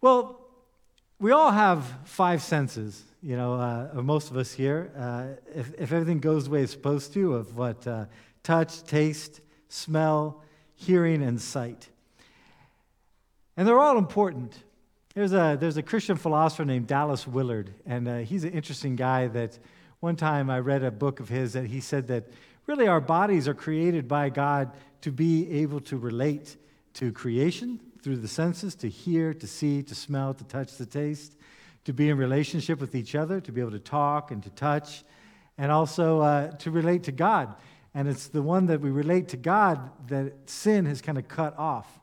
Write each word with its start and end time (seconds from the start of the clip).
Well, 0.00 0.38
we 1.18 1.32
all 1.32 1.50
have 1.50 1.84
five 2.04 2.40
senses, 2.40 3.02
you 3.20 3.36
know, 3.36 3.54
uh, 3.54 4.00
most 4.00 4.30
of 4.30 4.36
us 4.36 4.52
here. 4.52 4.92
Uh, 4.96 5.24
if, 5.52 5.74
if, 5.74 5.90
everything 5.90 6.20
goes 6.20 6.44
the 6.44 6.50
way 6.50 6.62
it's 6.62 6.70
supposed 6.70 7.12
to, 7.14 7.34
of 7.34 7.56
what 7.56 7.84
uh, 7.84 8.04
touch, 8.44 8.84
taste, 8.84 9.40
smell, 9.68 10.40
hearing, 10.76 11.20
and 11.24 11.40
sight. 11.40 11.88
And 13.56 13.66
they're 13.66 13.80
all 13.80 13.98
important. 13.98 14.54
There's 15.14 15.32
a, 15.32 15.56
there's 15.58 15.78
a 15.78 15.82
Christian 15.82 16.14
philosopher 16.14 16.64
named 16.64 16.86
Dallas 16.86 17.26
Willard, 17.26 17.74
and 17.84 18.06
uh, 18.06 18.18
he's 18.18 18.44
an 18.44 18.52
interesting 18.52 18.94
guy 18.94 19.26
that 19.26 19.58
one 19.98 20.14
time 20.14 20.48
I 20.48 20.60
read 20.60 20.84
a 20.84 20.92
book 20.92 21.18
of 21.18 21.28
his 21.28 21.54
that 21.54 21.66
he 21.66 21.80
said 21.80 22.06
that 22.06 22.30
really 22.66 22.86
our 22.86 23.00
bodies 23.00 23.48
are 23.48 23.54
created 23.54 24.06
by 24.06 24.28
God 24.28 24.70
to 25.00 25.10
be 25.10 25.50
able 25.50 25.80
to 25.80 25.96
relate 25.96 26.56
to 26.94 27.10
creation 27.10 27.80
through 28.02 28.16
the 28.16 28.28
senses 28.28 28.74
to 28.76 28.88
hear, 28.88 29.34
to 29.34 29.46
see, 29.46 29.82
to 29.82 29.94
smell, 29.94 30.34
to 30.34 30.44
touch, 30.44 30.76
to 30.76 30.86
taste, 30.86 31.36
to 31.84 31.92
be 31.92 32.10
in 32.10 32.18
relationship 32.18 32.80
with 32.80 32.94
each 32.94 33.14
other, 33.14 33.40
to 33.40 33.52
be 33.52 33.60
able 33.60 33.70
to 33.70 33.78
talk 33.78 34.30
and 34.30 34.42
to 34.42 34.50
touch, 34.50 35.04
and 35.56 35.72
also 35.72 36.20
uh, 36.20 36.50
to 36.56 36.70
relate 36.70 37.04
to 37.04 37.12
God. 37.12 37.54
And 37.94 38.08
it's 38.08 38.28
the 38.28 38.42
one 38.42 38.66
that 38.66 38.80
we 38.80 38.90
relate 38.90 39.28
to 39.28 39.36
God 39.36 39.90
that 40.08 40.32
sin 40.48 40.86
has 40.86 41.00
kind 41.00 41.18
of 41.18 41.26
cut 41.28 41.58
off. 41.58 41.98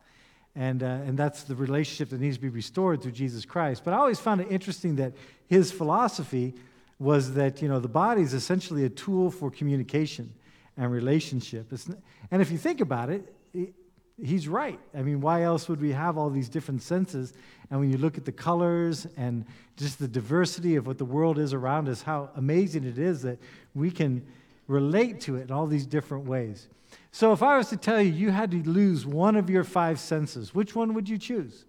And, 0.55 0.83
uh, 0.83 0.85
and 0.85 1.17
that's 1.17 1.43
the 1.43 1.55
relationship 1.55 2.09
that 2.09 2.19
needs 2.19 2.37
to 2.37 2.41
be 2.41 2.49
restored 2.49 3.01
through 3.01 3.11
Jesus 3.11 3.45
Christ. 3.45 3.83
But 3.83 3.93
I 3.93 3.97
always 3.97 4.19
found 4.19 4.41
it 4.41 4.47
interesting 4.49 4.95
that 4.97 5.13
his 5.47 5.71
philosophy 5.71 6.55
was 6.97 7.33
that 7.33 7.61
you 7.61 7.67
know, 7.67 7.79
the 7.79 7.89
body 7.89 8.21
is 8.21 8.33
essentially 8.33 8.85
a 8.85 8.89
tool 8.89 9.29
for 9.29 9.51
communication 9.51 10.33
and 10.77 10.91
relationship. 10.91 11.71
It's, 11.71 11.89
and 12.31 12.41
if 12.41 12.51
you 12.51 12.57
think 12.57 12.81
about 12.81 13.09
it, 13.09 13.33
it 13.53 13.73
he's 14.21 14.47
right. 14.47 14.79
I 14.93 15.01
mean, 15.01 15.21
why 15.21 15.43
else 15.43 15.67
would 15.67 15.81
we 15.81 15.91
have 15.91 16.17
all 16.17 16.29
these 16.29 16.49
different 16.49 16.81
senses? 16.81 17.33
And 17.69 17.79
when 17.79 17.91
you 17.91 17.97
look 17.97 18.17
at 18.17 18.25
the 18.25 18.31
colors 18.31 19.07
and 19.17 19.45
just 19.77 19.99
the 19.99 20.07
diversity 20.07 20.75
of 20.75 20.87
what 20.87 20.97
the 20.97 21.05
world 21.05 21.37
is 21.37 21.53
around 21.53 21.89
us, 21.89 22.01
how 22.01 22.29
amazing 22.35 22.83
it 22.85 22.97
is 22.97 23.21
that 23.23 23.39
we 23.73 23.91
can 23.91 24.25
relate 24.67 25.21
to 25.21 25.35
it 25.35 25.43
in 25.43 25.51
all 25.51 25.67
these 25.67 25.85
different 25.85 26.25
ways. 26.25 26.67
So, 27.11 27.31
if 27.33 27.43
I 27.43 27.57
was 27.57 27.69
to 27.69 27.77
tell 27.77 28.01
you 28.01 28.11
you 28.11 28.31
had 28.31 28.51
to 28.51 28.63
lose 28.63 29.05
one 29.05 29.35
of 29.35 29.49
your 29.49 29.63
five 29.63 29.99
senses, 29.99 30.53
which 30.53 30.75
one 30.75 30.93
would 30.93 31.09
you 31.09 31.17
choose? 31.17 31.65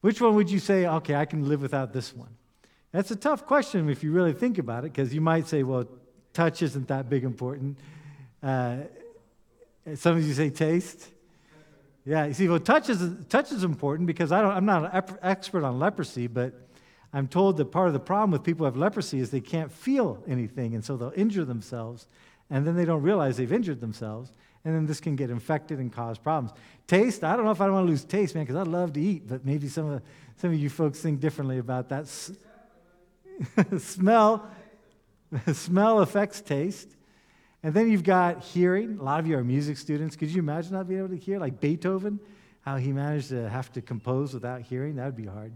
Which 0.00 0.20
one 0.20 0.34
would 0.36 0.50
you 0.50 0.58
say, 0.58 0.86
okay, 0.86 1.14
I 1.14 1.24
can 1.24 1.48
live 1.48 1.62
without 1.62 1.92
this 1.92 2.14
one? 2.14 2.36
That's 2.92 3.10
a 3.10 3.16
tough 3.16 3.46
question 3.46 3.88
if 3.90 4.02
you 4.04 4.12
really 4.12 4.32
think 4.32 4.58
about 4.58 4.84
it, 4.84 4.92
because 4.92 5.12
you 5.12 5.20
might 5.20 5.48
say, 5.48 5.62
well, 5.62 5.86
touch 6.32 6.62
isn't 6.62 6.88
that 6.88 7.08
big 7.08 7.24
important. 7.24 7.78
Uh, 8.42 8.78
some 9.94 10.16
of 10.16 10.26
you 10.26 10.34
say 10.34 10.50
taste. 10.50 11.08
Yeah, 12.04 12.26
you 12.26 12.34
see, 12.34 12.48
well, 12.48 12.60
touch 12.60 12.88
is, 12.88 13.02
touch 13.28 13.52
is 13.52 13.64
important 13.64 14.06
because 14.06 14.32
I 14.32 14.40
don't, 14.40 14.52
I'm 14.52 14.64
not 14.64 14.94
an 14.94 15.18
expert 15.22 15.64
on 15.64 15.78
leprosy, 15.78 16.26
but 16.26 16.54
I'm 17.12 17.28
told 17.28 17.56
that 17.56 17.66
part 17.66 17.88
of 17.88 17.94
the 17.94 18.00
problem 18.00 18.30
with 18.30 18.42
people 18.42 18.60
who 18.60 18.64
have 18.66 18.76
leprosy 18.76 19.18
is 19.18 19.30
they 19.30 19.40
can't 19.40 19.72
feel 19.72 20.22
anything, 20.28 20.74
and 20.74 20.84
so 20.84 20.96
they'll 20.96 21.12
injure 21.16 21.44
themselves, 21.44 22.06
and 22.50 22.66
then 22.66 22.76
they 22.76 22.84
don't 22.84 23.02
realize 23.02 23.36
they've 23.36 23.52
injured 23.52 23.80
themselves, 23.80 24.32
and 24.64 24.74
then 24.74 24.86
this 24.86 25.00
can 25.00 25.16
get 25.16 25.30
infected 25.30 25.78
and 25.78 25.92
cause 25.92 26.18
problems. 26.18 26.52
Taste, 26.86 27.24
I 27.24 27.34
don't 27.36 27.44
know 27.44 27.50
if 27.52 27.60
I 27.60 27.68
want 27.70 27.86
to 27.86 27.90
lose 27.90 28.04
taste, 28.04 28.34
man, 28.34 28.44
because 28.44 28.56
I 28.56 28.62
love 28.62 28.92
to 28.94 29.00
eat, 29.00 29.28
but 29.28 29.44
maybe 29.44 29.68
some 29.68 29.90
of, 29.90 30.02
some 30.36 30.50
of 30.50 30.58
you 30.58 30.68
folks 30.68 31.00
think 31.00 31.20
differently 31.20 31.58
about 31.58 31.88
that. 31.88 32.06
smell, 33.78 34.48
smell 35.52 36.00
affects 36.00 36.40
taste. 36.40 36.95
And 37.62 37.74
then 37.74 37.90
you've 37.90 38.04
got 38.04 38.42
hearing. 38.42 38.98
A 38.98 39.02
lot 39.02 39.20
of 39.20 39.26
you 39.26 39.36
are 39.36 39.44
music 39.44 39.76
students. 39.76 40.16
Could 40.16 40.30
you 40.30 40.40
imagine 40.40 40.72
not 40.72 40.88
being 40.88 41.00
able 41.00 41.10
to 41.10 41.16
hear? 41.16 41.38
Like 41.38 41.60
Beethoven, 41.60 42.20
how 42.60 42.76
he 42.76 42.92
managed 42.92 43.30
to 43.30 43.48
have 43.48 43.72
to 43.72 43.82
compose 43.82 44.34
without 44.34 44.62
hearing? 44.62 44.96
That 44.96 45.06
would 45.06 45.16
be 45.16 45.26
hard. 45.26 45.52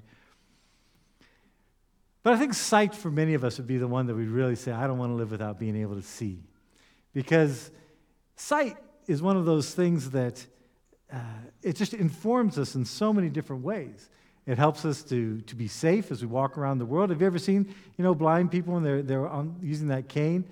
But 2.23 2.35
I 2.35 2.37
think 2.37 2.55
sight 2.55 2.95
for 2.95 3.11
many 3.11 3.35
of 3.35 3.45
us 3.45 3.59
would 3.59 3.67
be 3.67 3.79
the 3.79 3.89
one 3.89 4.07
that 4.07 4.15
we'd 4.15 4.29
really 4.29 4.57
say, 4.57 4.73
I 4.73 4.87
don't 4.87 4.99
want 4.99 5.11
to 5.11 5.15
live 5.15 5.31
without 5.31 5.59
being 5.59 5.77
able 5.77 5.97
to 5.97 6.03
see. 6.03 6.43
Because 7.13 7.71
sight 8.37 8.77
is 9.07 9.23
one 9.23 9.37
of 9.37 9.47
those 9.47 9.75
things 9.75 10.11
that 10.11 10.45
uh, 11.13 11.19
it 11.63 11.77
just 11.77 11.95
informs 11.95 12.59
us 12.59 12.75
in 12.75 12.85
so 12.85 13.13
many 13.13 13.29
different 13.29 13.63
ways. 13.63 14.09
It 14.47 14.59
helps 14.59 14.85
us 14.85 15.03
to, 15.05 15.41
to 15.43 15.55
be 15.55 15.69
safe 15.69 16.11
as 16.11 16.23
we 16.23 16.29
walk 16.29 16.59
around 16.59 16.79
the 16.79 16.87
world. 16.87 17.11
Have 17.11 17.21
you 17.21 17.27
ever 17.27 17.39
seen, 17.39 17.75
you 17.97 18.05
know, 18.05 18.15
blind 18.15 18.51
people 18.51 18.75
when 18.75 18.83
they're, 18.83 19.03
they're 19.03 19.29
on, 19.29 19.57
using 19.63 19.89
that 19.89 20.09
cane? 20.09 20.45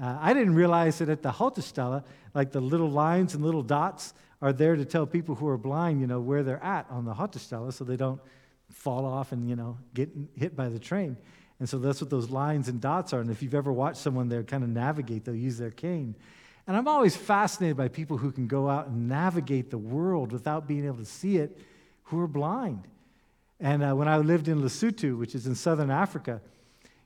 Uh, 0.00 0.18
I 0.20 0.34
didn't 0.34 0.54
realize 0.54 0.98
that 0.98 1.08
at 1.08 1.22
the 1.22 1.30
Haltestelle, 1.30 2.04
like 2.34 2.52
the 2.52 2.60
little 2.60 2.90
lines 2.90 3.34
and 3.34 3.44
little 3.44 3.62
dots 3.62 4.14
are 4.40 4.52
there 4.52 4.76
to 4.76 4.84
tell 4.84 5.06
people 5.06 5.34
who 5.34 5.46
are 5.48 5.58
blind, 5.58 6.00
you 6.00 6.06
know, 6.06 6.20
where 6.20 6.42
they're 6.42 6.62
at 6.62 6.86
on 6.90 7.04
the 7.04 7.14
Haltestelle 7.14 7.72
so 7.72 7.84
they 7.84 7.96
don't 7.96 8.20
fall 8.70 9.04
off 9.04 9.32
and, 9.32 9.48
you 9.48 9.54
know, 9.54 9.78
get 9.94 10.10
hit 10.34 10.56
by 10.56 10.68
the 10.68 10.78
train. 10.78 11.16
And 11.60 11.68
so 11.68 11.78
that's 11.78 12.00
what 12.00 12.10
those 12.10 12.30
lines 12.30 12.68
and 12.68 12.80
dots 12.80 13.12
are. 13.12 13.20
And 13.20 13.30
if 13.30 13.42
you've 13.42 13.54
ever 13.54 13.72
watched 13.72 13.98
someone 13.98 14.28
there 14.28 14.42
kind 14.42 14.64
of 14.64 14.70
navigate, 14.70 15.24
they'll 15.24 15.34
use 15.34 15.58
their 15.58 15.70
cane. 15.70 16.16
And 16.66 16.76
I'm 16.76 16.88
always 16.88 17.14
fascinated 17.14 17.76
by 17.76 17.88
people 17.88 18.16
who 18.16 18.32
can 18.32 18.46
go 18.46 18.68
out 18.68 18.88
and 18.88 19.08
navigate 19.08 19.70
the 19.70 19.78
world 19.78 20.32
without 20.32 20.66
being 20.66 20.86
able 20.86 20.98
to 20.98 21.04
see 21.04 21.36
it, 21.36 21.58
who 22.04 22.20
are 22.20 22.26
blind. 22.26 22.88
And 23.60 23.82
uh, 23.82 23.94
when 23.94 24.08
I 24.08 24.16
lived 24.16 24.48
in 24.48 24.60
Lesotho, 24.60 25.16
which 25.16 25.36
is 25.36 25.46
in 25.46 25.54
southern 25.54 25.90
Africa, 25.90 26.40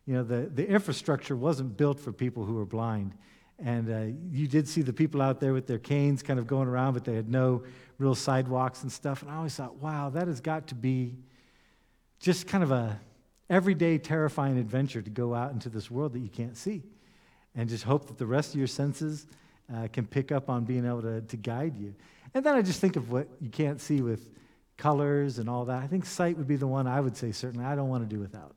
you 0.06 0.15
know, 0.15 0.22
the, 0.22 0.49
the 0.55 0.67
infrastructure 0.67 1.37
wasn't 1.37 1.77
built 1.77 1.99
for 1.99 2.12
people 2.12 2.44
who 2.44 2.55
were 2.55 2.65
blind. 2.65 3.12
And 3.59 3.91
uh, 3.91 4.17
you 4.31 4.47
did 4.47 4.69
see 4.69 4.83
the 4.83 4.93
people 4.93 5.21
out 5.21 5.41
there 5.41 5.53
with 5.53 5.67
their 5.67 5.78
canes 5.78 6.22
kind 6.22 6.39
of 6.39 6.47
going 6.47 6.69
around, 6.69 6.94
but 6.94 7.05
they 7.05 7.15
had 7.15 7.28
no 7.28 7.65
real 7.99 8.15
sidewalks 8.15 8.83
and 8.83 8.93
stuff. 8.93 9.22
And 9.22 9.31
I 9.31 9.37
always 9.37 9.55
thought, 9.55 9.77
wow, 9.77 10.11
that 10.11 10.28
has 10.28 10.41
got 10.41 10.69
to 10.69 10.75
be 10.75 11.16
just 12.21 12.47
kind 12.47 12.62
of 12.62 12.71
a 12.71 13.00
everyday 13.49 13.99
terrifying 13.99 14.59
adventure 14.59 15.03
to 15.03 15.11
go 15.11 15.34
out 15.34 15.53
into 15.53 15.69
this 15.69 15.91
world 15.91 16.12
that 16.12 16.21
you 16.21 16.28
can't 16.28 16.56
see. 16.56 16.83
And 17.55 17.69
just 17.69 17.84
hope 17.84 18.06
that 18.06 18.19
the 18.19 18.27
rest 18.27 18.53
of 18.53 18.59
your 18.59 18.66
senses 18.66 19.27
uh, 19.75 19.89
can 19.93 20.06
pick 20.06 20.31
up 20.31 20.50
on 20.50 20.65
being 20.65 20.84
able 20.84 21.03
to, 21.03 21.22
to 21.22 21.37
guide 21.37 21.77
you. 21.77 21.95
And 22.34 22.45
then 22.45 22.55
I 22.55 22.62
just 22.62 22.81
think 22.81 22.97
of 22.97 23.11
what 23.11 23.28
you 23.41 23.49
can't 23.49 23.81
see 23.81 24.03
with 24.03 24.28
colors 24.77 25.39
and 25.39 25.49
all 25.49 25.65
that. 25.65 25.83
I 25.83 25.87
think 25.87 26.05
sight 26.05 26.37
would 26.37 26.47
be 26.47 26.56
the 26.56 26.66
one 26.66 26.87
I 26.87 27.00
would 27.00 27.16
say, 27.16 27.33
certainly, 27.33 27.65
I 27.65 27.75
don't 27.75 27.89
want 27.89 28.09
to 28.09 28.15
do 28.15 28.21
without. 28.21 28.55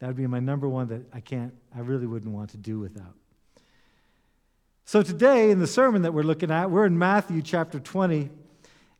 That 0.00 0.08
would 0.08 0.16
be 0.16 0.26
my 0.26 0.40
number 0.40 0.68
one 0.68 0.88
that 0.88 1.02
I 1.12 1.20
can't, 1.20 1.54
I 1.74 1.80
really 1.80 2.06
wouldn't 2.06 2.32
want 2.32 2.50
to 2.50 2.56
do 2.56 2.78
without. 2.78 3.14
So 4.86 5.02
today, 5.02 5.50
in 5.50 5.60
the 5.60 5.66
sermon 5.66 6.02
that 6.02 6.12
we're 6.12 6.22
looking 6.22 6.50
at, 6.50 6.70
we're 6.70 6.84
in 6.84 6.98
Matthew 6.98 7.40
chapter 7.40 7.80
20, 7.80 8.28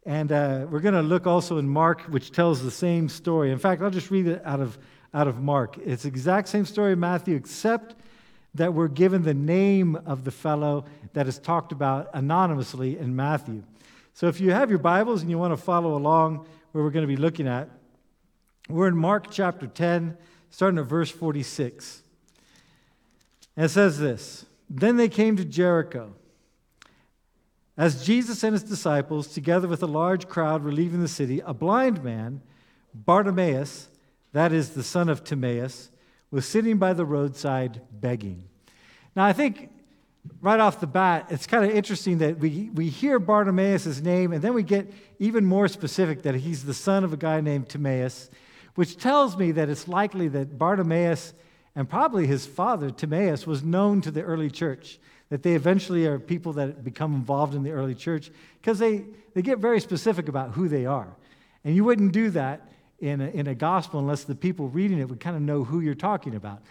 and 0.06 0.32
uh, 0.32 0.66
we're 0.70 0.80
going 0.80 0.94
to 0.94 1.02
look 1.02 1.26
also 1.26 1.58
in 1.58 1.68
Mark, 1.68 2.02
which 2.02 2.32
tells 2.32 2.62
the 2.62 2.70
same 2.70 3.08
story. 3.08 3.50
In 3.50 3.58
fact, 3.58 3.82
I'll 3.82 3.90
just 3.90 4.10
read 4.10 4.26
it 4.26 4.42
out 4.46 4.60
of, 4.60 4.78
out 5.12 5.28
of 5.28 5.42
Mark. 5.42 5.76
It's 5.84 6.04
the 6.04 6.08
exact 6.08 6.48
same 6.48 6.64
story 6.64 6.92
in 6.92 7.00
Matthew, 7.00 7.36
except 7.36 7.96
that 8.54 8.72
we're 8.72 8.88
given 8.88 9.22
the 9.22 9.34
name 9.34 9.96
of 10.06 10.24
the 10.24 10.30
fellow 10.30 10.86
that 11.12 11.26
is 11.26 11.38
talked 11.38 11.72
about 11.72 12.08
anonymously 12.14 12.98
in 12.98 13.14
Matthew. 13.14 13.62
So 14.14 14.28
if 14.28 14.40
you 14.40 14.52
have 14.52 14.70
your 14.70 14.78
Bibles 14.78 15.22
and 15.22 15.30
you 15.30 15.38
want 15.38 15.52
to 15.52 15.62
follow 15.62 15.96
along 15.96 16.46
where 16.72 16.82
we're 16.84 16.90
going 16.90 17.06
to 17.06 17.14
be 17.14 17.20
looking 17.20 17.48
at, 17.48 17.68
we're 18.68 18.88
in 18.88 18.96
Mark 18.96 19.30
chapter 19.30 19.66
10 19.66 20.16
starting 20.54 20.78
at 20.78 20.84
verse 20.84 21.10
46. 21.10 22.04
And 23.56 23.66
it 23.66 23.70
says 23.70 23.98
this 23.98 24.46
Then 24.70 24.96
they 24.96 25.08
came 25.08 25.36
to 25.36 25.44
Jericho. 25.44 26.14
As 27.76 28.06
Jesus 28.06 28.44
and 28.44 28.52
his 28.52 28.62
disciples, 28.62 29.26
together 29.26 29.66
with 29.66 29.82
a 29.82 29.88
large 29.88 30.28
crowd, 30.28 30.62
were 30.62 30.70
leaving 30.70 31.00
the 31.00 31.08
city, 31.08 31.42
a 31.44 31.52
blind 31.52 32.04
man, 32.04 32.40
Bartimaeus, 32.94 33.88
that 34.32 34.52
is 34.52 34.70
the 34.70 34.84
son 34.84 35.08
of 35.08 35.24
Timaeus, 35.24 35.90
was 36.30 36.46
sitting 36.46 36.78
by 36.78 36.92
the 36.92 37.04
roadside 37.04 37.80
begging. 37.90 38.44
Now, 39.16 39.24
I 39.24 39.32
think 39.32 39.70
right 40.40 40.60
off 40.60 40.78
the 40.78 40.86
bat, 40.86 41.26
it's 41.30 41.48
kind 41.48 41.64
of 41.64 41.72
interesting 41.72 42.18
that 42.18 42.38
we, 42.38 42.70
we 42.72 42.90
hear 42.90 43.18
Bartimaeus' 43.18 44.00
name, 44.00 44.32
and 44.32 44.40
then 44.40 44.54
we 44.54 44.62
get 44.62 44.92
even 45.18 45.44
more 45.44 45.66
specific 45.66 46.22
that 46.22 46.36
he's 46.36 46.64
the 46.64 46.74
son 46.74 47.02
of 47.02 47.12
a 47.12 47.16
guy 47.16 47.40
named 47.40 47.68
Timaeus 47.68 48.30
which 48.74 48.96
tells 48.96 49.36
me 49.36 49.52
that 49.52 49.68
it's 49.68 49.88
likely 49.88 50.28
that 50.28 50.58
Bartimaeus 50.58 51.34
and 51.76 51.88
probably 51.88 52.26
his 52.26 52.46
father, 52.46 52.90
Timaeus, 52.90 53.46
was 53.46 53.62
known 53.62 54.00
to 54.02 54.10
the 54.10 54.22
early 54.22 54.50
church, 54.50 54.98
that 55.30 55.42
they 55.42 55.54
eventually 55.54 56.06
are 56.06 56.18
people 56.18 56.52
that 56.54 56.84
become 56.84 57.14
involved 57.14 57.54
in 57.54 57.62
the 57.62 57.72
early 57.72 57.94
church 57.94 58.30
because 58.60 58.78
they, 58.78 59.04
they 59.34 59.42
get 59.42 59.58
very 59.58 59.80
specific 59.80 60.28
about 60.28 60.52
who 60.52 60.68
they 60.68 60.86
are. 60.86 61.08
And 61.64 61.74
you 61.74 61.82
wouldn't 61.84 62.12
do 62.12 62.30
that 62.30 62.68
in 63.00 63.20
a, 63.20 63.28
in 63.28 63.46
a 63.48 63.54
gospel 63.54 63.98
unless 64.00 64.24
the 64.24 64.34
people 64.34 64.68
reading 64.68 64.98
it 64.98 65.08
would 65.08 65.20
kind 65.20 65.34
of 65.34 65.42
know 65.42 65.64
who 65.64 65.80
you're 65.80 65.94
talking 65.94 66.36
about. 66.36 66.62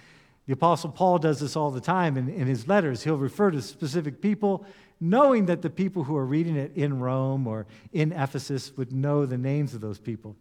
The 0.45 0.53
Apostle 0.53 0.91
Paul 0.91 1.19
does 1.19 1.39
this 1.39 1.55
all 1.55 1.71
the 1.71 1.81
time 1.81 2.17
in, 2.17 2.29
in 2.29 2.47
his 2.47 2.67
letters. 2.67 3.03
He'll 3.03 3.17
refer 3.17 3.51
to 3.51 3.61
specific 3.61 4.21
people, 4.21 4.65
knowing 4.99 5.45
that 5.47 5.61
the 5.61 5.69
people 5.69 6.03
who 6.03 6.15
are 6.15 6.25
reading 6.25 6.55
it 6.55 6.71
in 6.75 6.99
Rome 6.99 7.47
or 7.47 7.65
in 7.91 8.11
Ephesus 8.11 8.75
would 8.77 8.91
know 8.91 9.25
the 9.25 9.37
names 9.37 9.73
of 9.73 9.81
those 9.81 9.99
people. 9.99 10.35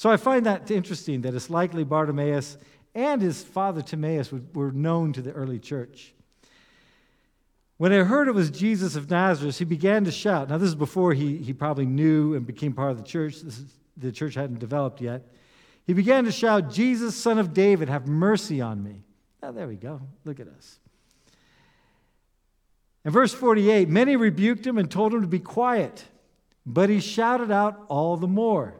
So 0.00 0.08
I 0.08 0.16
find 0.16 0.46
that 0.46 0.70
interesting 0.70 1.20
that 1.20 1.34
it's 1.34 1.50
likely 1.50 1.84
Bartimaeus 1.84 2.56
and 2.94 3.20
his 3.20 3.42
father 3.42 3.82
Timaeus 3.82 4.32
were 4.54 4.72
known 4.72 5.12
to 5.12 5.20
the 5.20 5.30
early 5.32 5.58
church. 5.58 6.14
When 7.76 7.92
he 7.92 7.98
heard 7.98 8.26
it 8.26 8.32
was 8.32 8.50
Jesus 8.50 8.96
of 8.96 9.10
Nazareth, 9.10 9.58
he 9.58 9.66
began 9.66 10.04
to 10.04 10.10
shout. 10.10 10.48
Now, 10.48 10.56
this 10.56 10.68
is 10.68 10.74
before 10.74 11.12
he, 11.12 11.36
he 11.36 11.52
probably 11.52 11.84
knew 11.84 12.34
and 12.34 12.46
became 12.46 12.72
part 12.72 12.92
of 12.92 12.96
the 12.96 13.02
church. 13.02 13.34
Is 13.42 13.62
the 13.94 14.10
church 14.10 14.32
hadn't 14.36 14.58
developed 14.58 15.02
yet. 15.02 15.34
He 15.86 15.92
began 15.92 16.24
to 16.24 16.32
shout, 16.32 16.72
Jesus, 16.72 17.14
son 17.14 17.38
of 17.38 17.52
David, 17.52 17.90
have 17.90 18.08
mercy 18.08 18.62
on 18.62 18.82
me. 18.82 19.02
Oh, 19.42 19.52
there 19.52 19.68
we 19.68 19.76
go. 19.76 20.00
Look 20.24 20.40
at 20.40 20.48
us. 20.48 20.78
In 23.04 23.10
verse 23.10 23.34
48, 23.34 23.86
many 23.90 24.16
rebuked 24.16 24.66
him 24.66 24.78
and 24.78 24.90
told 24.90 25.12
him 25.12 25.20
to 25.20 25.26
be 25.26 25.40
quiet, 25.40 26.06
but 26.64 26.88
he 26.88 27.00
shouted 27.00 27.50
out 27.50 27.84
all 27.88 28.16
the 28.16 28.26
more, 28.26 28.79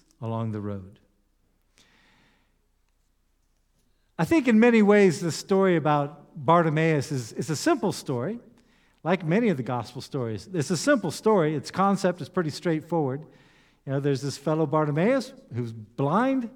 along 0.21 0.51
the 0.51 0.61
road. 0.61 0.99
I 4.17 4.25
think 4.25 4.47
in 4.47 4.59
many 4.59 4.81
ways 4.81 5.19
the 5.19 5.31
story 5.31 5.75
about 5.75 6.35
Bartimaeus 6.35 7.11
is, 7.11 7.33
is 7.33 7.49
a 7.49 7.55
simple 7.55 7.91
story, 7.91 8.39
like 9.03 9.25
many 9.25 9.49
of 9.49 9.57
the 9.57 9.63
gospel 9.63 10.01
stories. 10.01 10.47
It's 10.53 10.69
a 10.69 10.77
simple 10.77 11.09
story. 11.09 11.55
Its 11.55 11.71
concept 11.71 12.21
is 12.21 12.29
pretty 12.29 12.51
straightforward. 12.51 13.25
You 13.85 13.93
know, 13.93 13.99
there's 13.99 14.21
this 14.21 14.37
fellow 14.37 14.67
Bartimaeus 14.67 15.33
who's 15.55 15.73
blind, 15.73 16.49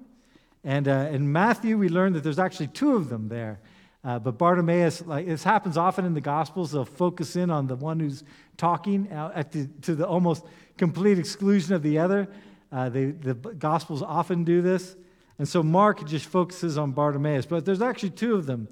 and 0.62 0.86
uh, 0.86 1.08
in 1.10 1.32
Matthew 1.32 1.76
we 1.76 1.88
learn 1.88 2.12
that 2.12 2.22
there's 2.22 2.38
actually 2.38 2.68
two 2.68 2.94
of 2.94 3.08
them 3.08 3.28
there. 3.28 3.58
Uh, 4.04 4.20
but 4.20 4.38
Bartimaeus, 4.38 5.04
like 5.04 5.26
this 5.26 5.42
happens 5.42 5.76
often 5.76 6.04
in 6.04 6.14
the 6.14 6.20
Gospels, 6.20 6.70
they'll 6.70 6.84
focus 6.84 7.34
in 7.34 7.50
on 7.50 7.66
the 7.66 7.74
one 7.74 7.98
who's 7.98 8.22
talking 8.56 9.08
the, 9.08 9.68
to 9.82 9.96
the 9.96 10.06
almost 10.06 10.44
complete 10.78 11.18
exclusion 11.18 11.74
of 11.74 11.82
the 11.82 11.98
other. 11.98 12.28
Uh, 12.72 12.88
they, 12.88 13.06
the 13.06 13.34
Gospels 13.34 14.02
often 14.02 14.44
do 14.44 14.62
this. 14.62 14.96
And 15.38 15.48
so 15.48 15.62
Mark 15.62 16.06
just 16.06 16.26
focuses 16.26 16.78
on 16.78 16.92
Bartimaeus. 16.92 17.46
But 17.46 17.64
there's 17.64 17.82
actually 17.82 18.10
two 18.10 18.34
of 18.34 18.46
them 18.46 18.68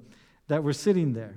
that 0.47 0.63
were 0.63 0.73
sitting 0.73 1.13
there. 1.13 1.35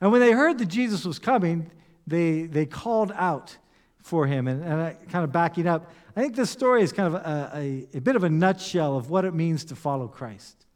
And 0.00 0.12
when 0.12 0.20
they 0.20 0.32
heard 0.32 0.58
that 0.58 0.66
Jesus 0.66 1.04
was 1.04 1.18
coming, 1.18 1.70
they, 2.06 2.42
they 2.42 2.66
called 2.66 3.12
out 3.14 3.56
for 4.02 4.26
him. 4.26 4.46
And, 4.46 4.62
and 4.62 4.74
I, 4.74 4.96
kind 5.10 5.24
of 5.24 5.32
backing 5.32 5.66
up, 5.66 5.90
I 6.16 6.20
think 6.20 6.36
this 6.36 6.50
story 6.50 6.82
is 6.82 6.92
kind 6.92 7.14
of 7.14 7.20
a, 7.20 7.50
a, 7.54 7.88
a 7.94 8.00
bit 8.00 8.16
of 8.16 8.24
a 8.24 8.30
nutshell 8.30 8.96
of 8.96 9.10
what 9.10 9.24
it 9.24 9.34
means 9.34 9.64
to 9.66 9.76
follow 9.76 10.08
Christ 10.08 10.66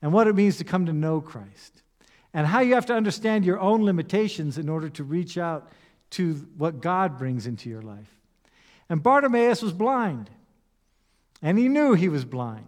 and 0.00 0.12
what 0.12 0.28
it 0.28 0.34
means 0.34 0.58
to 0.58 0.64
come 0.64 0.86
to 0.86 0.92
know 0.92 1.20
Christ, 1.20 1.82
and 2.32 2.46
how 2.46 2.60
you 2.60 2.74
have 2.74 2.86
to 2.86 2.94
understand 2.94 3.44
your 3.44 3.58
own 3.58 3.84
limitations 3.84 4.56
in 4.56 4.68
order 4.68 4.88
to 4.90 5.02
reach 5.02 5.36
out 5.36 5.72
to 6.10 6.34
what 6.56 6.80
God 6.80 7.18
brings 7.18 7.46
into 7.46 7.68
your 7.68 7.82
life. 7.82 8.17
And 8.88 9.02
Bartimaeus 9.02 9.62
was 9.62 9.72
blind, 9.72 10.30
and 11.42 11.58
he 11.58 11.68
knew 11.68 11.94
he 11.94 12.08
was 12.08 12.24
blind. 12.24 12.64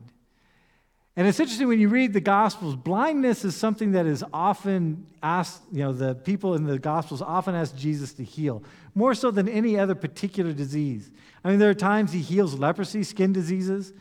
And 1.16 1.26
it's 1.26 1.40
interesting 1.40 1.68
when 1.68 1.80
you 1.80 1.88
read 1.88 2.12
the 2.12 2.20
Gospels, 2.20 2.76
blindness 2.76 3.44
is 3.44 3.56
something 3.56 3.92
that 3.92 4.06
is 4.06 4.24
often 4.32 5.06
asked, 5.22 5.62
you 5.72 5.80
know, 5.80 5.92
the 5.92 6.14
people 6.14 6.54
in 6.54 6.64
the 6.64 6.78
Gospels 6.78 7.20
often 7.20 7.54
ask 7.54 7.76
Jesus 7.76 8.14
to 8.14 8.24
heal, 8.24 8.62
more 8.94 9.14
so 9.14 9.30
than 9.30 9.48
any 9.48 9.78
other 9.78 9.94
particular 9.94 10.52
disease. 10.52 11.10
I 11.44 11.50
mean, 11.50 11.58
there 11.58 11.70
are 11.70 11.74
times 11.74 12.12
he 12.12 12.20
heals 12.20 12.54
leprosy, 12.54 13.02
skin 13.02 13.32
diseases. 13.32 13.92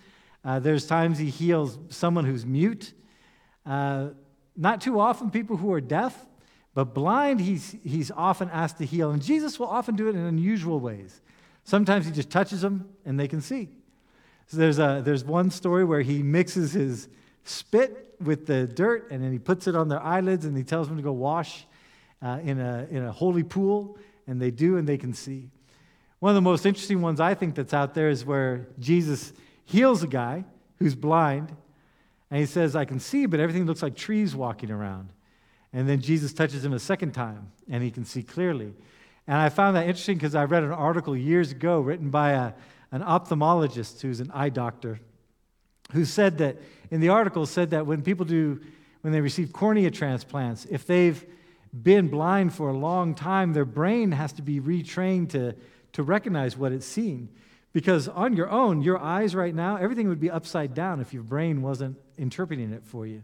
Uh, 0.46 0.60
there's 0.60 0.86
times 0.88 1.18
he 1.18 1.30
heals 1.30 1.78
someone 1.90 2.26
who's 2.26 2.46
mute. 2.46 2.94
Uh, 3.66 4.10
not 4.56 4.80
too 4.82 5.00
often 5.00 5.32
people 5.32 5.58
who 5.58 5.74
are 5.74 5.82
deaf, 5.82 6.26
but 6.74 6.94
blind, 6.94 7.42
he's, 7.42 7.76
he's 7.84 8.12
often 8.12 8.50
asked 8.52 8.78
to 8.78 8.86
heal. 8.86 9.12
And 9.12 9.22
Jesus 9.22 9.60
will 9.60 9.68
often 9.68 9.96
do 9.96 10.08
it 10.08 10.16
in 10.16 10.26
unusual 10.26 10.80
ways. 10.80 11.22
Sometimes 11.64 12.06
he 12.06 12.12
just 12.12 12.30
touches 12.30 12.62
them 12.62 12.90
and 13.06 13.20
they 13.20 13.28
can 13.28 13.42
see. 13.42 13.70
So 14.48 14.58
there's, 14.58 14.80
a, 14.80 15.02
there's 15.04 15.24
one 15.24 15.52
story 15.52 15.86
where 15.86 16.02
he 16.02 16.24
mixes 16.24 16.74
his 16.74 17.08
spit 17.44 18.16
with 18.20 18.48
the 18.48 18.68
dirt 18.68 19.12
and 19.12 19.24
then 19.24 19.32
he 19.32 19.40
puts 19.40 19.68
it 19.68 19.76
on 19.76 19.88
their 19.88 20.02
eyelids 20.02 20.46
and 20.46 20.58
he 20.58 20.64
tells 20.64 20.88
them 20.88 20.98
to 20.98 21.04
go 21.04 21.12
wash 21.12 21.66
uh, 22.22 22.40
in, 22.44 22.60
a, 22.60 22.88
in 22.90 23.04
a 23.04 23.12
holy 23.12 23.44
pool. 23.44 23.98
And 24.28 24.42
they 24.42 24.52
do 24.52 24.78
and 24.78 24.88
they 24.88 24.98
can 24.98 25.14
see. 25.14 25.50
One 26.20 26.32
of 26.32 26.36
the 26.36 26.42
most 26.42 26.66
interesting 26.66 27.02
ones 27.02 27.20
I 27.20 27.34
think 27.34 27.56
that's 27.56 27.74
out 27.74 27.94
there 27.94 28.10
is 28.10 28.26
where 28.26 28.68
Jesus 28.80 29.34
heals 29.66 30.04
a 30.04 30.08
guy 30.08 30.46
who's 30.78 30.96
blind 30.96 31.56
and 32.32 32.40
he 32.40 32.46
says, 32.46 32.76
I 32.76 32.86
can 32.86 33.00
see, 33.00 33.26
but 33.26 33.40
everything 33.40 33.66
looks 33.66 33.82
like 33.82 33.96
trees 33.96 34.36
walking 34.36 34.70
around. 34.70 35.10
And 35.74 35.88
then 35.88 36.02
Jesus 36.02 36.34
touches 36.34 36.64
him 36.64 36.74
a 36.74 36.80
second 36.80 37.14
time, 37.14 37.52
and 37.70 37.84
he 37.84 37.92
can 37.92 38.06
see 38.06 38.24
clearly. 38.24 38.74
And 39.30 39.38
I 39.38 39.50
found 39.50 39.76
that 39.76 39.86
interesting 39.86 40.18
because 40.18 40.34
I 40.34 40.46
read 40.46 40.64
an 40.64 40.72
article 40.72 41.16
years 41.16 41.52
ago 41.52 41.82
written 41.82 42.10
by 42.10 42.32
a, 42.32 42.54
an 42.92 43.04
ophthalmologist 43.04 44.02
who's 44.02 44.22
an 44.22 44.32
eye 44.34 44.50
doctor, 44.50 45.00
who 45.92 46.04
said 46.04 46.40
that, 46.40 46.58
in 46.90 47.00
the 47.00 47.10
article, 47.10 47.46
said 47.46 47.70
that 47.70 47.86
when 47.86 48.02
people 48.02 48.26
do, 48.26 48.60
when 49.02 49.14
they 49.14 49.22
receive 49.22 49.54
cornea 49.54 49.92
transplants, 49.92 50.66
if 50.66 50.88
they've 50.88 51.24
been 51.72 52.08
blind 52.08 52.56
for 52.56 52.70
a 52.70 52.74
long 52.74 53.14
time, 53.14 53.54
their 53.54 53.66
brain 53.66 54.14
has 54.14 54.34
to 54.34 54.42
be 54.42 54.60
retrained 54.60 55.30
to, 55.30 55.56
to 55.94 56.02
recognize 56.02 56.58
what 56.58 56.72
it's 56.72 56.88
seeing. 56.88 57.30
Because 57.72 58.08
on 58.08 58.36
your 58.36 58.50
own, 58.50 58.82
your 58.82 58.98
eyes 58.98 59.36
right 59.36 59.54
now, 59.54 59.76
everything 59.76 60.10
would 60.10 60.20
be 60.20 60.32
upside 60.32 60.74
down 60.74 61.02
if 61.02 61.14
your 61.14 61.22
brain 61.22 61.62
wasn't 61.62 61.98
interpreting 62.18 62.74
it 62.74 62.84
for 62.84 63.06
you. 63.06 63.22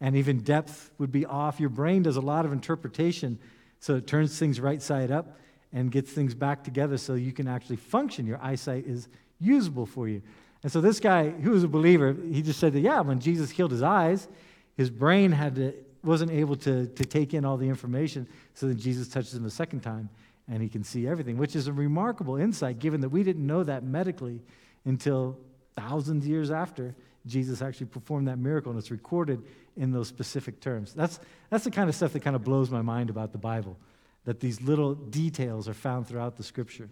And 0.00 0.14
even 0.14 0.42
depth 0.42 0.92
would 0.98 1.10
be 1.10 1.26
off. 1.26 1.58
Your 1.58 1.70
brain 1.70 2.04
does 2.04 2.16
a 2.16 2.20
lot 2.20 2.44
of 2.44 2.52
interpretation, 2.52 3.40
so 3.80 3.96
it 3.96 4.06
turns 4.06 4.38
things 4.38 4.60
right 4.60 4.80
side 4.80 5.10
up 5.10 5.38
and 5.72 5.90
gets 5.90 6.10
things 6.12 6.34
back 6.34 6.62
together 6.62 6.98
so 6.98 7.14
you 7.14 7.32
can 7.32 7.48
actually 7.48 7.76
function. 7.76 8.26
Your 8.26 8.42
eyesight 8.42 8.86
is 8.86 9.08
usable 9.40 9.86
for 9.86 10.08
you. 10.08 10.22
And 10.62 10.70
so 10.70 10.80
this 10.80 11.00
guy, 11.00 11.30
who 11.30 11.52
was 11.52 11.64
a 11.64 11.68
believer, 11.68 12.14
he 12.30 12.42
just 12.42 12.60
said 12.60 12.74
that, 12.74 12.80
yeah, 12.80 13.00
when 13.00 13.18
Jesus 13.18 13.50
healed 13.50 13.70
his 13.70 13.82
eyes, 13.82 14.28
his 14.76 14.90
brain 14.90 15.32
had 15.32 15.54
to, 15.54 15.74
wasn't 16.04 16.30
able 16.30 16.56
to, 16.56 16.86
to 16.86 17.04
take 17.04 17.32
in 17.34 17.44
all 17.44 17.56
the 17.56 17.68
information. 17.68 18.26
So 18.54 18.66
then 18.66 18.78
Jesus 18.78 19.08
touches 19.08 19.34
him 19.34 19.46
a 19.46 19.50
second 19.50 19.80
time 19.80 20.10
and 20.48 20.62
he 20.62 20.68
can 20.68 20.84
see 20.84 21.06
everything, 21.06 21.38
which 21.38 21.56
is 21.56 21.66
a 21.66 21.72
remarkable 21.72 22.36
insight 22.36 22.78
given 22.78 23.00
that 23.00 23.08
we 23.08 23.22
didn't 23.22 23.46
know 23.46 23.62
that 23.64 23.84
medically 23.84 24.42
until 24.84 25.38
thousands 25.76 26.24
of 26.24 26.30
years 26.30 26.50
after 26.50 26.94
Jesus 27.26 27.60
actually 27.62 27.86
performed 27.86 28.28
that 28.28 28.38
miracle, 28.38 28.70
and 28.70 28.78
it's 28.78 28.90
recorded 28.90 29.42
in 29.76 29.92
those 29.92 30.08
specific 30.08 30.60
terms. 30.60 30.92
That's, 30.94 31.20
that's 31.50 31.64
the 31.64 31.70
kind 31.70 31.88
of 31.88 31.94
stuff 31.94 32.12
that 32.14 32.20
kind 32.20 32.36
of 32.36 32.44
blows 32.44 32.70
my 32.70 32.82
mind 32.82 33.10
about 33.10 33.32
the 33.32 33.38
Bible, 33.38 33.76
that 34.24 34.40
these 34.40 34.60
little 34.60 34.94
details 34.94 35.68
are 35.68 35.74
found 35.74 36.08
throughout 36.08 36.36
the 36.36 36.42
scripture. 36.42 36.88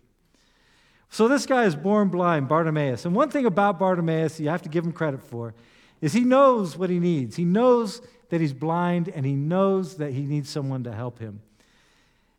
So 1.10 1.26
this 1.28 1.46
guy 1.46 1.64
is 1.64 1.74
born 1.74 2.08
blind, 2.08 2.48
Bartimaeus. 2.48 3.06
And 3.06 3.14
one 3.14 3.30
thing 3.30 3.46
about 3.46 3.78
Bartimaeus 3.78 4.38
you 4.38 4.50
have 4.50 4.62
to 4.62 4.68
give 4.68 4.84
him 4.84 4.92
credit 4.92 5.22
for 5.22 5.54
is 6.00 6.12
he 6.12 6.20
knows 6.20 6.76
what 6.76 6.90
he 6.90 6.98
needs. 6.98 7.36
He 7.36 7.44
knows 7.44 8.02
that 8.28 8.40
he's 8.40 8.52
blind, 8.52 9.08
and 9.08 9.24
he 9.24 9.34
knows 9.34 9.96
that 9.96 10.12
he 10.12 10.22
needs 10.22 10.50
someone 10.50 10.84
to 10.84 10.92
help 10.92 11.18
him. 11.18 11.40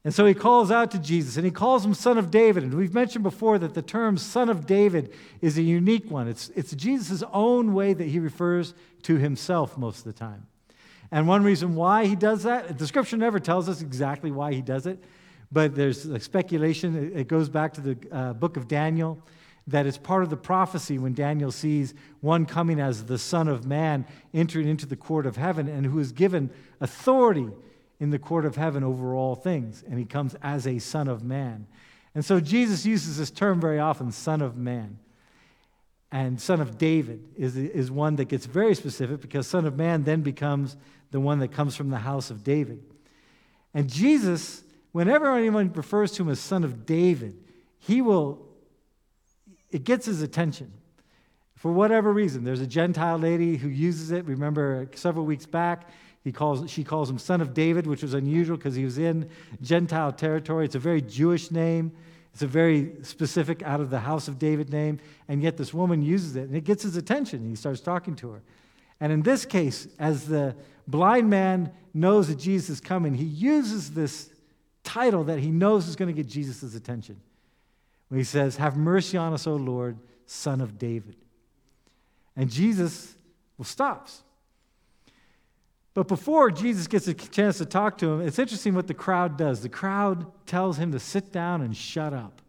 And 0.09 0.15
so 0.15 0.25
he 0.25 0.33
calls 0.33 0.71
out 0.71 0.89
to 0.89 0.97
Jesus 0.97 1.37
and 1.37 1.45
he 1.45 1.51
calls 1.51 1.85
him 1.85 1.93
Son 1.93 2.17
of 2.17 2.31
David. 2.31 2.63
And 2.63 2.73
we've 2.73 2.95
mentioned 2.95 3.21
before 3.21 3.59
that 3.59 3.75
the 3.75 3.83
term 3.83 4.17
Son 4.17 4.49
of 4.49 4.65
David 4.65 5.13
is 5.39 5.59
a 5.59 5.61
unique 5.61 6.09
one. 6.09 6.27
It's, 6.27 6.49
it's 6.55 6.71
Jesus' 6.71 7.21
own 7.31 7.75
way 7.75 7.93
that 7.93 8.05
he 8.05 8.17
refers 8.17 8.73
to 9.03 9.17
himself 9.17 9.77
most 9.77 9.99
of 9.99 10.05
the 10.05 10.13
time. 10.13 10.47
And 11.11 11.27
one 11.27 11.43
reason 11.43 11.75
why 11.75 12.07
he 12.07 12.15
does 12.15 12.41
that, 12.41 12.79
the 12.79 12.87
scripture 12.87 13.17
never 13.17 13.39
tells 13.39 13.69
us 13.69 13.83
exactly 13.83 14.31
why 14.31 14.51
he 14.51 14.63
does 14.63 14.87
it, 14.87 14.97
but 15.51 15.75
there's 15.75 16.11
speculation. 16.23 17.15
It 17.15 17.27
goes 17.27 17.47
back 17.47 17.73
to 17.73 17.81
the 17.81 17.97
uh, 18.11 18.33
book 18.33 18.57
of 18.57 18.67
Daniel 18.67 19.21
that 19.67 19.85
it's 19.85 19.99
part 19.99 20.23
of 20.23 20.31
the 20.31 20.37
prophecy 20.37 20.97
when 20.97 21.13
Daniel 21.13 21.51
sees 21.51 21.93
one 22.21 22.47
coming 22.47 22.79
as 22.79 23.05
the 23.05 23.19
Son 23.19 23.47
of 23.47 23.67
Man 23.67 24.07
entering 24.33 24.67
into 24.67 24.87
the 24.87 24.95
court 24.95 25.27
of 25.27 25.35
heaven 25.35 25.67
and 25.67 25.85
who 25.85 25.99
is 25.99 26.11
given 26.11 26.49
authority 26.81 27.49
in 27.99 28.09
the 28.11 28.19
court 28.19 28.45
of 28.45 28.55
heaven 28.55 28.83
over 28.83 29.13
all 29.13 29.35
things, 29.35 29.83
and 29.87 29.99
he 29.99 30.05
comes 30.05 30.35
as 30.41 30.65
a 30.65 30.79
Son 30.79 31.07
of 31.07 31.23
Man. 31.23 31.67
And 32.15 32.23
so 32.23 32.39
Jesus 32.39 32.85
uses 32.85 33.17
this 33.17 33.29
term 33.29 33.59
very 33.59 33.79
often, 33.79 34.11
Son 34.11 34.41
of 34.41 34.57
Man. 34.57 34.99
And 36.11 36.41
Son 36.41 36.59
of 36.59 36.77
David 36.77 37.23
is, 37.37 37.55
is 37.55 37.91
one 37.91 38.15
that 38.15 38.25
gets 38.25 38.45
very 38.45 38.73
specific 38.73 39.21
because 39.21 39.45
Son 39.45 39.65
of 39.65 39.77
Man 39.77 40.03
then 40.03 40.21
becomes 40.21 40.75
the 41.11 41.19
one 41.19 41.39
that 41.39 41.51
comes 41.51 41.75
from 41.75 41.89
the 41.89 41.99
house 41.99 42.31
of 42.31 42.43
David. 42.43 42.83
And 43.73 43.89
Jesus, 43.89 44.63
whenever 44.91 45.35
anyone 45.35 45.71
refers 45.73 46.11
to 46.13 46.23
him 46.23 46.29
as 46.29 46.39
Son 46.39 46.63
of 46.63 46.85
David, 46.85 47.37
he 47.77 48.01
will, 48.01 48.47
it 49.69 49.83
gets 49.83 50.07
his 50.07 50.21
attention 50.21 50.73
for 51.55 51.71
whatever 51.71 52.11
reason. 52.11 52.43
There's 52.43 52.61
a 52.61 52.67
Gentile 52.67 53.19
lady 53.19 53.57
who 53.57 53.67
uses 53.67 54.11
it. 54.11 54.25
Remember, 54.25 54.89
several 54.95 55.25
weeks 55.25 55.45
back, 55.45 55.89
he 56.23 56.31
calls, 56.31 56.69
she 56.69 56.83
calls 56.83 57.09
him 57.09 57.17
son 57.17 57.41
of 57.41 57.53
David, 57.53 57.87
which 57.87 58.01
was 58.01 58.13
unusual 58.13 58.57
because 58.57 58.75
he 58.75 58.83
was 58.83 58.97
in 58.97 59.29
Gentile 59.61 60.11
territory. 60.11 60.65
It's 60.65 60.75
a 60.75 60.79
very 60.79 61.01
Jewish 61.01 61.49
name. 61.51 61.91
It's 62.33 62.43
a 62.43 62.47
very 62.47 62.93
specific 63.03 63.63
out 63.63 63.79
of 63.79 63.89
the 63.89 63.99
house 63.99 64.27
of 64.27 64.37
David 64.37 64.69
name, 64.71 64.99
and 65.27 65.41
yet 65.41 65.57
this 65.57 65.73
woman 65.73 66.01
uses 66.01 66.35
it, 66.35 66.43
and 66.43 66.55
it 66.55 66.63
gets 66.63 66.83
his 66.83 66.95
attention, 66.95 67.49
he 67.49 67.55
starts 67.55 67.81
talking 67.81 68.15
to 68.17 68.29
her. 68.29 68.41
And 68.99 69.11
in 69.11 69.23
this 69.23 69.45
case, 69.45 69.87
as 69.97 70.27
the 70.27 70.55
blind 70.87 71.29
man 71.29 71.71
knows 71.93 72.27
that 72.27 72.37
Jesus 72.37 72.69
is 72.69 72.81
coming, 72.81 73.15
he 73.15 73.25
uses 73.25 73.91
this 73.91 74.29
title 74.83 75.23
that 75.25 75.39
he 75.39 75.49
knows 75.49 75.87
is 75.87 75.95
going 75.95 76.07
to 76.07 76.13
get 76.13 76.27
Jesus' 76.27 76.75
attention. 76.75 77.19
When 78.09 78.19
he 78.19 78.23
says, 78.23 78.57
Have 78.57 78.77
mercy 78.77 79.17
on 79.17 79.33
us, 79.33 79.47
O 79.47 79.55
Lord, 79.55 79.97
son 80.25 80.61
of 80.61 80.77
David. 80.77 81.15
And 82.35 82.49
Jesus 82.49 83.15
well, 83.57 83.65
stops. 83.65 84.23
But 85.93 86.07
before 86.07 86.51
Jesus 86.51 86.87
gets 86.87 87.07
a 87.07 87.13
chance 87.13 87.57
to 87.57 87.65
talk 87.65 87.97
to 87.99 88.07
him, 88.07 88.21
it's 88.21 88.39
interesting 88.39 88.75
what 88.75 88.87
the 88.87 88.93
crowd 88.93 89.37
does. 89.37 89.61
The 89.61 89.69
crowd 89.69 90.31
tells 90.45 90.77
him 90.77 90.91
to 90.91 90.99
sit 90.99 91.31
down 91.31 91.61
and 91.61 91.75
shut 91.75 92.13
up. 92.13 92.41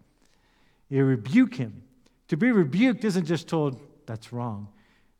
They 0.90 1.00
rebuke 1.00 1.54
him. 1.54 1.82
To 2.28 2.36
be 2.36 2.52
rebuked 2.52 3.04
isn't 3.04 3.24
just 3.24 3.48
told, 3.48 3.80
that's 4.06 4.32
wrong. 4.32 4.68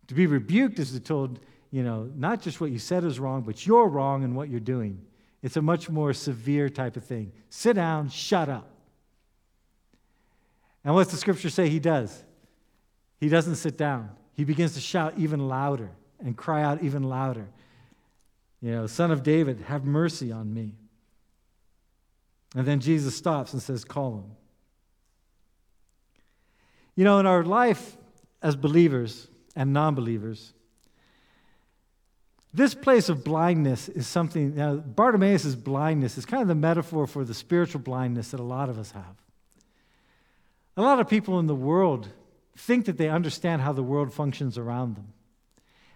To 0.09 0.15
be 0.15 0.27
rebuked 0.27 0.79
is 0.79 0.93
to 0.93 1.01
told, 1.01 1.41
you 1.71 1.83
know, 1.83 2.11
not 2.15 2.43
just 2.43 2.61
what 2.61 2.71
you 2.71 2.79
said 2.79 3.05
is 3.05 3.19
wrong, 3.19 3.43
but 3.43 3.67
you're 3.67 3.89
wrong 3.89 4.23
in 4.23 4.35
what 4.35 4.49
you're 4.49 4.61
doing. 4.61 5.01
It's 5.43 5.57
a 5.57 5.63
much 5.63 5.89
more 5.89 6.13
severe 6.13 6.69
type 6.69 6.97
of 6.97 7.05
thing. 7.05 7.33
Sit 7.49 7.75
down, 7.75 8.11
shut 8.11 8.49
up. 8.49 8.69
And 10.85 10.95
what's 10.95 11.11
the 11.11 11.17
scripture 11.17 11.51
say 11.51 11.69
he 11.69 11.79
does? 11.79 12.25
He 13.19 13.29
doesn't 13.29 13.57
sit 13.57 13.77
down. 13.77 14.11
He 14.35 14.45
begins 14.45 14.75
to 14.75 14.81
shout 14.81 15.15
even 15.17 15.49
louder 15.49 15.91
and 16.19 16.37
cry 16.37 16.63
out 16.63 16.83
even 16.83 17.03
louder. 17.03 17.49
You 18.61 18.73
know, 18.73 18.87
Son 18.87 19.11
of 19.11 19.23
David, 19.23 19.63
have 19.63 19.85
mercy 19.85 20.31
on 20.31 20.53
me. 20.53 20.75
And 22.55 22.67
then 22.67 22.81
Jesus 22.81 23.15
stops 23.15 23.53
and 23.53 23.63
says, 23.63 23.85
Call 23.85 24.19
him. 24.19 24.37
You 26.97 27.05
know, 27.05 27.19
in 27.19 27.27
our 27.27 27.45
life 27.45 27.97
as 28.43 28.57
believers 28.57 29.29
and 29.57 29.73
non 29.73 29.95
believers, 29.95 30.53
this 32.53 32.75
place 32.75 33.09
of 33.09 33.23
blindness 33.23 33.89
is 33.89 34.09
something, 34.09 34.57
now, 34.57 34.75
Bartimaeus' 34.75 35.55
blindness 35.55 36.19
is 36.19 36.27
kind 36.27 36.43
of 36.43 36.49
the 36.49 36.55
metaphor 36.57 37.07
for 37.07 37.25
the 37.25 37.35
spiritual 37.35 37.81
blindness 37.81 38.33
that 38.33 38.41
a 38.41 38.45
lot 38.45 38.69
of 38.69 38.77
us 38.79 38.91
have. 38.91 39.17
A 40.77 40.83
lot 40.83 40.99
of 40.99 41.09
people 41.09 41.39
in 41.39 41.47
the 41.47 41.55
world 41.55 42.09
think 42.57 42.87
that 42.87 42.99
they 42.99 43.09
understand 43.09 43.63
how 43.63 43.73
the 43.73 43.83
world 43.83 44.13
functions 44.13 44.59
around 44.59 44.97
them. 44.97 45.13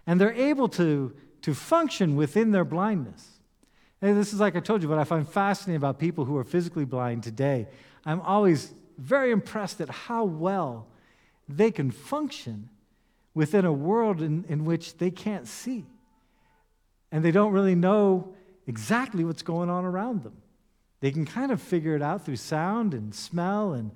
And 0.07 0.21
they're 0.21 0.33
able 0.33 0.69
to, 0.69 1.13
to 1.45 1.53
function 1.53 2.15
within 2.15 2.49
their 2.49 2.65
blindness. 2.65 3.37
And 4.01 4.17
this 4.17 4.33
is 4.33 4.39
like 4.39 4.55
I 4.55 4.61
told 4.61 4.81
you, 4.81 4.89
what 4.89 4.97
I 4.97 5.03
find 5.03 5.29
fascinating 5.29 5.77
about 5.77 5.99
people 5.99 6.25
who 6.25 6.35
are 6.37 6.43
physically 6.43 6.85
blind 6.85 7.21
today. 7.21 7.67
I'm 8.03 8.19
always 8.21 8.73
very 8.97 9.29
impressed 9.29 9.79
at 9.79 9.89
how 9.89 10.23
well 10.25 10.87
they 11.47 11.69
can 11.69 11.91
function 11.91 12.69
within 13.35 13.63
a 13.63 13.71
world 13.71 14.23
in, 14.23 14.43
in 14.49 14.65
which 14.65 14.97
they 14.97 15.11
can't 15.11 15.47
see 15.47 15.85
and 17.11 17.23
they 17.23 17.29
don't 17.29 17.51
really 17.51 17.75
know 17.75 18.33
exactly 18.65 19.23
what's 19.23 19.43
going 19.43 19.69
on 19.69 19.85
around 19.85 20.23
them. 20.23 20.41
They 20.99 21.11
can 21.11 21.25
kind 21.25 21.51
of 21.51 21.61
figure 21.61 21.95
it 21.95 22.01
out 22.01 22.25
through 22.25 22.37
sound 22.37 22.95
and 22.95 23.13
smell 23.13 23.73
and, 23.73 23.91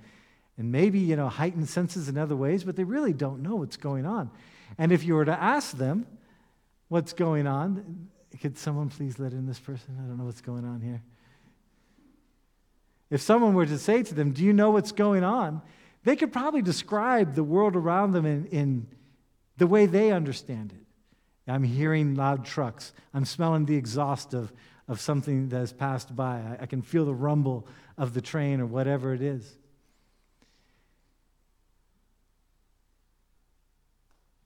and 0.55 0.71
maybe, 0.71 0.99
you 0.99 1.15
know, 1.15 1.29
heightened 1.29 1.67
senses 1.67 2.09
in 2.09 2.15
other 2.15 2.35
ways, 2.35 2.63
but 2.63 2.75
they 2.75 2.83
really 2.83 3.13
don't 3.13 3.41
know 3.41 3.55
what's 3.55 3.75
going 3.75 4.05
on. 4.05 4.29
And 4.77 4.91
if 4.91 5.03
you 5.03 5.15
were 5.15 5.25
to 5.25 5.41
ask 5.41 5.75
them 5.75 6.05
what's 6.89 7.13
going 7.13 7.47
on, 7.47 8.09
could 8.41 8.57
someone 8.57 8.89
please 8.89 9.17
let 9.17 9.31
in 9.31 9.47
this 9.47 9.59
person? 9.59 9.97
I 9.97 10.07
don't 10.07 10.17
know 10.17 10.25
what's 10.25 10.41
going 10.41 10.65
on 10.65 10.81
here. 10.81 11.01
If 13.09 13.21
someone 13.21 13.53
were 13.53 13.65
to 13.65 13.77
say 13.79 14.03
to 14.03 14.13
them, 14.13 14.31
Do 14.31 14.43
you 14.43 14.53
know 14.53 14.71
what's 14.71 14.91
going 14.91 15.23
on? 15.23 15.61
They 16.03 16.15
could 16.15 16.31
probably 16.31 16.61
describe 16.61 17.35
the 17.35 17.43
world 17.43 17.75
around 17.75 18.11
them 18.11 18.25
in, 18.25 18.45
in 18.47 18.87
the 19.57 19.67
way 19.67 19.85
they 19.85 20.11
understand 20.11 20.71
it. 20.71 21.51
I'm 21.51 21.63
hearing 21.63 22.15
loud 22.15 22.45
trucks. 22.45 22.93
I'm 23.13 23.25
smelling 23.25 23.65
the 23.65 23.75
exhaust 23.75 24.33
of, 24.33 24.53
of 24.87 25.01
something 25.01 25.49
that 25.49 25.57
has 25.57 25.73
passed 25.73 26.15
by. 26.15 26.37
I, 26.37 26.57
I 26.61 26.65
can 26.67 26.81
feel 26.81 27.05
the 27.05 27.13
rumble 27.13 27.67
of 27.97 28.13
the 28.13 28.21
train 28.21 28.61
or 28.61 28.65
whatever 28.65 29.13
it 29.13 29.21
is. 29.21 29.57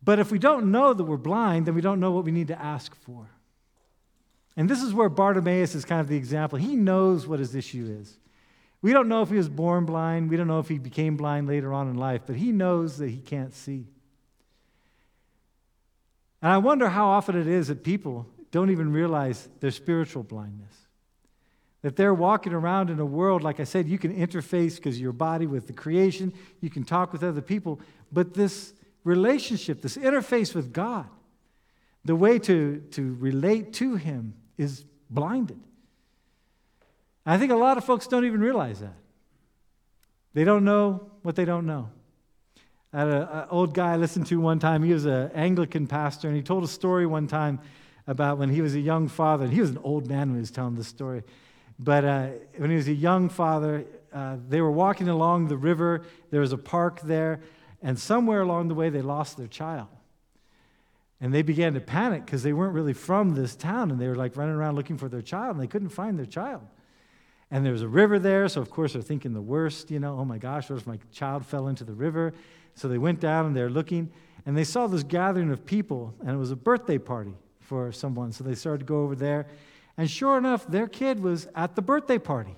But 0.03 0.19
if 0.19 0.31
we 0.31 0.39
don't 0.39 0.71
know 0.71 0.93
that 0.93 1.03
we're 1.03 1.17
blind, 1.17 1.65
then 1.65 1.75
we 1.75 1.81
don't 1.81 1.99
know 1.99 2.11
what 2.11 2.25
we 2.25 2.31
need 2.31 2.49
to 2.49 2.61
ask 2.61 2.95
for. 2.95 3.29
And 4.55 4.69
this 4.69 4.81
is 4.81 4.93
where 4.93 5.09
Bartimaeus 5.09 5.75
is 5.75 5.85
kind 5.85 6.01
of 6.01 6.07
the 6.07 6.17
example. 6.17 6.59
He 6.59 6.75
knows 6.75 7.25
what 7.25 7.39
his 7.39 7.55
issue 7.55 7.97
is. 8.01 8.17
We 8.81 8.91
don't 8.91 9.07
know 9.07 9.21
if 9.21 9.29
he 9.29 9.37
was 9.37 9.47
born 9.47 9.85
blind, 9.85 10.29
we 10.29 10.35
don't 10.35 10.47
know 10.47 10.59
if 10.59 10.67
he 10.67 10.77
became 10.77 11.15
blind 11.15 11.47
later 11.47 11.73
on 11.73 11.89
in 11.89 11.95
life, 11.95 12.23
but 12.27 12.35
he 12.35 12.51
knows 12.51 12.97
that 12.97 13.09
he 13.09 13.21
can't 13.21 13.53
see. 13.53 13.87
And 16.41 16.51
I 16.51 16.57
wonder 16.57 16.89
how 16.89 17.07
often 17.07 17.39
it 17.39 17.47
is 17.47 17.69
that 17.69 17.85
people 17.85 18.27
don't 18.51 18.69
even 18.69 18.91
realize 18.91 19.47
their 19.61 19.71
spiritual 19.71 20.23
blindness. 20.23 20.75
That 21.81 21.95
they're 21.95 22.13
walking 22.13 22.51
around 22.51 22.89
in 22.89 22.99
a 22.99 23.05
world, 23.05 23.41
like 23.41 23.61
I 23.61 23.63
said, 23.63 23.87
you 23.87 23.97
can 23.97 24.13
interface 24.13 24.75
because 24.75 24.99
your 24.99 25.13
body 25.13 25.47
with 25.47 25.67
the 25.67 25.73
creation, 25.73 26.33
you 26.59 26.69
can 26.69 26.83
talk 26.83 27.13
with 27.13 27.23
other 27.23 27.41
people, 27.41 27.79
but 28.11 28.33
this 28.33 28.73
relationship, 29.03 29.81
this 29.81 29.97
interface 29.97 30.55
with 30.55 30.73
God, 30.73 31.07
the 32.05 32.15
way 32.15 32.39
to, 32.39 32.79
to 32.91 33.15
relate 33.19 33.73
to 33.73 33.95
Him 33.95 34.33
is 34.57 34.85
blinded. 35.09 35.59
I 37.25 37.37
think 37.37 37.51
a 37.51 37.55
lot 37.55 37.77
of 37.77 37.85
folks 37.85 38.07
don't 38.07 38.25
even 38.25 38.41
realize 38.41 38.79
that. 38.81 38.95
They 40.33 40.43
don't 40.43 40.65
know 40.65 41.11
what 41.21 41.35
they 41.35 41.45
don't 41.45 41.65
know. 41.65 41.89
I 42.91 42.99
had 42.99 43.07
an 43.07 43.45
old 43.49 43.73
guy 43.73 43.93
I 43.93 43.97
listened 43.97 44.27
to 44.27 44.39
one 44.39 44.59
time. 44.59 44.83
He 44.83 44.93
was 44.93 45.05
an 45.05 45.31
Anglican 45.33 45.87
pastor, 45.87 46.27
and 46.27 46.35
he 46.35 46.43
told 46.43 46.63
a 46.63 46.67
story 46.67 47.05
one 47.05 47.27
time 47.27 47.59
about 48.05 48.37
when 48.37 48.49
he 48.49 48.61
was 48.61 48.75
a 48.75 48.79
young 48.79 49.07
father. 49.07 49.45
And 49.45 49.53
he 49.53 49.61
was 49.61 49.71
an 49.71 49.79
old 49.79 50.07
man 50.07 50.29
when 50.29 50.35
he 50.35 50.41
was 50.41 50.51
telling 50.51 50.75
this 50.75 50.87
story. 50.87 51.23
But 51.79 52.05
uh, 52.05 52.27
when 52.57 52.69
he 52.69 52.75
was 52.75 52.87
a 52.87 52.93
young 52.93 53.29
father, 53.29 53.85
uh, 54.13 54.37
they 54.47 54.61
were 54.61 54.71
walking 54.71 55.09
along 55.09 55.47
the 55.47 55.57
river. 55.57 56.03
There 56.29 56.41
was 56.41 56.51
a 56.51 56.57
park 56.57 57.01
there, 57.01 57.41
and 57.83 57.99
somewhere 57.99 58.41
along 58.41 58.69
the 58.69 58.73
way, 58.73 58.89
they 58.89 59.01
lost 59.01 59.37
their 59.37 59.47
child. 59.47 59.89
And 61.19 61.33
they 61.33 61.41
began 61.41 61.73
to 61.73 61.81
panic 61.81 62.25
because 62.25 62.41
they 62.41 62.53
weren't 62.53 62.73
really 62.73 62.93
from 62.93 63.35
this 63.35 63.55
town, 63.55 63.91
and 63.91 63.99
they 63.99 64.07
were 64.07 64.15
like 64.15 64.35
running 64.35 64.55
around 64.55 64.75
looking 64.75 64.97
for 64.97 65.09
their 65.09 65.21
child, 65.21 65.51
and 65.55 65.61
they 65.61 65.67
couldn't 65.67 65.89
find 65.89 66.17
their 66.17 66.25
child. 66.25 66.61
And 67.51 67.65
there 67.65 67.73
was 67.73 67.81
a 67.81 67.87
river 67.87 68.17
there, 68.19 68.47
so 68.47 68.61
of 68.61 68.69
course 68.69 68.93
they're 68.93 69.01
thinking 69.01 69.33
the 69.33 69.41
worst, 69.41 69.91
you 69.91 69.99
know, 69.99 70.17
oh 70.17 70.25
my 70.25 70.37
gosh, 70.37 70.69
what 70.69 70.79
if 70.79 70.87
my 70.87 70.97
child 71.11 71.45
fell 71.45 71.67
into 71.67 71.83
the 71.83 71.93
river? 71.93 72.33
So 72.73 72.87
they 72.87 72.97
went 72.97 73.19
down 73.19 73.45
and 73.45 73.55
they're 73.55 73.69
looking, 73.69 74.11
and 74.45 74.57
they 74.57 74.63
saw 74.63 74.87
this 74.87 75.03
gathering 75.03 75.51
of 75.51 75.65
people, 75.65 76.15
and 76.21 76.31
it 76.31 76.37
was 76.37 76.51
a 76.51 76.55
birthday 76.55 76.97
party 76.97 77.35
for 77.59 77.91
someone. 77.91 78.31
So 78.31 78.43
they 78.43 78.55
started 78.55 78.79
to 78.79 78.85
go 78.85 79.03
over 79.03 79.15
there, 79.15 79.45
and 79.97 80.09
sure 80.09 80.37
enough, 80.37 80.65
their 80.67 80.87
kid 80.87 81.19
was 81.19 81.47
at 81.53 81.75
the 81.75 81.81
birthday 81.81 82.17
party. 82.17 82.55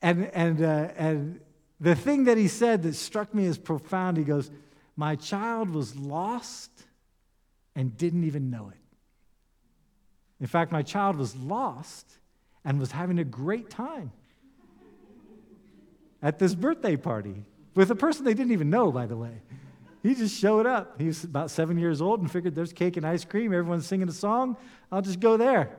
And, 0.00 0.26
and, 0.26 0.62
uh, 0.62 0.88
and 0.96 1.40
the 1.80 1.94
thing 1.94 2.24
that 2.24 2.38
he 2.38 2.48
said 2.48 2.82
that 2.84 2.94
struck 2.94 3.34
me 3.34 3.46
as 3.46 3.58
profound, 3.58 4.16
he 4.16 4.24
goes, 4.24 4.50
My 4.96 5.16
child 5.16 5.70
was 5.70 5.96
lost 5.96 6.70
and 7.74 7.96
didn't 7.96 8.24
even 8.24 8.50
know 8.50 8.70
it. 8.70 8.80
In 10.40 10.46
fact, 10.46 10.72
my 10.72 10.82
child 10.82 11.16
was 11.16 11.36
lost 11.36 12.18
and 12.64 12.78
was 12.78 12.90
having 12.90 13.18
a 13.18 13.24
great 13.24 13.70
time 13.70 14.12
at 16.22 16.38
this 16.38 16.54
birthday 16.54 16.96
party 16.96 17.44
with 17.74 17.90
a 17.90 17.94
person 17.94 18.24
they 18.24 18.34
didn't 18.34 18.52
even 18.52 18.70
know, 18.70 18.90
by 18.90 19.06
the 19.06 19.16
way. 19.16 19.42
He 20.02 20.14
just 20.14 20.38
showed 20.38 20.66
up. 20.66 21.00
He 21.00 21.06
was 21.06 21.24
about 21.24 21.50
seven 21.50 21.78
years 21.78 22.00
old 22.00 22.20
and 22.20 22.30
figured 22.30 22.54
there's 22.54 22.72
cake 22.72 22.96
and 22.96 23.06
ice 23.06 23.24
cream. 23.24 23.52
Everyone's 23.52 23.86
singing 23.86 24.08
a 24.08 24.12
song. 24.12 24.56
I'll 24.90 25.02
just 25.02 25.20
go 25.20 25.36
there. 25.36 25.70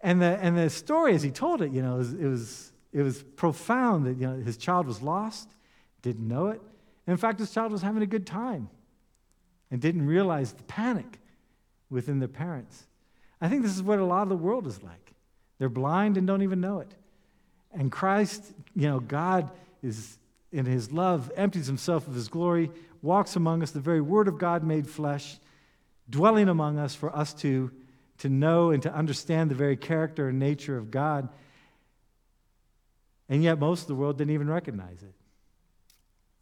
And 0.00 0.22
the, 0.22 0.38
and 0.40 0.56
the 0.56 0.70
story, 0.70 1.14
as 1.14 1.22
he 1.22 1.30
told 1.30 1.60
it, 1.60 1.72
you 1.72 1.82
know, 1.82 1.94
it 1.94 1.98
was, 1.98 2.12
it 2.14 2.26
was, 2.26 2.72
it 2.98 3.04
was 3.04 3.22
profound 3.22 4.06
that 4.06 4.16
you 4.16 4.26
know, 4.26 4.42
his 4.42 4.56
child 4.56 4.88
was 4.88 5.00
lost, 5.00 5.48
didn't 6.02 6.26
know 6.26 6.48
it. 6.48 6.60
In 7.06 7.16
fact, 7.16 7.38
his 7.38 7.52
child 7.52 7.70
was 7.70 7.80
having 7.80 8.02
a 8.02 8.06
good 8.06 8.26
time 8.26 8.68
and 9.70 9.80
didn't 9.80 10.04
realize 10.04 10.52
the 10.52 10.64
panic 10.64 11.20
within 11.90 12.18
their 12.18 12.28
parents. 12.28 12.88
I 13.40 13.48
think 13.48 13.62
this 13.62 13.76
is 13.76 13.84
what 13.84 14.00
a 14.00 14.04
lot 14.04 14.22
of 14.22 14.28
the 14.28 14.36
world 14.36 14.66
is 14.66 14.82
like. 14.82 15.12
They're 15.60 15.68
blind 15.68 16.16
and 16.16 16.26
don't 16.26 16.42
even 16.42 16.60
know 16.60 16.80
it. 16.80 16.92
And 17.72 17.92
Christ, 17.92 18.52
you 18.74 18.88
know, 18.88 18.98
God 18.98 19.48
is 19.80 20.18
in 20.50 20.66
his 20.66 20.90
love, 20.90 21.30
empties 21.36 21.68
himself 21.68 22.08
of 22.08 22.14
his 22.14 22.26
glory, 22.26 22.72
walks 23.00 23.36
among 23.36 23.62
us, 23.62 23.70
the 23.70 23.78
very 23.78 24.00
word 24.00 24.26
of 24.26 24.38
God 24.38 24.64
made 24.64 24.88
flesh, 24.88 25.38
dwelling 26.10 26.48
among 26.48 26.80
us 26.80 26.96
for 26.96 27.14
us 27.14 27.32
to, 27.34 27.70
to 28.18 28.28
know 28.28 28.70
and 28.70 28.82
to 28.82 28.92
understand 28.92 29.52
the 29.52 29.54
very 29.54 29.76
character 29.76 30.28
and 30.28 30.40
nature 30.40 30.76
of 30.76 30.90
God. 30.90 31.28
And 33.28 33.42
yet, 33.42 33.58
most 33.58 33.82
of 33.82 33.88
the 33.88 33.94
world 33.94 34.18
didn't 34.18 34.32
even 34.32 34.48
recognize 34.48 35.02
it. 35.02 35.14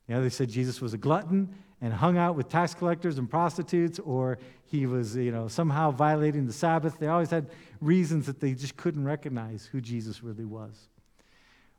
You 0.08 0.14
know, 0.14 0.22
they 0.22 0.28
said 0.28 0.48
Jesus 0.48 0.80
was 0.80 0.94
a 0.94 0.98
glutton 0.98 1.54
and 1.80 1.92
hung 1.92 2.16
out 2.16 2.36
with 2.36 2.48
tax 2.48 2.74
collectors 2.74 3.18
and 3.18 3.28
prostitutes, 3.28 3.98
or 3.98 4.38
he 4.64 4.86
was, 4.86 5.16
you 5.16 5.32
know, 5.32 5.48
somehow 5.48 5.90
violating 5.90 6.46
the 6.46 6.52
Sabbath. 6.52 6.98
They 6.98 7.08
always 7.08 7.30
had 7.30 7.50
reasons 7.80 8.26
that 8.26 8.40
they 8.40 8.54
just 8.54 8.76
couldn't 8.76 9.04
recognize 9.04 9.66
who 9.66 9.80
Jesus 9.80 10.22
really 10.22 10.44
was. 10.44 10.88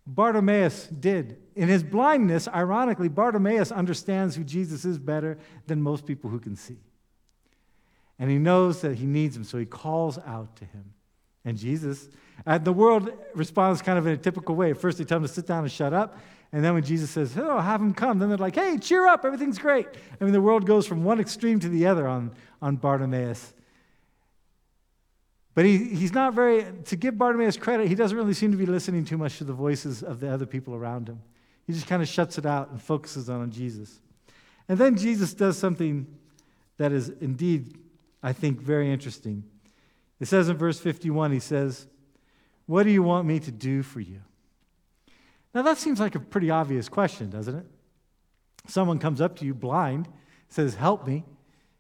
Bartimaeus 0.06 0.88
did. 0.88 1.38
In 1.56 1.68
his 1.68 1.84
blindness, 1.84 2.48
ironically, 2.48 3.10
Bartimaeus 3.10 3.72
understands 3.72 4.36
who 4.36 4.44
Jesus 4.44 4.86
is 4.86 4.98
better 4.98 5.38
than 5.66 5.82
most 5.82 6.06
people 6.06 6.30
who 6.30 6.40
can 6.40 6.56
see. 6.56 6.78
And 8.20 8.32
he 8.32 8.38
knows 8.38 8.82
that 8.82 8.96
he 8.96 9.06
needs 9.06 9.36
him, 9.36 9.44
so 9.44 9.58
he 9.58 9.66
calls 9.66 10.18
out 10.20 10.56
to 10.58 10.66
him. 10.66 10.94
And 11.48 11.58
Jesus, 11.58 12.10
And 12.46 12.66
the 12.66 12.74
world 12.74 13.10
responds 13.34 13.82
kind 13.82 13.98
of 13.98 14.06
in 14.06 14.12
a 14.12 14.18
typical 14.18 14.54
way. 14.54 14.74
First, 14.74 14.98
they 14.98 15.06
tell 15.06 15.16
him 15.16 15.24
to 15.24 15.30
sit 15.30 15.48
down 15.48 15.64
and 15.64 15.72
shut 15.72 15.94
up. 15.94 16.20
And 16.52 16.62
then 16.62 16.74
when 16.74 16.84
Jesus 16.84 17.10
says, 17.10 17.38
Oh, 17.38 17.60
have 17.60 17.80
him 17.80 17.94
come, 17.94 18.20
then 18.20 18.28
they're 18.28 18.38
like, 18.38 18.56
Hey, 18.56 18.78
cheer 18.78 19.08
up, 19.08 19.24
everything's 19.24 19.58
great. 19.58 19.88
I 20.20 20.24
mean, 20.26 20.34
the 20.34 20.42
world 20.42 20.66
goes 20.66 20.86
from 20.86 21.06
one 21.06 21.22
extreme 21.22 21.62
to 21.62 21.70
the 21.70 21.88
other 21.88 22.06
on, 22.06 22.32
on 22.62 22.76
Bartimaeus. 22.76 23.54
But 25.56 25.64
he, 25.64 25.78
he's 25.78 26.12
not 26.12 26.34
very, 26.34 26.66
to 26.84 26.98
give 26.98 27.18
Bartimaeus 27.18 27.56
credit, 27.56 27.88
he 27.88 27.96
doesn't 27.96 28.18
really 28.18 28.34
seem 28.34 28.52
to 28.52 28.58
be 28.58 28.66
listening 28.66 29.06
too 29.06 29.18
much 29.18 29.38
to 29.38 29.46
the 29.46 29.54
voices 29.54 30.04
of 30.04 30.20
the 30.20 30.30
other 30.30 30.46
people 30.46 30.76
around 30.76 31.08
him. 31.08 31.22
He 31.66 31.72
just 31.72 31.88
kind 31.88 32.02
of 32.02 32.10
shuts 32.10 32.38
it 32.38 32.46
out 32.46 32.72
and 32.72 32.82
focuses 32.82 33.30
on 33.30 33.52
Jesus. 33.52 34.02
And 34.68 34.78
then 34.78 34.98
Jesus 34.98 35.34
does 35.34 35.58
something 35.58 36.08
that 36.76 36.92
is 36.92 37.08
indeed, 37.22 37.78
I 38.22 38.34
think, 38.34 38.60
very 38.60 38.92
interesting. 38.92 39.46
It 40.20 40.28
says 40.28 40.50
in 40.50 40.58
verse 40.58 40.80
51, 40.80 41.32
he 41.32 41.40
says, 41.40 41.88
What 42.66 42.84
do 42.84 42.90
you 42.90 43.04
want 43.04 43.28
me 43.28 43.40
to 43.40 43.52
do 43.52 43.84
for 43.84 44.00
you? 44.00 44.22
Now, 45.54 45.62
that 45.64 45.78
seems 45.78 46.00
like 46.00 46.16
a 46.16 46.20
pretty 46.20 46.50
obvious 46.50 46.90
question, 46.90 47.30
doesn't 47.30 47.56
it? 47.56 47.66
Someone 48.68 49.00
comes 49.00 49.22
up 49.22 49.38
to 49.38 49.46
you 49.46 49.54
blind, 49.54 50.08
says, 50.50 50.76
Help 50.76 51.08
me. 51.08 51.24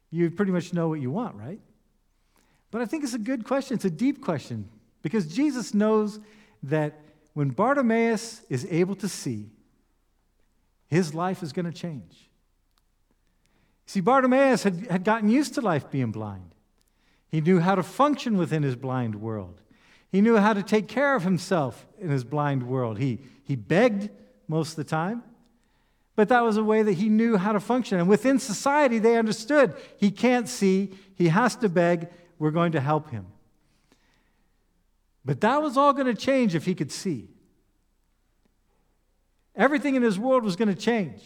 You 0.09 0.31
pretty 0.31 0.51
much 0.51 0.73
know 0.73 0.87
what 0.87 1.01
you 1.01 1.11
want, 1.11 1.35
right? 1.35 1.59
But 2.71 2.81
I 2.81 2.85
think 2.85 3.03
it's 3.03 3.13
a 3.13 3.19
good 3.19 3.45
question. 3.45 3.75
It's 3.75 3.85
a 3.85 3.89
deep 3.89 4.21
question 4.21 4.69
because 5.01 5.27
Jesus 5.27 5.73
knows 5.73 6.19
that 6.63 7.01
when 7.33 7.49
Bartimaeus 7.49 8.41
is 8.49 8.65
able 8.69 8.95
to 8.95 9.07
see, 9.07 9.51
his 10.87 11.13
life 11.13 11.43
is 11.43 11.53
going 11.53 11.65
to 11.65 11.71
change. 11.71 12.29
See, 13.85 13.99
Bartimaeus 13.99 14.63
had, 14.63 14.87
had 14.87 15.03
gotten 15.03 15.29
used 15.29 15.53
to 15.55 15.61
life 15.61 15.89
being 15.91 16.11
blind. 16.11 16.55
He 17.29 17.41
knew 17.41 17.59
how 17.59 17.75
to 17.75 17.83
function 17.83 18.37
within 18.37 18.63
his 18.63 18.75
blind 18.75 19.15
world. 19.15 19.61
He 20.11 20.21
knew 20.21 20.37
how 20.37 20.53
to 20.53 20.63
take 20.63 20.87
care 20.87 21.15
of 21.15 21.23
himself 21.23 21.85
in 21.99 22.09
his 22.09 22.23
blind 22.23 22.63
world. 22.63 22.97
He, 22.97 23.19
he 23.43 23.55
begged 23.55 24.09
most 24.47 24.71
of 24.71 24.75
the 24.77 24.83
time, 24.85 25.23
but 26.15 26.29
that 26.29 26.43
was 26.43 26.57
a 26.57 26.63
way 26.63 26.81
that 26.83 26.93
he 26.93 27.09
knew 27.09 27.37
how 27.37 27.51
to 27.51 27.59
function. 27.59 27.99
And 27.99 28.07
within 28.07 28.39
society, 28.39 28.99
they 28.99 29.17
understood 29.17 29.75
he 29.97 30.09
can't 30.09 30.47
see, 30.47 30.91
he 31.15 31.27
has 31.27 31.55
to 31.57 31.69
beg, 31.69 32.09
we're 32.39 32.51
going 32.51 32.71
to 32.71 32.79
help 32.79 33.09
him. 33.09 33.27
But 35.25 35.41
that 35.41 35.61
was 35.61 35.75
all 35.75 35.91
going 35.91 36.07
to 36.07 36.15
change 36.15 36.55
if 36.55 36.65
he 36.65 36.73
could 36.73 36.91
see. 36.91 37.27
Everything 39.55 39.95
in 39.95 40.03
his 40.03 40.17
world 40.17 40.43
was 40.43 40.55
going 40.55 40.73
to 40.73 40.79
change. 40.79 41.21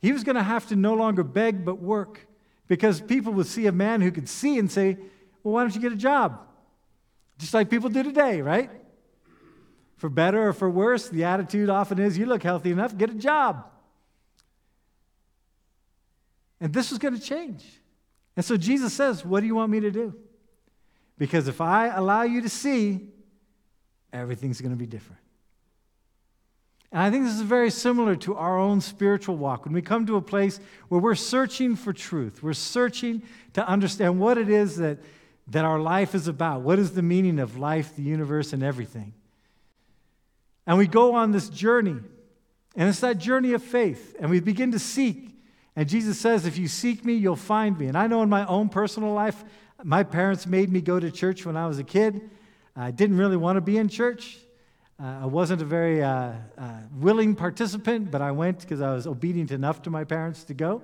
He 0.00 0.10
was 0.10 0.24
going 0.24 0.36
to 0.36 0.42
have 0.42 0.66
to 0.68 0.76
no 0.76 0.94
longer 0.94 1.22
beg 1.22 1.64
but 1.64 1.80
work 1.80 2.26
because 2.66 3.00
people 3.00 3.32
would 3.34 3.46
see 3.46 3.66
a 3.66 3.72
man 3.72 4.00
who 4.00 4.10
could 4.10 4.28
see 4.28 4.58
and 4.58 4.70
say, 4.70 4.96
Well, 5.44 5.54
why 5.54 5.62
don't 5.62 5.74
you 5.74 5.80
get 5.80 5.92
a 5.92 5.96
job? 5.96 6.40
Just 7.38 7.54
like 7.54 7.70
people 7.70 7.90
do 7.90 8.02
today, 8.02 8.40
right? 8.40 8.70
For 9.96 10.08
better 10.08 10.48
or 10.48 10.52
for 10.52 10.68
worse, 10.68 11.08
the 11.08 11.24
attitude 11.24 11.68
often 11.68 11.98
is, 11.98 12.18
You 12.18 12.26
look 12.26 12.42
healthy 12.42 12.72
enough, 12.72 12.96
get 12.96 13.10
a 13.10 13.14
job. 13.14 13.66
And 16.60 16.72
this 16.72 16.90
was 16.90 16.98
going 16.98 17.14
to 17.14 17.20
change. 17.20 17.64
And 18.36 18.44
so 18.44 18.56
Jesus 18.56 18.92
says, 18.94 19.24
What 19.24 19.40
do 19.40 19.46
you 19.46 19.54
want 19.54 19.70
me 19.70 19.80
to 19.80 19.90
do? 19.90 20.14
Because 21.18 21.46
if 21.46 21.60
I 21.60 21.88
allow 21.88 22.22
you 22.22 22.40
to 22.40 22.48
see, 22.48 23.08
everything's 24.12 24.60
going 24.60 24.72
to 24.72 24.78
be 24.78 24.86
different. 24.86 25.20
And 26.90 27.02
I 27.02 27.10
think 27.10 27.24
this 27.24 27.34
is 27.34 27.42
very 27.42 27.70
similar 27.70 28.16
to 28.16 28.36
our 28.36 28.58
own 28.58 28.80
spiritual 28.80 29.36
walk. 29.36 29.64
When 29.64 29.74
we 29.74 29.82
come 29.82 30.06
to 30.06 30.16
a 30.16 30.22
place 30.22 30.60
where 30.88 31.00
we're 31.00 31.16
searching 31.16 31.76
for 31.76 31.92
truth, 31.92 32.42
we're 32.42 32.52
searching 32.52 33.22
to 33.54 33.66
understand 33.68 34.20
what 34.20 34.38
it 34.38 34.48
is 34.48 34.76
that, 34.76 34.98
that 35.48 35.64
our 35.64 35.78
life 35.78 36.14
is 36.14 36.28
about. 36.28 36.62
What 36.62 36.78
is 36.78 36.92
the 36.92 37.02
meaning 37.02 37.38
of 37.38 37.58
life, 37.58 37.94
the 37.96 38.02
universe, 38.02 38.52
and 38.52 38.62
everything? 38.62 39.14
And 40.66 40.78
we 40.78 40.86
go 40.86 41.14
on 41.14 41.32
this 41.32 41.48
journey, 41.48 41.96
and 42.76 42.88
it's 42.88 43.00
that 43.00 43.18
journey 43.18 43.52
of 43.52 43.62
faith, 43.62 44.16
and 44.18 44.30
we 44.30 44.40
begin 44.40 44.72
to 44.72 44.78
seek. 44.78 45.30
And 45.76 45.88
Jesus 45.88 46.18
says, 46.18 46.46
If 46.46 46.56
you 46.56 46.68
seek 46.68 47.04
me, 47.04 47.14
you'll 47.14 47.36
find 47.36 47.78
me. 47.78 47.86
And 47.86 47.98
I 47.98 48.06
know 48.06 48.22
in 48.22 48.28
my 48.28 48.46
own 48.46 48.68
personal 48.68 49.12
life, 49.12 49.44
my 49.82 50.02
parents 50.02 50.46
made 50.46 50.72
me 50.72 50.80
go 50.80 50.98
to 50.98 51.10
church 51.10 51.44
when 51.44 51.56
I 51.56 51.66
was 51.66 51.78
a 51.78 51.84
kid. 51.84 52.30
I 52.76 52.90
didn't 52.90 53.18
really 53.18 53.36
want 53.36 53.56
to 53.56 53.60
be 53.60 53.76
in 53.76 53.88
church. 53.88 54.38
Uh, 55.00 55.22
I 55.22 55.26
wasn't 55.26 55.60
a 55.60 55.64
very 55.64 56.02
uh, 56.02 56.32
uh, 56.56 56.70
willing 56.96 57.34
participant, 57.34 58.10
but 58.10 58.22
I 58.22 58.30
went 58.30 58.60
because 58.60 58.80
I 58.80 58.94
was 58.94 59.06
obedient 59.06 59.50
enough 59.50 59.82
to 59.82 59.90
my 59.90 60.04
parents 60.04 60.44
to 60.44 60.54
go. 60.54 60.82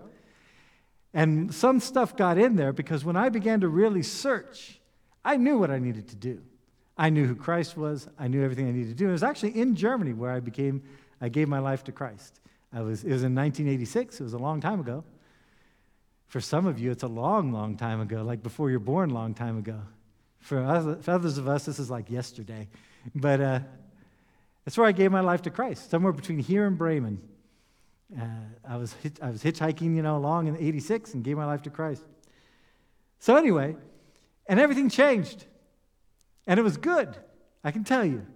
And 1.13 1.53
some 1.53 1.81
stuff 1.81 2.17
got 2.17 2.39
in 2.39 2.57
there 2.57 2.73
because 2.73 3.05
when 3.05 3.17
I 3.17 3.29
began 3.29 3.61
to 3.61 3.69
really 3.69 4.03
search, 4.03 4.81
I 5.25 5.37
knew 5.37 5.59
what 5.59 5.71
I 5.71 5.79
needed 5.79 6.09
to 6.09 6.17
do. 6.17 6.43
I 6.97 7.11
knew 7.11 7.27
who 7.27 7.35
Christ 7.35 7.77
was. 7.77 8.09
I 8.19 8.29
knew 8.29 8.45
everything 8.45 8.69
I 8.69 8.73
needed 8.73 8.91
to 8.91 8.95
do. 8.95 9.05
And 9.05 9.11
it 9.11 9.13
was 9.13 9.23
actually 9.23 9.59
in 9.59 9.75
Germany 9.75 10.13
where 10.13 10.31
I 10.31 10.41
became, 10.41 10.83
I 11.21 11.29
gave 11.29 11.49
my 11.49 11.59
life 11.59 11.83
to 11.85 11.93
Christ. 11.93 12.41
I 12.73 12.83
was, 12.83 13.03
it 13.03 13.13
was 13.13 13.25
in 13.25 13.35
1986. 13.35 14.21
It 14.21 14.23
was 14.23 14.35
a 14.35 14.39
long 14.39 14.61
time 14.61 14.81
ago. 14.81 15.05
For 16.27 16.41
some 16.41 16.67
of 16.67 16.79
you, 16.79 16.93
it's 16.93 17.03
a 17.03 17.09
long, 17.09 17.53
long 17.53 17.77
time 17.77 18.01
ago, 18.01 18.23
like 18.23 18.43
before 18.43 18.71
you're 18.71 18.79
born, 18.79 19.11
long 19.11 19.35
time 19.35 19.59
ago. 19.59 19.81
For, 20.39 20.99
for 21.03 21.11
others 21.11 21.39
of 21.39 21.49
us, 21.49 21.65
this 21.65 21.81
is 21.81 21.91
like 21.91 22.09
yesterday. 22.09 22.69
But 23.15 23.41
uh, 23.41 23.61
that's 24.65 24.79
where 24.79 24.87
I 24.87 24.93
gave 24.93 25.11
my 25.11 25.21
life 25.21 25.43
to 25.43 25.51
Christ, 25.51 25.91
somewhere 25.91 26.13
between 26.13 26.39
here 26.39 26.67
and 26.67 26.79
Bremen. 26.79 27.21
Uh, 28.19 28.25
I, 28.69 28.77
was 28.77 28.95
I 29.23 29.31
was 29.31 29.43
hitchhiking, 29.43 29.95
you 29.95 30.03
know, 30.03 30.17
along 30.17 30.49
in 30.49 30.57
86 30.57 31.15
and 31.15 31.23
gave 31.23 31.37
my 31.37 31.47
life 31.47 31.63
to 31.63 31.71
Christ. 31.71 32.03
So, 33.19 33.37
anyway, 33.37 33.77
and 34.47 34.59
everything 34.59 34.89
changed. 34.89 35.45
And 36.47 36.59
it 36.59 36.63
was 36.63 36.77
good, 36.77 37.17
I 37.63 37.71
can 37.71 37.85
tell 37.85 38.05
you. 38.05 38.27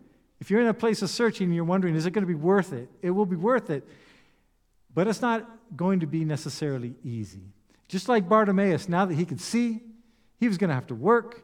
If 0.41 0.51
you're 0.51 0.61
in 0.61 0.67
a 0.67 0.75
place 0.75 1.03
of 1.03 1.11
searching 1.11 1.47
and 1.47 1.55
you're 1.55 1.65
wondering, 1.65 1.95
is 1.95 2.07
it 2.07 2.11
going 2.11 2.23
to 2.23 2.29
be 2.29 2.35
worth 2.35 2.73
it? 2.73 2.89
It 3.03 3.11
will 3.11 3.27
be 3.27 3.37
worth 3.37 3.71
it. 3.71 3.87
But 4.95 5.09
it's 5.09 5.23
not 5.23 5.51
going 5.75 6.01
to 6.01 6.07
be 6.07 6.25
necessarily 6.25 6.95
easy. 7.03 7.43
Just 7.89 8.09
like 8.09 8.29
Bartimaeus, 8.29 8.89
now 8.89 9.07
that 9.07 9.15
he 9.15 9.25
could 9.25 9.41
see, 9.41 9.81
he 10.39 10.49
was 10.49 10.59
going 10.59 10.69
to 10.69 10.75
have 10.75 10.87
to 10.89 10.95
work. 10.95 11.43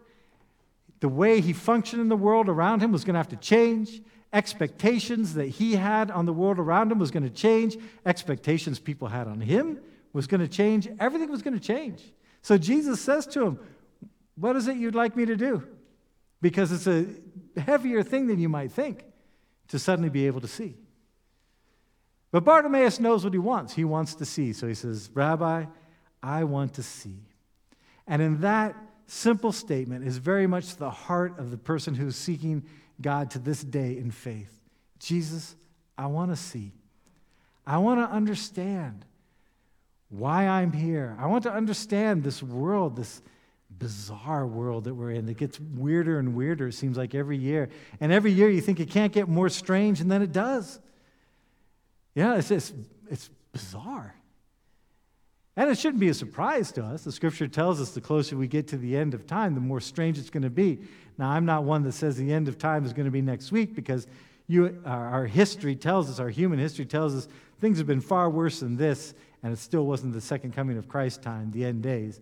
The 1.01 1.09
way 1.09 1.41
he 1.41 1.53
functioned 1.53 2.03
in 2.03 2.09
the 2.09 2.17
world 2.17 2.49
around 2.49 2.83
him 2.83 2.93
was 2.93 3.05
going 3.05 3.15
to 3.15 3.19
have 3.19 3.29
to 3.29 3.37
change. 3.37 4.03
Expectations 4.33 5.35
that 5.35 5.47
he 5.47 5.75
had 5.75 6.11
on 6.11 6.25
the 6.25 6.33
world 6.33 6.59
around 6.59 6.93
him 6.93 6.99
was 6.99 7.11
going 7.11 7.25
to 7.25 7.31
change. 7.31 7.77
Expectations 8.07 8.79
people 8.79 9.09
had 9.09 9.27
on 9.27 9.41
him 9.41 9.81
was 10.13 10.27
going 10.27 10.41
to 10.41 10.49
change. 10.49 10.89
Everything 10.99 11.31
was 11.31 11.43
going 11.43 11.59
to 11.59 11.65
change. 11.65 12.03
So 12.43 12.57
Jesus 12.57 13.01
says 13.01 13.27
to 13.29 13.45
him, 13.45 13.61
What 14.37 14.57
is 14.57 14.69
it 14.69 14.77
you'd 14.77 14.95
like 14.95 15.17
me 15.17 15.25
to 15.27 15.37
do? 15.37 15.67
Because 16.41 16.73
it's 16.73 16.87
a 16.87 17.07
heavier 17.61 18.03
thing 18.03 18.29
than 18.29 18.39
you 18.39 18.49
might 18.49 18.73
think 18.73 19.05
to 19.69 19.79
suddenly 19.79 20.09
be 20.11 20.27
able 20.27 20.41
to 20.41 20.49
see. 20.49 20.77
But 22.31 22.45
Bartimaeus 22.45 23.01
knows 23.01 23.25
what 23.25 23.33
he 23.33 23.39
wants. 23.39 23.75
He 23.75 23.85
wants 23.85 24.15
to 24.15 24.25
see. 24.25 24.53
So 24.53 24.69
he 24.69 24.75
says, 24.75 25.11
Rabbi, 25.13 25.65
I 26.23 26.45
want 26.45 26.75
to 26.75 26.83
see. 26.83 27.19
And 28.07 28.23
in 28.23 28.41
that 28.41 28.77
simple 29.07 29.51
statement 29.53 30.07
is 30.07 30.19
very 30.19 30.47
much 30.47 30.77
the 30.77 30.91
heart 30.91 31.39
of 31.39 31.51
the 31.51 31.57
person 31.59 31.95
who's 31.95 32.17
seeking 32.17 32.65
God 33.01 33.31
to 33.33 33.39
this 33.39 33.63
day 33.63 33.97
in 33.97 34.11
faith. 34.11 34.53
Jesus, 34.99 35.55
I 35.97 36.07
want 36.07 36.31
to 36.31 36.37
see. 36.37 36.73
I 37.67 37.79
want 37.79 38.01
to 38.01 38.15
understand 38.15 39.05
why 40.09 40.47
I'm 40.47 40.73
here. 40.73 41.17
I 41.21 41.27
want 41.27 41.45
to 41.45 41.53
understand 41.53 42.25
this 42.25 42.43
world, 42.43 42.97
this 42.97 43.23
bizarre 43.79 44.47
world 44.47 44.85
that 44.85 44.95
we're 44.95 45.13
in 45.13 45.27
that 45.27 45.37
gets 45.37 45.59
weirder 45.61 46.19
and 46.19 46.35
weirder, 46.35 46.69
it 46.69 46.73
seems 46.73 46.97
like 46.97 47.15
every 47.15 47.39
year. 47.39 47.69
And 48.01 48.13
every 48.13 48.33
year 48.33 48.51
you 48.51 48.61
think 48.61 48.81
it 48.81 48.91
can't 48.91 49.13
get 49.13 49.29
more 49.29 49.49
strange, 49.49 50.01
and 50.01 50.11
then 50.11 50.23
it 50.23 50.33
does. 50.33 50.81
Yeah, 52.15 52.37
it's, 52.37 52.51
it's, 52.51 52.73
it's 53.09 53.31
bizarre. 53.53 54.15
And 55.57 55.69
it 55.69 55.79
shouldn't 55.79 56.01
be 56.01 56.09
a 56.09 56.15
surprise 56.15 56.73
to 56.73 56.85
us. 56.85 57.05
The 57.05 57.13
scripture 57.13 57.49
tells 57.49 57.81
us 57.81 57.91
the 57.91 58.01
closer 58.01 58.37
we 58.37 58.47
get 58.47 58.69
to 58.69 58.77
the 58.77 58.97
end 58.97 59.15
of 59.15 59.27
time, 59.27 59.55
the 59.55 59.61
more 59.61 59.81
strange 59.81 60.19
it's 60.19 60.31
going 60.31 60.45
to 60.45 60.51
be. 60.51 60.79
Now, 61.19 61.31
I'm 61.31 61.45
not 61.45 61.65
one 61.65 61.83
that 61.83 61.93
says 61.93 62.17
the 62.17 62.33
end 62.33 62.49
of 62.49 62.57
time 62.57 62.85
is 62.85 62.93
going 62.93 63.07
to 63.07 63.11
be 63.11 63.21
next 63.21 63.53
week 63.53 63.75
because 63.75 64.07
you, 64.47 64.81
our, 64.85 65.27
history 65.27 65.77
tells 65.77 66.09
us, 66.09 66.19
our 66.19 66.29
human 66.29 66.59
history 66.59 66.85
tells 66.85 67.15
us, 67.15 67.29
things 67.61 67.79
have 67.79 67.87
been 67.87 68.01
far 68.01 68.31
worse 68.31 68.61
than 68.61 68.77
this, 68.77 69.15
and 69.43 69.53
it 69.53 69.59
still 69.59 69.87
wasn't 69.87 70.13
the 70.13 70.21
second 70.21 70.55
coming 70.55 70.79
of 70.79 70.89
Christ 70.89 71.23
time, 71.23 71.51
the 71.51 71.65
end 71.65 71.83
days. 71.83 72.21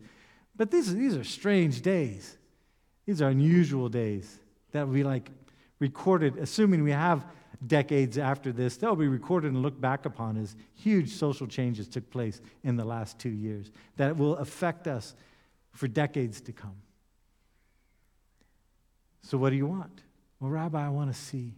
But 0.56 0.70
these, 0.70 0.92
these 0.94 1.16
are 1.16 1.24
strange 1.24 1.80
days. 1.80 2.36
These 3.06 3.22
are 3.22 3.28
unusual 3.28 3.88
days 3.88 4.40
that 4.72 4.88
we 4.88 5.04
like 5.04 5.30
recorded, 5.78 6.36
assuming 6.38 6.82
we 6.82 6.90
have 6.90 7.24
decades 7.66 8.18
after 8.18 8.52
this, 8.52 8.76
they'll 8.76 8.96
be 8.96 9.08
recorded 9.08 9.52
and 9.52 9.62
looked 9.62 9.80
back 9.80 10.06
upon 10.06 10.36
as 10.36 10.56
huge 10.74 11.10
social 11.10 11.46
changes 11.46 11.88
took 11.88 12.08
place 12.10 12.40
in 12.62 12.76
the 12.76 12.84
last 12.84 13.18
two 13.18 13.30
years 13.30 13.70
that 13.96 14.16
will 14.16 14.36
affect 14.36 14.86
us 14.86 15.14
for 15.72 15.88
decades 15.88 16.40
to 16.42 16.52
come. 16.52 16.76
So, 19.22 19.36
what 19.36 19.50
do 19.50 19.56
you 19.56 19.66
want? 19.66 20.02
Well, 20.40 20.50
Rabbi, 20.50 20.86
I 20.86 20.88
want 20.88 21.12
to 21.12 21.20
see. 21.20 21.54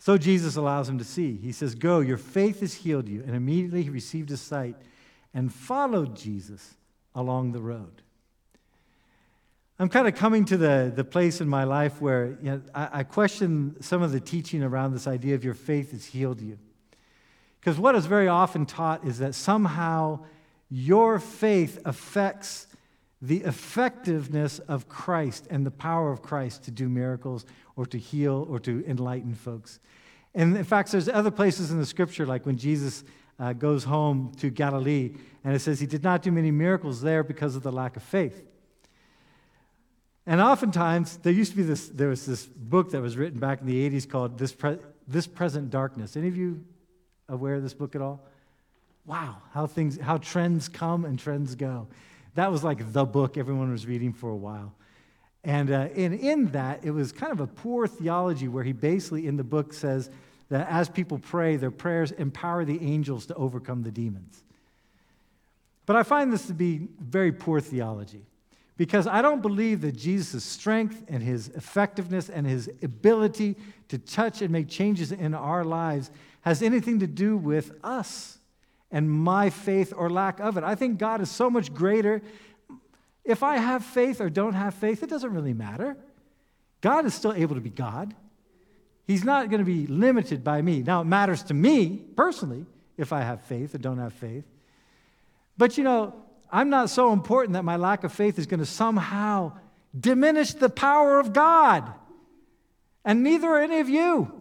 So 0.00 0.16
Jesus 0.16 0.56
allows 0.56 0.88
him 0.88 0.96
to 0.98 1.04
see. 1.04 1.36
He 1.36 1.52
says, 1.52 1.74
Go, 1.74 2.00
your 2.00 2.16
faith 2.16 2.60
has 2.60 2.72
healed 2.72 3.06
you. 3.06 3.22
And 3.26 3.36
immediately 3.36 3.82
he 3.82 3.90
received 3.90 4.30
his 4.30 4.40
sight 4.40 4.76
and 5.34 5.52
followed 5.52 6.16
Jesus 6.16 6.76
along 7.14 7.52
the 7.52 7.60
road. 7.60 8.02
I'm 9.80 9.88
kind 9.88 10.06
of 10.06 10.14
coming 10.14 10.44
to 10.44 10.58
the, 10.58 10.92
the 10.94 11.04
place 11.04 11.40
in 11.40 11.48
my 11.48 11.64
life 11.64 12.02
where 12.02 12.36
you 12.42 12.50
know, 12.50 12.62
I, 12.74 12.88
I 12.92 13.02
question 13.02 13.76
some 13.80 14.02
of 14.02 14.12
the 14.12 14.20
teaching 14.20 14.62
around 14.62 14.92
this 14.92 15.06
idea 15.06 15.34
of 15.34 15.42
your 15.42 15.54
faith 15.54 15.92
has 15.92 16.04
healed 16.04 16.42
you. 16.42 16.58
Because 17.58 17.78
what 17.78 17.94
is 17.94 18.04
very 18.04 18.28
often 18.28 18.66
taught 18.66 19.06
is 19.06 19.20
that 19.20 19.34
somehow 19.34 20.20
your 20.68 21.18
faith 21.18 21.78
affects 21.86 22.66
the 23.22 23.38
effectiveness 23.38 24.58
of 24.58 24.86
Christ 24.86 25.46
and 25.48 25.64
the 25.64 25.70
power 25.70 26.12
of 26.12 26.20
Christ 26.20 26.64
to 26.64 26.70
do 26.70 26.86
miracles 26.86 27.46
or 27.74 27.86
to 27.86 27.96
heal 27.96 28.46
or 28.50 28.58
to 28.60 28.84
enlighten 28.86 29.34
folks. 29.34 29.80
And 30.34 30.58
in 30.58 30.64
fact, 30.64 30.92
there's 30.92 31.08
other 31.08 31.30
places 31.30 31.70
in 31.70 31.78
the 31.78 31.86
scripture, 31.86 32.26
like 32.26 32.44
when 32.44 32.58
Jesus 32.58 33.02
uh, 33.38 33.54
goes 33.54 33.84
home 33.84 34.32
to 34.40 34.50
Galilee, 34.50 35.14
and 35.42 35.56
it 35.56 35.60
says 35.60 35.80
he 35.80 35.86
did 35.86 36.04
not 36.04 36.20
do 36.20 36.30
many 36.30 36.50
miracles 36.50 37.00
there 37.00 37.24
because 37.24 37.56
of 37.56 37.62
the 37.62 37.72
lack 37.72 37.96
of 37.96 38.02
faith. 38.02 38.42
And 40.26 40.40
oftentimes, 40.40 41.16
there 41.18 41.32
used 41.32 41.52
to 41.52 41.56
be 41.56 41.62
this, 41.62 41.88
there 41.88 42.08
was 42.08 42.26
this 42.26 42.46
book 42.46 42.90
that 42.90 43.00
was 43.00 43.16
written 43.16 43.38
back 43.38 43.60
in 43.60 43.66
the 43.66 43.90
80s 43.90 44.08
called 44.08 44.38
This, 44.38 44.52
Pre- 44.52 44.78
this 45.08 45.26
Present 45.26 45.70
Darkness. 45.70 46.16
Any 46.16 46.28
of 46.28 46.36
you 46.36 46.64
aware 47.28 47.54
of 47.54 47.62
this 47.62 47.74
book 47.74 47.94
at 47.94 48.02
all? 48.02 48.20
Wow, 49.06 49.38
how 49.52 49.66
things, 49.66 49.98
how 49.98 50.18
trends 50.18 50.68
come 50.68 51.04
and 51.04 51.18
trends 51.18 51.54
go. 51.54 51.88
That 52.34 52.52
was 52.52 52.62
like 52.62 52.92
the 52.92 53.04
book 53.04 53.36
everyone 53.36 53.72
was 53.72 53.86
reading 53.86 54.12
for 54.12 54.30
a 54.30 54.36
while. 54.36 54.74
And, 55.42 55.70
uh, 55.70 55.88
and 55.96 56.14
in 56.14 56.46
that, 56.48 56.84
it 56.84 56.90
was 56.90 57.12
kind 57.12 57.32
of 57.32 57.40
a 57.40 57.46
poor 57.46 57.86
theology 57.86 58.46
where 58.46 58.62
he 58.62 58.72
basically, 58.72 59.26
in 59.26 59.36
the 59.36 59.44
book, 59.44 59.72
says 59.72 60.10
that 60.50 60.68
as 60.68 60.88
people 60.88 61.18
pray, 61.18 61.56
their 61.56 61.70
prayers 61.70 62.12
empower 62.12 62.64
the 62.64 62.80
angels 62.82 63.26
to 63.26 63.34
overcome 63.34 63.82
the 63.82 63.90
demons. 63.90 64.42
But 65.86 65.96
I 65.96 66.02
find 66.02 66.32
this 66.32 66.46
to 66.48 66.54
be 66.54 66.88
very 67.00 67.32
poor 67.32 67.60
theology 67.60 68.26
because 68.80 69.06
I 69.06 69.20
don't 69.20 69.42
believe 69.42 69.82
that 69.82 69.94
Jesus' 69.94 70.42
strength 70.42 71.04
and 71.06 71.22
his 71.22 71.48
effectiveness 71.48 72.30
and 72.30 72.46
his 72.46 72.70
ability 72.82 73.56
to 73.88 73.98
touch 73.98 74.40
and 74.40 74.50
make 74.50 74.70
changes 74.70 75.12
in 75.12 75.34
our 75.34 75.64
lives 75.64 76.10
has 76.40 76.62
anything 76.62 77.00
to 77.00 77.06
do 77.06 77.36
with 77.36 77.72
us 77.84 78.38
and 78.90 79.10
my 79.10 79.50
faith 79.50 79.92
or 79.94 80.08
lack 80.08 80.40
of 80.40 80.56
it. 80.56 80.64
I 80.64 80.76
think 80.76 80.96
God 80.96 81.20
is 81.20 81.30
so 81.30 81.50
much 81.50 81.74
greater 81.74 82.22
if 83.22 83.42
I 83.42 83.58
have 83.58 83.84
faith 83.84 84.18
or 84.18 84.30
don't 84.30 84.54
have 84.54 84.72
faith, 84.72 85.02
it 85.02 85.10
doesn't 85.10 85.34
really 85.34 85.52
matter. 85.52 85.94
God 86.80 87.04
is 87.04 87.12
still 87.12 87.34
able 87.34 87.56
to 87.56 87.60
be 87.60 87.68
God. 87.68 88.14
He's 89.06 89.24
not 89.24 89.50
going 89.50 89.58
to 89.58 89.66
be 89.66 89.88
limited 89.88 90.42
by 90.42 90.62
me. 90.62 90.82
Now, 90.82 91.02
it 91.02 91.04
matters 91.04 91.42
to 91.42 91.52
me 91.52 91.98
personally 92.16 92.64
if 92.96 93.12
I 93.12 93.20
have 93.20 93.42
faith 93.42 93.74
or 93.74 93.78
don't 93.78 93.98
have 93.98 94.14
faith. 94.14 94.44
But 95.58 95.76
you 95.76 95.84
know, 95.84 96.14
I'm 96.52 96.70
not 96.70 96.90
so 96.90 97.12
important 97.12 97.54
that 97.54 97.64
my 97.64 97.76
lack 97.76 98.04
of 98.04 98.12
faith 98.12 98.38
is 98.38 98.46
going 98.46 98.60
to 98.60 98.66
somehow 98.66 99.52
diminish 99.98 100.54
the 100.54 100.68
power 100.68 101.18
of 101.18 101.32
God. 101.32 101.92
And 103.04 103.22
neither 103.22 103.48
are 103.48 103.60
any 103.60 103.80
of 103.80 103.88
you. 103.88 104.40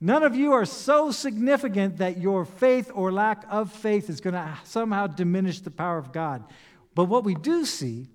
None 0.00 0.22
of 0.22 0.36
you 0.36 0.52
are 0.52 0.64
so 0.64 1.10
significant 1.10 1.96
that 1.96 2.18
your 2.18 2.44
faith 2.44 2.90
or 2.94 3.10
lack 3.10 3.44
of 3.50 3.72
faith 3.72 4.08
is 4.08 4.20
going 4.20 4.34
to 4.34 4.58
somehow 4.64 5.08
diminish 5.08 5.60
the 5.60 5.72
power 5.72 5.98
of 5.98 6.12
God. 6.12 6.44
But 6.94 7.06
what 7.06 7.24
we 7.24 7.34
do 7.34 7.64
see, 7.64 8.06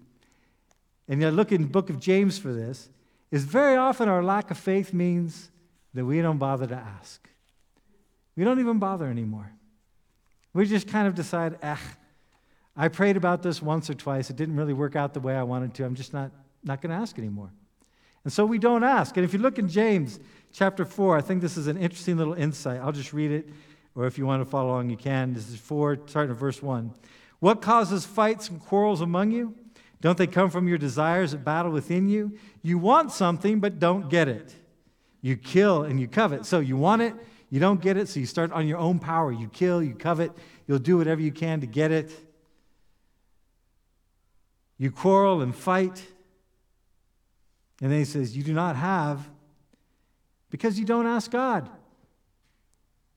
and 1.10 1.22
you 1.22 1.30
look 1.30 1.52
in 1.52 1.64
the 1.64 1.68
book 1.68 1.90
of 1.90 2.00
James 2.00 2.38
for 2.38 2.54
this, 2.54 2.90
is 3.32 3.44
very 3.44 3.76
often 3.76 4.08
our 4.08 4.24
lack 4.24 4.50
of 4.52 4.58
faith 4.58 4.94
means 4.94 5.50
that 5.94 6.06
we 6.06 6.22
don't 6.22 6.38
bother 6.38 6.68
to 6.68 6.76
ask. 6.76 7.28
We 8.36 8.44
don't 8.44 8.60
even 8.60 8.80
bother 8.80 9.08
anymore. 9.08 9.52
We 10.54 10.66
just 10.66 10.88
kind 10.88 11.08
of 11.08 11.16
decide, 11.16 11.58
eh, 11.62 11.76
I 12.76 12.88
prayed 12.88 13.18
about 13.18 13.44
this 13.44 13.62
once 13.62 13.90
or 13.90 13.94
twice. 13.94 14.30
It 14.30 14.36
didn't 14.36 14.56
really 14.56 14.74
work 14.74 14.96
out 14.96 15.14
the 15.14 15.20
way 15.20 15.36
I 15.36 15.44
wanted 15.44 15.74
to. 15.76 15.86
I'm 15.86 15.96
just 15.96 16.14
not, 16.14 16.32
not 16.64 16.82
going 16.82 16.90
to 16.90 16.96
ask 16.96 17.18
anymore. 17.20 17.52
And 18.24 18.32
so 18.32 18.46
we 18.46 18.58
don't 18.58 18.84
ask. 18.84 19.16
And 19.18 19.26
if 19.26 19.34
you 19.34 19.40
look 19.40 19.60
in 19.60 19.68
James 19.68 20.20
chapter 20.52 20.86
4, 20.86 21.18
I 21.18 21.22
think 21.22 21.42
this 21.42 21.58
is 21.58 21.68
an 21.68 21.78
interesting 21.78 22.18
little 22.18 22.34
insight. 22.34 22.80
I'll 22.80 22.92
just 22.92 23.14
read 23.14 23.32
it, 23.32 23.50
or 23.96 24.08
if 24.08 24.18
you 24.18 24.26
want 24.26 24.44
to 24.44 24.50
follow 24.50 24.70
along, 24.72 24.90
you 24.90 24.98
can. 24.98 25.34
This 25.34 25.50
is 25.50 25.58
4, 25.58 26.00
starting 26.08 26.32
at 26.32 26.40
verse 26.40 26.62
1. 26.62 26.94
What 27.40 27.62
causes 27.62 28.06
fights 28.06 28.50
and 28.50 28.60
quarrels 28.60 29.02
among 29.02 29.32
you? 29.32 29.56
Don't 30.00 30.18
they 30.18 30.28
come 30.28 30.50
from 30.50 30.68
your 30.68 30.78
desires 30.78 31.32
that 31.32 31.44
battle 31.44 31.72
within 31.72 32.10
you? 32.10 32.38
You 32.62 32.78
want 32.78 33.12
something, 33.12 33.60
but 33.60 33.80
don't 33.80 34.10
get 34.10 34.28
it. 34.28 34.56
You 35.22 35.38
kill 35.38 35.84
and 35.84 36.00
you 36.00 36.08
covet. 36.08 36.46
So 36.46 36.60
you 36.60 36.76
want 36.76 37.02
it, 37.02 37.14
you 37.50 37.60
don't 37.60 37.82
get 37.82 37.98
it, 37.98 38.10
so 38.10 38.20
you 38.20 38.26
start 38.26 38.52
on 38.52 38.68
your 38.68 38.78
own 38.78 39.00
power. 39.00 39.32
You 39.32 39.48
kill, 39.48 39.84
you 39.84 39.96
covet, 39.96 40.32
you'll 40.68 40.80
do 40.80 40.98
whatever 40.98 41.22
you 41.22 41.32
can 41.32 41.62
to 41.62 41.68
get 41.68 41.92
it. 41.92 42.12
You 44.84 44.92
quarrel 44.92 45.42
and 45.42 45.56
fight. 45.56 46.04
And 47.82 47.90
then 47.90 48.00
he 48.00 48.04
says, 48.04 48.36
You 48.36 48.44
do 48.44 48.52
not 48.52 48.76
have 48.76 49.26
because 50.50 50.78
you 50.78 50.84
don't 50.84 51.08
ask 51.08 51.32
God. 51.32 51.70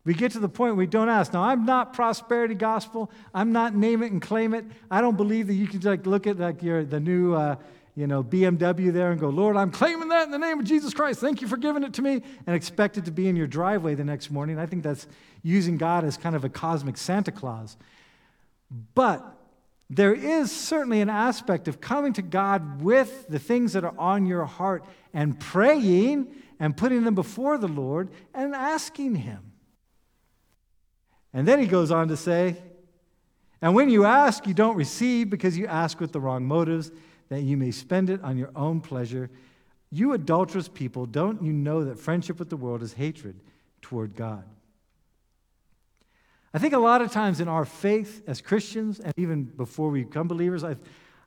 We 0.05 0.15
get 0.15 0.31
to 0.33 0.39
the 0.39 0.49
point 0.49 0.77
we 0.77 0.87
don't 0.87 1.09
ask. 1.09 1.33
Now, 1.33 1.43
I'm 1.43 1.67
not 1.67 1.93
prosperity 1.93 2.55
gospel. 2.55 3.11
I'm 3.35 3.51
not 3.51 3.75
name 3.75 4.05
it 4.05 4.13
and 4.13 4.23
claim 4.23 4.55
it. 4.55 4.65
I 4.93 5.01
don't 5.01 5.17
believe 5.17 5.49
that 5.49 5.55
you 5.55 5.67
can 5.67 5.81
like 5.81 6.07
look 6.07 6.29
at 6.29 6.39
like 6.39 6.63
your 6.63 6.85
the 6.85 7.01
new 7.01 7.35
uh, 7.35 7.57
you 7.97 8.07
know 8.07 8.23
BMW 8.23 8.93
there 8.93 9.11
and 9.11 9.19
go, 9.19 9.29
Lord, 9.29 9.57
I'm 9.57 9.73
claiming 9.73 10.09
that 10.11 10.23
in 10.23 10.31
the 10.31 10.39
name 10.39 10.61
of 10.61 10.67
Jesus 10.67 10.95
Christ. 10.95 11.19
Thank 11.19 11.43
you 11.43 11.49
for 11.49 11.57
giving 11.57 11.83
it 11.83 11.95
to 11.95 12.03
me, 12.03 12.23
and 12.47 12.55
expect 12.55 12.97
it 12.97 13.07
to 13.07 13.11
be 13.11 13.27
in 13.27 13.35
your 13.35 13.49
driveway 13.49 13.97
the 13.97 14.05
next 14.05 14.31
morning. 14.31 14.57
I 14.57 14.67
think 14.67 14.85
that's 14.85 15.09
using 15.43 15.79
God 15.79 16.05
as 16.05 16.17
kind 16.17 16.37
of 16.37 16.45
a 16.45 16.49
cosmic 16.49 16.97
Santa 16.97 17.33
Claus. 17.33 17.77
But 18.95 19.36
there 19.89 20.15
is 20.15 20.51
certainly 20.51 21.01
an 21.01 21.11
aspect 21.11 21.69
of 21.69 21.81
coming 21.81 22.13
to 22.15 22.23
God 22.23 22.83
with 22.83 23.29
the 23.29 23.39
things 23.39 23.75
that 23.75 23.85
are 23.85 23.95
on 23.99 24.27
your 24.27 24.45
heart 24.45 24.85
and 25.15 25.39
praying 25.39 26.29
and 26.59 26.77
putting 26.77 27.05
them 27.05 27.15
before 27.15 27.57
the 27.57 27.69
Lord 27.69 28.11
and 28.35 28.55
asking 28.55 29.17
Him. 29.17 29.53
And 31.33 31.47
then 31.47 31.61
he 31.61 31.67
goes 31.67 31.91
on 31.91 32.09
to 32.09 32.17
say, 32.17 32.57
And 33.61 33.75
when 33.75 33.91
you 33.91 34.05
ask, 34.05 34.47
you 34.47 34.55
don't 34.55 34.77
receive 34.77 35.31
because 35.31 35.57
you 35.57 35.67
ask 35.67 36.01
with 36.01 36.13
the 36.13 36.21
wrong 36.21 36.47
motives, 36.47 36.91
that 37.29 37.43
you 37.43 37.57
may 37.57 37.71
spend 37.71 38.11
it 38.11 38.23
on 38.23 38.39
your 38.39 38.51
own 38.57 38.81
pleasure. 38.81 39.31
You 39.91 40.15
adulterous 40.15 40.69
people, 40.69 41.07
don't 41.07 41.43
you 41.43 41.53
know 41.53 41.85
that 41.85 41.99
friendship 41.99 42.39
with 42.39 42.51
the 42.51 42.57
world 42.57 42.83
is 42.83 42.95
hatred 42.95 43.39
toward 43.83 44.17
God? 44.17 44.45
I 46.57 46.59
think 46.59 46.73
a 46.73 46.79
lot 46.79 47.03
of 47.03 47.13
times 47.13 47.41
in 47.41 47.49
our 47.49 47.67
faith 47.67 48.23
as 48.27 48.41
Christians, 48.41 48.99
and 48.99 49.13
even 49.19 49.45
before 49.45 49.91
we 49.91 50.05
become 50.05 50.27
believers, 50.27 50.65
i 50.65 50.75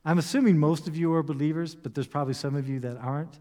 am 0.04 0.18
assuming 0.18 0.58
most 0.58 0.88
of 0.88 0.96
you 0.96 1.14
are 1.14 1.22
believers, 1.22 1.76
but 1.76 1.94
there's 1.94 2.08
probably 2.08 2.34
some 2.34 2.56
of 2.56 2.68
you 2.68 2.80
that 2.80 2.96
aren't. 2.96 3.38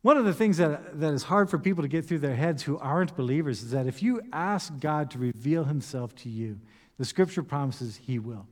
One 0.00 0.16
of 0.16 0.24
the 0.24 0.32
things 0.32 0.56
that, 0.56 0.98
that 0.98 1.12
is 1.12 1.24
hard 1.24 1.50
for 1.50 1.58
people 1.58 1.82
to 1.82 1.88
get 1.88 2.06
through 2.06 2.20
their 2.20 2.36
heads 2.36 2.62
who 2.62 2.78
aren't 2.78 3.14
believers 3.18 3.62
is 3.62 3.72
that 3.72 3.86
if 3.86 4.02
you 4.02 4.22
ask 4.32 4.72
God 4.80 5.10
to 5.10 5.18
reveal 5.18 5.64
himself 5.64 6.14
to 6.16 6.30
you, 6.30 6.58
the 6.96 7.04
scripture 7.04 7.42
promises 7.42 8.00
he 8.02 8.18
will. 8.18 8.46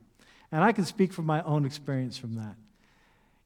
And 0.51 0.63
I 0.63 0.73
can 0.73 0.85
speak 0.85 1.11
from 1.11 1.25
my 1.25 1.41
own 1.41 1.65
experience 1.65 2.19
from 2.19 2.35
that. 2.35 2.55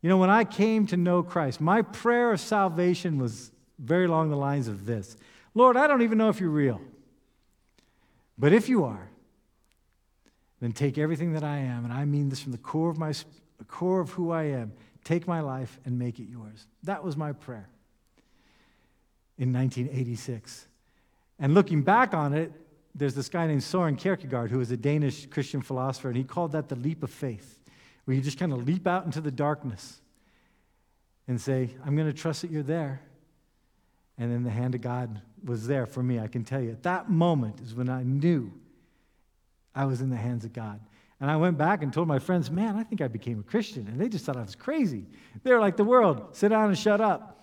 You 0.01 0.09
know, 0.09 0.17
when 0.17 0.29
I 0.29 0.43
came 0.43 0.85
to 0.87 0.97
know 0.97 1.23
Christ, 1.23 1.61
my 1.61 1.81
prayer 1.81 2.33
of 2.33 2.41
salvation 2.41 3.19
was 3.19 3.53
very 3.79 4.03
along 4.03 4.31
the 4.31 4.35
lines 4.35 4.67
of 4.67 4.85
this 4.85 5.15
Lord, 5.55 5.77
I 5.77 5.87
don't 5.87 6.01
even 6.01 6.17
know 6.17 6.27
if 6.27 6.41
you're 6.41 6.49
real. 6.49 6.81
But 8.37 8.53
if 8.53 8.69
you 8.69 8.83
are, 8.83 9.09
then 10.59 10.71
take 10.71 10.97
everything 10.97 11.33
that 11.33 11.43
I 11.43 11.57
am, 11.57 11.83
and 11.83 11.93
I 11.93 12.05
mean 12.05 12.29
this 12.29 12.41
from 12.41 12.51
the 12.51 12.57
core 12.57 12.89
of 12.89 12.97
my 12.97 13.13
core 13.67 13.99
of 13.99 14.11
who 14.11 14.31
I 14.31 14.43
am, 14.43 14.73
take 15.03 15.27
my 15.27 15.41
life 15.41 15.79
and 15.85 15.99
make 15.99 16.19
it 16.19 16.27
yours. 16.29 16.67
That 16.83 17.03
was 17.03 17.17
my 17.17 17.33
prayer 17.33 17.69
in 19.37 19.51
1986. 19.51 20.67
And 21.39 21.53
looking 21.53 21.81
back 21.81 22.13
on 22.13 22.33
it, 22.33 22.51
there's 22.95 23.15
this 23.15 23.29
guy 23.29 23.47
named 23.47 23.63
Soren 23.63 23.95
Kierkegaard 23.95 24.51
who 24.51 24.59
was 24.59 24.71
a 24.71 24.77
Danish 24.77 25.25
Christian 25.25 25.61
philosopher, 25.61 26.09
and 26.09 26.17
he 26.17 26.23
called 26.23 26.51
that 26.51 26.69
the 26.69 26.75
leap 26.75 27.03
of 27.03 27.09
faith, 27.09 27.59
where 28.05 28.15
you 28.15 28.21
just 28.21 28.37
kind 28.37 28.53
of 28.53 28.65
leap 28.65 28.87
out 28.87 29.05
into 29.05 29.19
the 29.19 29.31
darkness 29.31 30.01
and 31.27 31.39
say, 31.39 31.71
I'm 31.85 31.95
going 31.95 32.07
to 32.07 32.13
trust 32.13 32.41
that 32.41 32.51
you're 32.51 32.63
there. 32.63 33.01
And 34.17 34.31
then 34.31 34.43
the 34.43 34.49
hand 34.49 34.75
of 34.75 34.81
God 34.81 35.21
was 35.43 35.67
there 35.67 35.85
for 35.85 36.03
me, 36.03 36.19
I 36.19 36.27
can 36.27 36.43
tell 36.43 36.61
you. 36.61 36.71
At 36.71 36.83
that 36.83 37.09
moment 37.09 37.59
is 37.61 37.73
when 37.73 37.89
I 37.89 38.03
knew 38.03 38.51
I 39.75 39.85
was 39.85 40.01
in 40.01 40.09
the 40.09 40.15
hands 40.15 40.45
of 40.45 40.53
God. 40.53 40.79
And 41.19 41.31
I 41.31 41.37
went 41.37 41.57
back 41.57 41.83
and 41.83 41.91
told 41.91 42.07
my 42.07 42.19
friends, 42.19 42.51
man, 42.51 42.75
I 42.75 42.83
think 42.83 43.01
I 43.01 43.07
became 43.07 43.39
a 43.39 43.43
Christian. 43.43 43.87
And 43.87 43.99
they 43.99 44.09
just 44.09 44.25
thought 44.25 44.37
I 44.37 44.41
was 44.41 44.55
crazy. 44.55 45.05
They 45.43 45.53
were 45.53 45.59
like 45.59 45.77
the 45.77 45.83
world 45.83 46.35
sit 46.35 46.49
down 46.49 46.69
and 46.69 46.77
shut 46.77 47.01
up. 47.01 47.33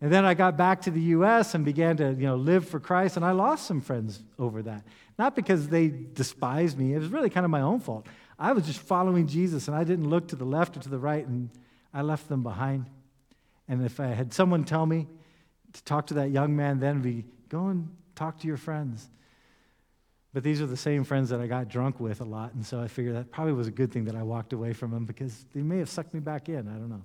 And 0.00 0.12
then 0.12 0.24
I 0.24 0.34
got 0.34 0.56
back 0.56 0.82
to 0.82 0.90
the 0.90 1.00
U.S. 1.00 1.54
and 1.54 1.64
began 1.64 1.96
to 1.96 2.10
you 2.10 2.26
know, 2.26 2.36
live 2.36 2.68
for 2.68 2.78
Christ, 2.78 3.16
and 3.16 3.24
I 3.24 3.32
lost 3.32 3.66
some 3.66 3.80
friends 3.80 4.22
over 4.38 4.62
that. 4.62 4.84
Not 5.18 5.34
because 5.34 5.68
they 5.68 5.88
despised 5.88 6.78
me, 6.78 6.94
it 6.94 7.00
was 7.00 7.08
really 7.08 7.30
kind 7.30 7.44
of 7.44 7.50
my 7.50 7.62
own 7.62 7.80
fault. 7.80 8.06
I 8.38 8.52
was 8.52 8.64
just 8.64 8.78
following 8.78 9.26
Jesus, 9.26 9.66
and 9.66 9.76
I 9.76 9.82
didn't 9.82 10.08
look 10.08 10.28
to 10.28 10.36
the 10.36 10.44
left 10.44 10.76
or 10.76 10.80
to 10.80 10.88
the 10.88 10.98
right, 10.98 11.26
and 11.26 11.50
I 11.92 12.02
left 12.02 12.28
them 12.28 12.44
behind. 12.44 12.86
And 13.66 13.84
if 13.84 13.98
I 13.98 14.06
had 14.06 14.32
someone 14.32 14.62
tell 14.62 14.86
me 14.86 15.08
to 15.72 15.84
talk 15.84 16.06
to 16.08 16.14
that 16.14 16.30
young 16.30 16.56
man 16.56 16.78
then 16.78 17.00
be 17.02 17.24
go 17.48 17.68
and 17.68 17.88
talk 18.14 18.38
to 18.40 18.46
your 18.46 18.56
friends. 18.56 19.08
But 20.34 20.42
these 20.42 20.60
are 20.60 20.66
the 20.66 20.76
same 20.76 21.04
friends 21.04 21.30
that 21.30 21.40
I 21.40 21.46
got 21.46 21.68
drunk 21.68 22.00
with 22.00 22.20
a 22.20 22.24
lot, 22.24 22.54
and 22.54 22.64
so 22.64 22.80
I 22.80 22.88
figured 22.88 23.16
that 23.16 23.30
probably 23.30 23.54
was 23.54 23.66
a 23.66 23.72
good 23.72 23.90
thing 23.90 24.04
that 24.04 24.14
I 24.14 24.22
walked 24.22 24.52
away 24.52 24.72
from 24.72 24.90
them 24.90 25.04
because 25.04 25.46
they 25.54 25.62
may 25.62 25.78
have 25.78 25.88
sucked 25.88 26.12
me 26.12 26.20
back 26.20 26.48
in. 26.48 26.68
I 26.68 26.72
don't 26.72 26.90
know. 26.90 27.04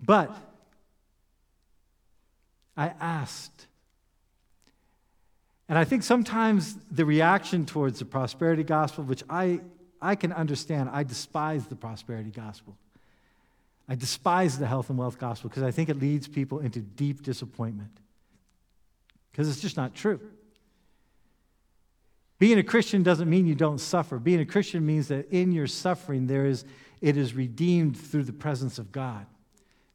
But 0.00 0.36
I 2.76 2.92
asked. 3.00 3.66
And 5.68 5.78
I 5.78 5.84
think 5.84 6.02
sometimes 6.02 6.76
the 6.90 7.06
reaction 7.06 7.64
towards 7.64 8.00
the 8.00 8.04
prosperity 8.04 8.64
gospel, 8.64 9.04
which 9.04 9.22
I, 9.30 9.60
I 10.00 10.14
can 10.14 10.32
understand, 10.32 10.90
I 10.92 11.04
despise 11.04 11.66
the 11.66 11.76
prosperity 11.76 12.30
gospel. 12.30 12.76
I 13.88 13.94
despise 13.94 14.58
the 14.58 14.66
health 14.66 14.88
and 14.88 14.98
wealth 14.98 15.18
gospel 15.18 15.50
because 15.50 15.62
I 15.62 15.70
think 15.70 15.88
it 15.88 15.98
leads 15.98 16.26
people 16.26 16.60
into 16.60 16.80
deep 16.80 17.22
disappointment. 17.22 17.90
Because 19.30 19.48
it's 19.48 19.60
just 19.60 19.76
not 19.76 19.94
true. 19.94 20.20
Being 22.38 22.58
a 22.58 22.62
Christian 22.62 23.02
doesn't 23.02 23.28
mean 23.28 23.46
you 23.46 23.54
don't 23.54 23.78
suffer. 23.78 24.18
Being 24.18 24.40
a 24.40 24.46
Christian 24.46 24.84
means 24.84 25.08
that 25.08 25.28
in 25.30 25.52
your 25.52 25.66
suffering, 25.66 26.26
there 26.26 26.46
is, 26.46 26.64
it 27.00 27.16
is 27.16 27.34
redeemed 27.34 27.96
through 27.96 28.24
the 28.24 28.32
presence 28.32 28.78
of 28.78 28.90
God. 28.90 29.26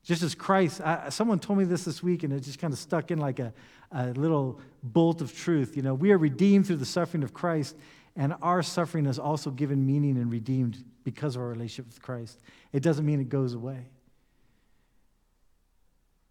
Just 0.03 0.23
as 0.23 0.33
Christ, 0.35 0.81
I, 0.81 1.09
someone 1.09 1.39
told 1.39 1.59
me 1.59 1.65
this 1.65 1.83
this 1.83 2.01
week 2.01 2.23
and 2.23 2.33
it 2.33 2.41
just 2.41 2.59
kind 2.59 2.73
of 2.73 2.79
stuck 2.79 3.11
in 3.11 3.19
like 3.19 3.39
a, 3.39 3.53
a 3.91 4.07
little 4.13 4.59
bolt 4.81 5.21
of 5.21 5.35
truth. 5.35 5.75
You 5.75 5.81
know, 5.81 5.93
we 5.93 6.11
are 6.11 6.17
redeemed 6.17 6.67
through 6.67 6.77
the 6.77 6.85
suffering 6.85 7.23
of 7.23 7.33
Christ, 7.33 7.75
and 8.19 8.35
our 8.41 8.61
suffering 8.61 9.05
is 9.05 9.17
also 9.17 9.49
given 9.49 9.85
meaning 9.85 10.17
and 10.17 10.29
redeemed 10.29 10.83
because 11.05 11.37
of 11.37 11.41
our 11.41 11.47
relationship 11.47 11.87
with 11.87 12.01
Christ. 12.01 12.41
It 12.73 12.83
doesn't 12.83 13.05
mean 13.05 13.21
it 13.21 13.29
goes 13.29 13.53
away. 13.53 13.85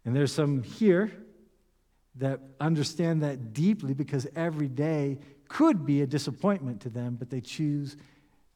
And 0.05 0.15
there's 0.15 0.31
some 0.31 0.61
here 0.61 1.11
that 2.17 2.41
understand 2.61 3.23
that 3.23 3.53
deeply 3.53 3.95
because 3.95 4.27
every 4.35 4.67
day 4.67 5.17
could 5.47 5.83
be 5.83 6.03
a 6.03 6.07
disappointment 6.07 6.81
to 6.81 6.89
them, 6.89 7.15
but 7.17 7.31
they 7.31 7.41
choose 7.41 7.97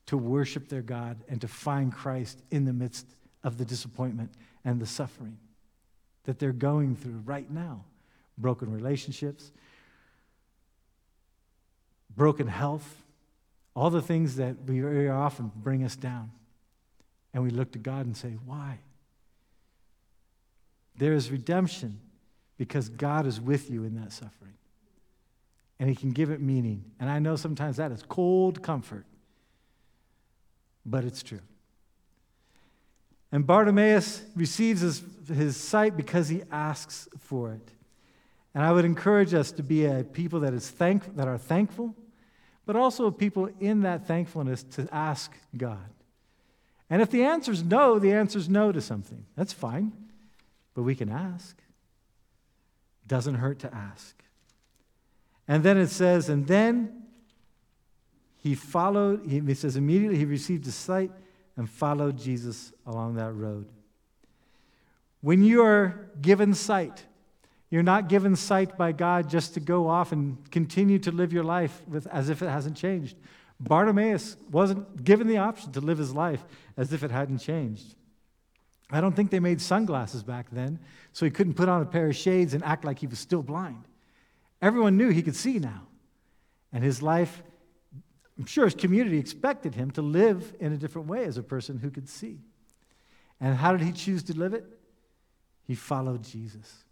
to 0.05 0.15
worship 0.15 0.69
their 0.69 0.83
God 0.83 1.17
and 1.27 1.41
to 1.41 1.47
find 1.47 1.91
Christ 1.91 2.39
in 2.51 2.65
the 2.65 2.73
midst 2.73 3.07
of 3.43 3.57
the 3.57 3.65
disappointment 3.65 4.29
and 4.63 4.79
the 4.79 4.85
suffering 4.85 5.39
that 6.25 6.37
they're 6.37 6.51
going 6.51 6.95
through 6.95 7.23
right 7.25 7.49
now 7.49 7.83
broken 8.37 8.71
relationships, 8.71 9.51
broken 12.15 12.47
health, 12.47 13.02
all 13.75 13.89
the 13.89 14.01
things 14.01 14.35
that 14.35 14.55
we 14.65 14.79
very 14.79 15.09
often 15.09 15.51
bring 15.55 15.83
us 15.83 15.95
down. 15.95 16.31
And 17.33 17.43
we 17.43 17.49
look 17.49 17.71
to 17.71 17.79
God 17.79 18.05
and 18.05 18.15
say, 18.15 18.37
Why? 18.45 18.79
There 20.97 21.13
is 21.13 21.31
redemption 21.31 21.99
because 22.57 22.89
God 22.89 23.25
is 23.25 23.41
with 23.41 23.71
you 23.71 23.83
in 23.83 23.95
that 23.95 24.11
suffering. 24.11 24.53
And 25.79 25.89
He 25.89 25.95
can 25.95 26.11
give 26.11 26.29
it 26.29 26.39
meaning. 26.39 26.83
And 26.99 27.09
I 27.09 27.19
know 27.19 27.35
sometimes 27.35 27.77
that 27.77 27.91
is 27.91 28.03
cold 28.03 28.61
comfort, 28.61 29.05
but 30.85 31.03
it's 31.03 31.23
true. 31.23 31.41
And 33.33 33.47
Bartimaeus 33.47 34.21
receives 34.35 34.81
his, 34.81 35.01
his 35.27 35.57
sight 35.57 35.97
because 35.97 36.29
he 36.29 36.43
asks 36.51 37.09
for 37.19 37.51
it. 37.51 37.71
And 38.53 38.63
I 38.63 38.71
would 38.71 38.85
encourage 38.85 39.33
us 39.33 39.51
to 39.53 39.63
be 39.63 39.85
a 39.85 40.03
people 40.03 40.41
that, 40.41 40.53
is 40.53 40.69
thank, 40.69 41.15
that 41.15 41.27
are 41.27 41.39
thankful, 41.39 41.95
but 42.65 42.75
also 42.75 43.11
people 43.11 43.49
in 43.59 43.81
that 43.81 44.07
thankfulness 44.07 44.63
to 44.63 44.87
ask 44.91 45.31
God. 45.55 45.89
And 46.89 47.01
if 47.01 47.09
the 47.11 47.23
answer 47.23 47.51
is 47.51 47.63
no, 47.63 47.99
the 47.99 48.11
answer 48.11 48.37
is 48.37 48.47
no 48.47 48.71
to 48.71 48.81
something. 48.81 49.25
That's 49.35 49.53
fine, 49.53 49.91
but 50.73 50.83
we 50.83 50.95
can 50.95 51.09
ask. 51.09 51.57
Doesn't 53.07 53.35
hurt 53.35 53.59
to 53.59 53.73
ask. 53.73 54.15
And 55.47 55.63
then 55.63 55.77
it 55.77 55.89
says, 55.89 56.29
and 56.29 56.47
then 56.47 57.03
he 58.37 58.55
followed, 58.55 59.25
he 59.25 59.53
says, 59.53 59.75
immediately 59.75 60.17
he 60.17 60.25
received 60.25 60.65
his 60.65 60.75
sight 60.75 61.11
and 61.57 61.69
followed 61.69 62.17
Jesus 62.17 62.71
along 62.85 63.15
that 63.15 63.31
road. 63.31 63.67
When 65.21 65.43
you 65.43 65.63
are 65.63 66.09
given 66.21 66.53
sight, 66.53 67.05
you're 67.73 67.81
not 67.81 68.07
given 68.07 68.35
sight 68.35 68.77
by 68.77 68.91
God 68.91 69.27
just 69.27 69.55
to 69.55 69.59
go 69.59 69.87
off 69.87 70.11
and 70.11 70.37
continue 70.51 70.99
to 70.99 71.11
live 71.11 71.33
your 71.33 71.43
life 71.43 71.81
with, 71.87 72.05
as 72.05 72.29
if 72.29 72.43
it 72.43 72.47
hasn't 72.47 72.77
changed. 72.77 73.17
Bartimaeus 73.59 74.37
wasn't 74.51 75.03
given 75.03 75.25
the 75.25 75.37
option 75.37 75.71
to 75.71 75.81
live 75.81 75.97
his 75.97 76.13
life 76.13 76.45
as 76.77 76.93
if 76.93 77.01
it 77.01 77.09
hadn't 77.09 77.39
changed. 77.39 77.95
I 78.91 79.01
don't 79.01 79.15
think 79.15 79.31
they 79.31 79.39
made 79.39 79.59
sunglasses 79.59 80.21
back 80.21 80.51
then, 80.51 80.77
so 81.13 81.25
he 81.25 81.31
couldn't 81.31 81.55
put 81.55 81.67
on 81.67 81.81
a 81.81 81.85
pair 81.85 82.09
of 82.09 82.15
shades 82.15 82.53
and 82.53 82.63
act 82.63 82.85
like 82.85 82.99
he 82.99 83.07
was 83.07 83.17
still 83.17 83.41
blind. 83.41 83.87
Everyone 84.61 84.95
knew 84.95 85.09
he 85.09 85.23
could 85.23 85.35
see 85.35 85.57
now. 85.57 85.87
And 86.71 86.83
his 86.83 87.01
life 87.01 87.41
I'm 88.37 88.45
sure 88.45 88.65
his 88.65 88.75
community 88.75 89.17
expected 89.17 89.73
him 89.73 89.89
to 89.91 90.01
live 90.03 90.53
in 90.59 90.73
a 90.73 90.77
different 90.77 91.07
way 91.07 91.25
as 91.25 91.37
a 91.37 91.43
person 91.43 91.77
who 91.79 91.89
could 91.89 92.09
see. 92.09 92.39
And 93.39 93.55
how 93.55 93.71
did 93.71 93.81
he 93.81 93.91
choose 93.91 94.23
to 94.23 94.37
live 94.37 94.53
it? 94.53 94.65
He 95.65 95.75
followed 95.75 96.23
Jesus. 96.23 96.83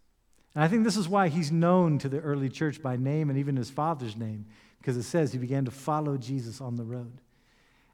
And 0.54 0.64
I 0.64 0.68
think 0.68 0.84
this 0.84 0.98
is 0.98 1.08
why 1.08 1.30
he's 1.30 1.52
known 1.52 1.98
to 2.00 2.10
the 2.10 2.20
early 2.20 2.50
church 2.50 2.82
by 2.82 2.98
name 2.98 3.30
and 3.30 3.40
even 3.40 3.56
his 3.56 3.70
father's 3.70 4.18
name, 4.18 4.46
because 4.80 4.98
it 4.98 5.04
says 5.04 5.32
he 5.32 5.38
began 5.38 5.66
to 5.66 5.72
follow 5.72 6.18
Jesus 6.18 6.60
on 6.60 6.76
the 6.76 6.84
road. 6.84 7.22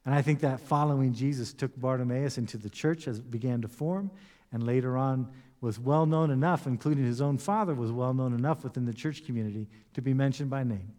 And 0.06 0.16
I 0.16 0.22
think 0.22 0.40
that 0.40 0.62
following 0.62 1.14
Jesus 1.14 1.54
took 1.54 1.76
Bartimaeus 1.76 2.38
into 2.38 2.58
the 2.58 2.70
church 2.70 3.08
as 3.08 3.20
it 3.20 3.30
began 3.30 3.62
to 3.62 3.68
form, 3.68 4.10
and 4.52 4.64
later 4.64 4.98
on 4.98 5.30
was 5.60 5.80
well 5.80 6.06
known 6.06 6.32
enough, 6.32 6.66
including 6.66 7.04
his 7.04 7.22
own 7.22 7.38
father 7.38 7.76
was 7.76 7.92
well 7.92 8.14
known 8.14 8.34
enough 8.34 8.64
within 8.64 8.86
the 8.86 8.94
church 8.94 9.26
community 9.26 9.68
to 9.94 10.02
be 10.02 10.14
mentioned 10.14 10.50
by 10.50 10.64
name. 10.64 10.94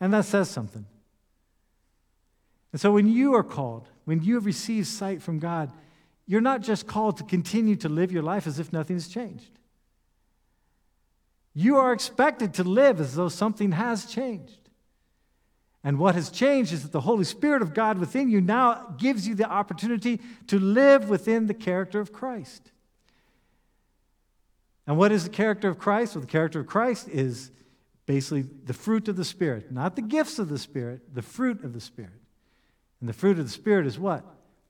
And 0.00 0.12
that 0.12 0.24
says 0.24 0.50
something. 0.50 0.86
And 2.72 2.80
so 2.80 2.92
when 2.92 3.06
you 3.06 3.34
are 3.34 3.44
called, 3.44 3.88
when 4.04 4.22
you 4.22 4.34
have 4.34 4.46
received 4.46 4.88
sight 4.88 5.22
from 5.22 5.38
God, 5.38 5.72
you're 6.26 6.40
not 6.40 6.60
just 6.60 6.86
called 6.86 7.18
to 7.18 7.24
continue 7.24 7.76
to 7.76 7.88
live 7.88 8.10
your 8.10 8.22
life 8.22 8.46
as 8.46 8.58
if 8.58 8.72
nothing 8.72 8.96
has 8.96 9.06
changed. 9.06 9.50
You 11.54 11.76
are 11.76 11.92
expected 11.92 12.54
to 12.54 12.64
live 12.64 13.00
as 13.00 13.14
though 13.14 13.28
something 13.28 13.72
has 13.72 14.06
changed. 14.06 14.58
And 15.84 15.98
what 15.98 16.14
has 16.14 16.30
changed 16.30 16.72
is 16.72 16.82
that 16.82 16.92
the 16.92 17.02
Holy 17.02 17.24
Spirit 17.24 17.62
of 17.62 17.74
God 17.74 17.98
within 17.98 18.30
you 18.30 18.40
now 18.40 18.94
gives 18.98 19.28
you 19.28 19.34
the 19.34 19.48
opportunity 19.48 20.20
to 20.48 20.58
live 20.58 21.08
within 21.08 21.46
the 21.46 21.54
character 21.54 22.00
of 22.00 22.12
Christ. 22.12 22.72
And 24.86 24.96
what 24.98 25.12
is 25.12 25.24
the 25.24 25.30
character 25.30 25.68
of 25.68 25.78
Christ? 25.78 26.14
Well, 26.14 26.22
the 26.22 26.26
character 26.26 26.60
of 26.60 26.66
Christ 26.66 27.08
is 27.08 27.50
basically 28.06 28.42
the 28.42 28.72
fruit 28.72 29.08
of 29.08 29.16
the 29.16 29.24
Spirit, 29.24 29.70
not 29.70 29.94
the 29.94 30.02
gifts 30.02 30.38
of 30.38 30.48
the 30.48 30.58
Spirit, 30.58 31.14
the 31.14 31.22
fruit 31.22 31.62
of 31.62 31.72
the 31.72 31.80
Spirit. 31.80 32.20
And 33.00 33.08
the 33.08 33.14
fruit 33.14 33.38
of 33.38 33.44
the 33.44 33.52
Spirit 33.52 33.86
is 33.86 33.98
what? 33.98 34.24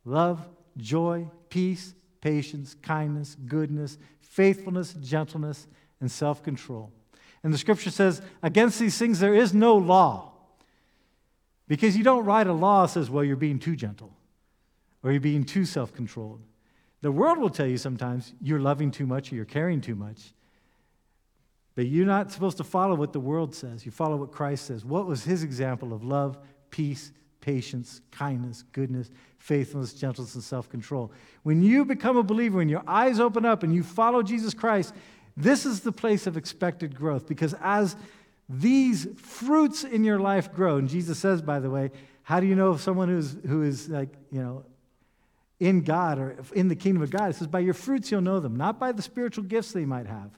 Love, 0.05 0.47
joy, 0.77 1.29
peace, 1.49 1.95
patience, 2.21 2.75
kindness, 2.83 3.37
goodness, 3.47 3.99
faithfulness, 4.21 4.95
gentleness, 4.95 5.67
and 6.01 6.11
self 6.11 6.43
control. 6.43 6.93
And 7.43 7.53
the 7.53 7.59
scripture 7.59 7.91
says, 7.91 8.23
against 8.43 8.79
these 8.79 8.97
things 8.99 9.21
there 9.21 9.35
is 9.35 9.53
no 9.53 9.77
law. 9.77 10.33
Because 11.67 11.97
you 11.97 12.05
don't 12.05 12.25
write 12.25 12.47
a 12.47 12.53
law 12.53 12.83
that 12.83 12.93
says, 12.93 13.11
well, 13.11 13.25
you're 13.25 13.37
being 13.37 13.59
too 13.59 13.77
gentle 13.77 14.13
or 15.03 15.13
you're 15.13 15.21
being 15.21 15.45
too 15.45 15.65
self 15.65 15.95
controlled. 15.95 16.41
The 17.03 17.13
world 17.13 17.39
will 17.39 17.51
tell 17.51 17.67
you 17.67 17.77
sometimes 17.77 18.33
you're 18.41 18.61
loving 18.61 18.91
too 18.91 19.07
much 19.07 19.31
or 19.31 19.37
you're 19.37 19.45
caring 19.45 19.81
too 19.81 19.95
much. 19.95 20.33
But 21.75 21.87
you're 21.87 22.07
not 22.07 22.31
supposed 22.31 22.57
to 22.59 22.65
follow 22.65 22.95
what 22.95 23.13
the 23.13 23.21
world 23.21 23.55
says. 23.55 23.85
You 23.85 23.93
follow 23.93 24.17
what 24.17 24.33
Christ 24.33 24.67
says. 24.67 24.85
What 24.85 25.07
was 25.07 25.25
his 25.25 25.43
example 25.43 25.93
of 25.93 26.05
love, 26.05 26.39
peace, 26.71 27.13
patience, 27.41 28.01
kindness, 28.11 28.65
goodness, 28.73 29.11
faithfulness, 29.39 29.93
gentleness, 29.93 30.35
and 30.35 30.45
self 30.45 30.71
control? 30.71 31.13
When 31.43 31.63
you 31.63 31.85
become 31.85 32.17
a 32.17 32.23
believer, 32.23 32.59
when 32.59 32.69
your 32.69 32.85
eyes 32.87 33.21
open 33.21 33.45
up 33.45 33.65
and 33.65 33.75
you 33.75 33.83
follow 33.83 34.23
Jesus 34.23 34.55
Christ, 34.55 34.95
this 35.37 35.67
is 35.67 35.81
the 35.81 35.93
place 35.93 36.27
of 36.27 36.37
expected 36.37 36.95
growth 36.95 37.27
because 37.27 37.55
as 37.61 37.97
these 38.49 39.07
fruits 39.17 39.85
in 39.85 40.05
your 40.05 40.19
life 40.19 40.53
grow, 40.53 40.77
and 40.77 40.89
Jesus 40.89 41.19
says, 41.19 41.43
by 41.43 41.61
the 41.61 41.71
way, 41.71 41.91
how 42.23 42.41
do 42.41 42.47
you 42.47 42.55
know 42.55 42.73
if 42.73 42.81
someone 42.81 43.09
who's, 43.09 43.37
who 43.47 43.63
is 43.63 43.89
like, 43.89 44.11
you 44.31 44.41
know, 44.41 44.65
in 45.61 45.83
God 45.83 46.19
or 46.19 46.37
in 46.55 46.69
the 46.69 46.77
kingdom 46.77 47.03
of 47.03 47.11
God? 47.11 47.31
It 47.31 47.37
says, 47.37 47.47
by 47.47 47.61
your 47.61 47.75
fruits 47.75 48.11
you'll 48.11 48.21
know 48.21 48.41
them, 48.41 48.57
not 48.57 48.79
by 48.79 48.93
the 48.93 49.03
spiritual 49.03 49.45
gifts 49.45 49.73
they 49.73 49.85
might 49.85 50.07
have 50.07 50.31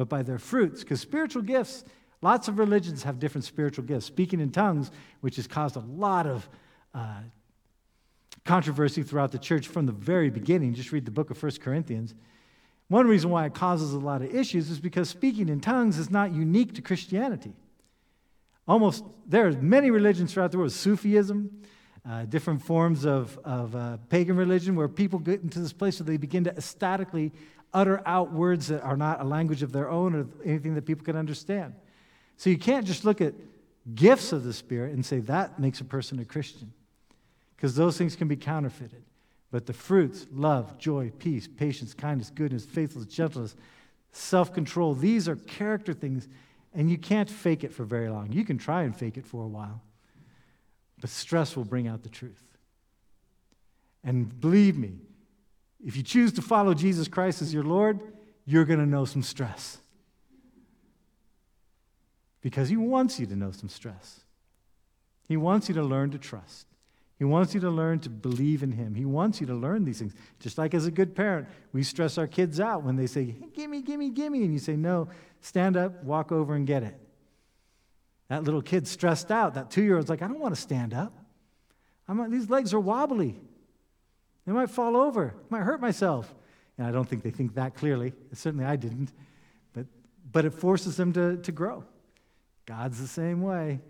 but 0.00 0.08
by 0.08 0.22
their 0.22 0.38
fruits. 0.38 0.80
Because 0.80 0.98
spiritual 0.98 1.42
gifts, 1.42 1.84
lots 2.22 2.48
of 2.48 2.58
religions 2.58 3.02
have 3.02 3.18
different 3.18 3.44
spiritual 3.44 3.84
gifts. 3.84 4.06
Speaking 4.06 4.40
in 4.40 4.50
tongues, 4.50 4.90
which 5.20 5.36
has 5.36 5.46
caused 5.46 5.76
a 5.76 5.80
lot 5.80 6.26
of 6.26 6.48
uh, 6.94 7.20
controversy 8.46 9.02
throughout 9.02 9.30
the 9.30 9.38
church 9.38 9.68
from 9.68 9.84
the 9.84 9.92
very 9.92 10.30
beginning. 10.30 10.72
Just 10.72 10.90
read 10.92 11.04
the 11.04 11.10
book 11.10 11.30
of 11.30 11.42
1 11.42 11.52
Corinthians. 11.60 12.14
One 12.90 13.06
reason 13.06 13.30
why 13.30 13.46
it 13.46 13.54
causes 13.54 13.92
a 13.92 14.00
lot 14.00 14.20
of 14.20 14.34
issues 14.34 14.68
is 14.68 14.80
because 14.80 15.08
speaking 15.08 15.48
in 15.48 15.60
tongues 15.60 15.96
is 15.96 16.10
not 16.10 16.34
unique 16.34 16.74
to 16.74 16.82
Christianity. 16.82 17.52
Almost, 18.66 19.04
there 19.28 19.46
are 19.46 19.52
many 19.52 19.92
religions 19.92 20.32
throughout 20.32 20.50
the 20.50 20.58
world, 20.58 20.72
Sufism, 20.72 21.62
uh, 22.04 22.24
different 22.24 22.60
forms 22.60 23.06
of, 23.06 23.38
of 23.44 23.76
uh, 23.76 23.98
pagan 24.08 24.34
religion, 24.34 24.74
where 24.74 24.88
people 24.88 25.20
get 25.20 25.40
into 25.40 25.60
this 25.60 25.72
place 25.72 26.00
where 26.00 26.04
they 26.04 26.16
begin 26.16 26.42
to 26.42 26.50
ecstatically 26.50 27.30
utter 27.72 28.02
out 28.06 28.32
words 28.32 28.66
that 28.66 28.82
are 28.82 28.96
not 28.96 29.20
a 29.20 29.24
language 29.24 29.62
of 29.62 29.70
their 29.70 29.88
own 29.88 30.12
or 30.16 30.26
anything 30.44 30.74
that 30.74 30.84
people 30.84 31.04
can 31.04 31.14
understand. 31.14 31.72
So 32.38 32.50
you 32.50 32.58
can't 32.58 32.84
just 32.84 33.04
look 33.04 33.20
at 33.20 33.34
gifts 33.94 34.32
of 34.32 34.42
the 34.42 34.52
Spirit 34.52 34.94
and 34.94 35.06
say 35.06 35.20
that 35.20 35.60
makes 35.60 35.80
a 35.80 35.84
person 35.84 36.18
a 36.18 36.24
Christian, 36.24 36.72
because 37.54 37.76
those 37.76 37.96
things 37.96 38.16
can 38.16 38.26
be 38.26 38.34
counterfeited. 38.34 39.04
But 39.50 39.66
the 39.66 39.72
fruits, 39.72 40.26
love, 40.32 40.78
joy, 40.78 41.10
peace, 41.18 41.48
patience, 41.48 41.92
kindness, 41.92 42.30
goodness, 42.30 42.64
faithfulness, 42.64 43.12
gentleness, 43.12 43.56
self 44.12 44.52
control, 44.52 44.94
these 44.94 45.28
are 45.28 45.36
character 45.36 45.92
things, 45.92 46.28
and 46.72 46.90
you 46.90 46.98
can't 46.98 47.28
fake 47.28 47.64
it 47.64 47.72
for 47.72 47.84
very 47.84 48.08
long. 48.08 48.30
You 48.32 48.44
can 48.44 48.58
try 48.58 48.82
and 48.82 48.96
fake 48.96 49.16
it 49.16 49.26
for 49.26 49.44
a 49.44 49.48
while, 49.48 49.82
but 51.00 51.10
stress 51.10 51.56
will 51.56 51.64
bring 51.64 51.88
out 51.88 52.02
the 52.02 52.08
truth. 52.08 52.44
And 54.04 54.40
believe 54.40 54.78
me, 54.78 54.98
if 55.84 55.96
you 55.96 56.02
choose 56.02 56.32
to 56.34 56.42
follow 56.42 56.74
Jesus 56.74 57.08
Christ 57.08 57.42
as 57.42 57.52
your 57.52 57.64
Lord, 57.64 58.00
you're 58.46 58.64
going 58.64 58.80
to 58.80 58.86
know 58.86 59.04
some 59.04 59.22
stress. 59.22 59.78
Because 62.40 62.68
He 62.68 62.76
wants 62.76 63.18
you 63.18 63.26
to 63.26 63.36
know 63.36 63.50
some 63.50 63.68
stress. 63.68 64.20
He 65.28 65.36
wants 65.36 65.68
you 65.68 65.74
to 65.74 65.82
learn 65.82 66.10
to 66.12 66.18
trust. 66.18 66.66
He 67.20 67.26
wants 67.26 67.52
you 67.52 67.60
to 67.60 67.70
learn 67.70 67.98
to 68.00 68.08
believe 68.08 68.62
in 68.62 68.72
Him. 68.72 68.94
He 68.94 69.04
wants 69.04 69.42
you 69.42 69.46
to 69.48 69.54
learn 69.54 69.84
these 69.84 69.98
things. 69.98 70.14
Just 70.38 70.56
like 70.56 70.72
as 70.72 70.86
a 70.86 70.90
good 70.90 71.14
parent, 71.14 71.48
we 71.70 71.82
stress 71.82 72.16
our 72.16 72.26
kids 72.26 72.58
out 72.58 72.82
when 72.82 72.96
they 72.96 73.06
say, 73.06 73.24
hey, 73.26 73.46
Gimme, 73.54 73.82
gimme, 73.82 74.08
gimme. 74.08 74.42
And 74.42 74.54
you 74.54 74.58
say, 74.58 74.74
No, 74.74 75.06
stand 75.42 75.76
up, 75.76 76.02
walk 76.02 76.32
over, 76.32 76.54
and 76.54 76.66
get 76.66 76.82
it. 76.82 76.98
That 78.28 78.44
little 78.44 78.62
kid's 78.62 78.90
stressed 78.90 79.30
out. 79.30 79.52
That 79.52 79.70
two 79.70 79.82
year 79.82 79.96
old's 79.96 80.08
like, 80.08 80.22
I 80.22 80.28
don't 80.28 80.40
want 80.40 80.54
to 80.54 80.60
stand 80.60 80.94
up. 80.94 81.12
These 82.30 82.48
legs 82.48 82.72
are 82.72 82.80
wobbly. 82.80 83.38
They 84.46 84.52
might 84.52 84.70
fall 84.70 84.96
over, 84.96 85.34
I 85.36 85.46
might 85.50 85.62
hurt 85.62 85.80
myself. 85.82 86.34
And 86.78 86.86
I 86.86 86.90
don't 86.90 87.06
think 87.06 87.22
they 87.22 87.30
think 87.30 87.54
that 87.56 87.74
clearly. 87.74 88.14
Certainly 88.32 88.64
I 88.64 88.76
didn't. 88.76 89.12
But, 89.74 89.84
but 90.32 90.46
it 90.46 90.54
forces 90.54 90.96
them 90.96 91.12
to, 91.12 91.36
to 91.36 91.52
grow. 91.52 91.84
God's 92.64 92.98
the 92.98 93.06
same 93.06 93.42
way. 93.42 93.80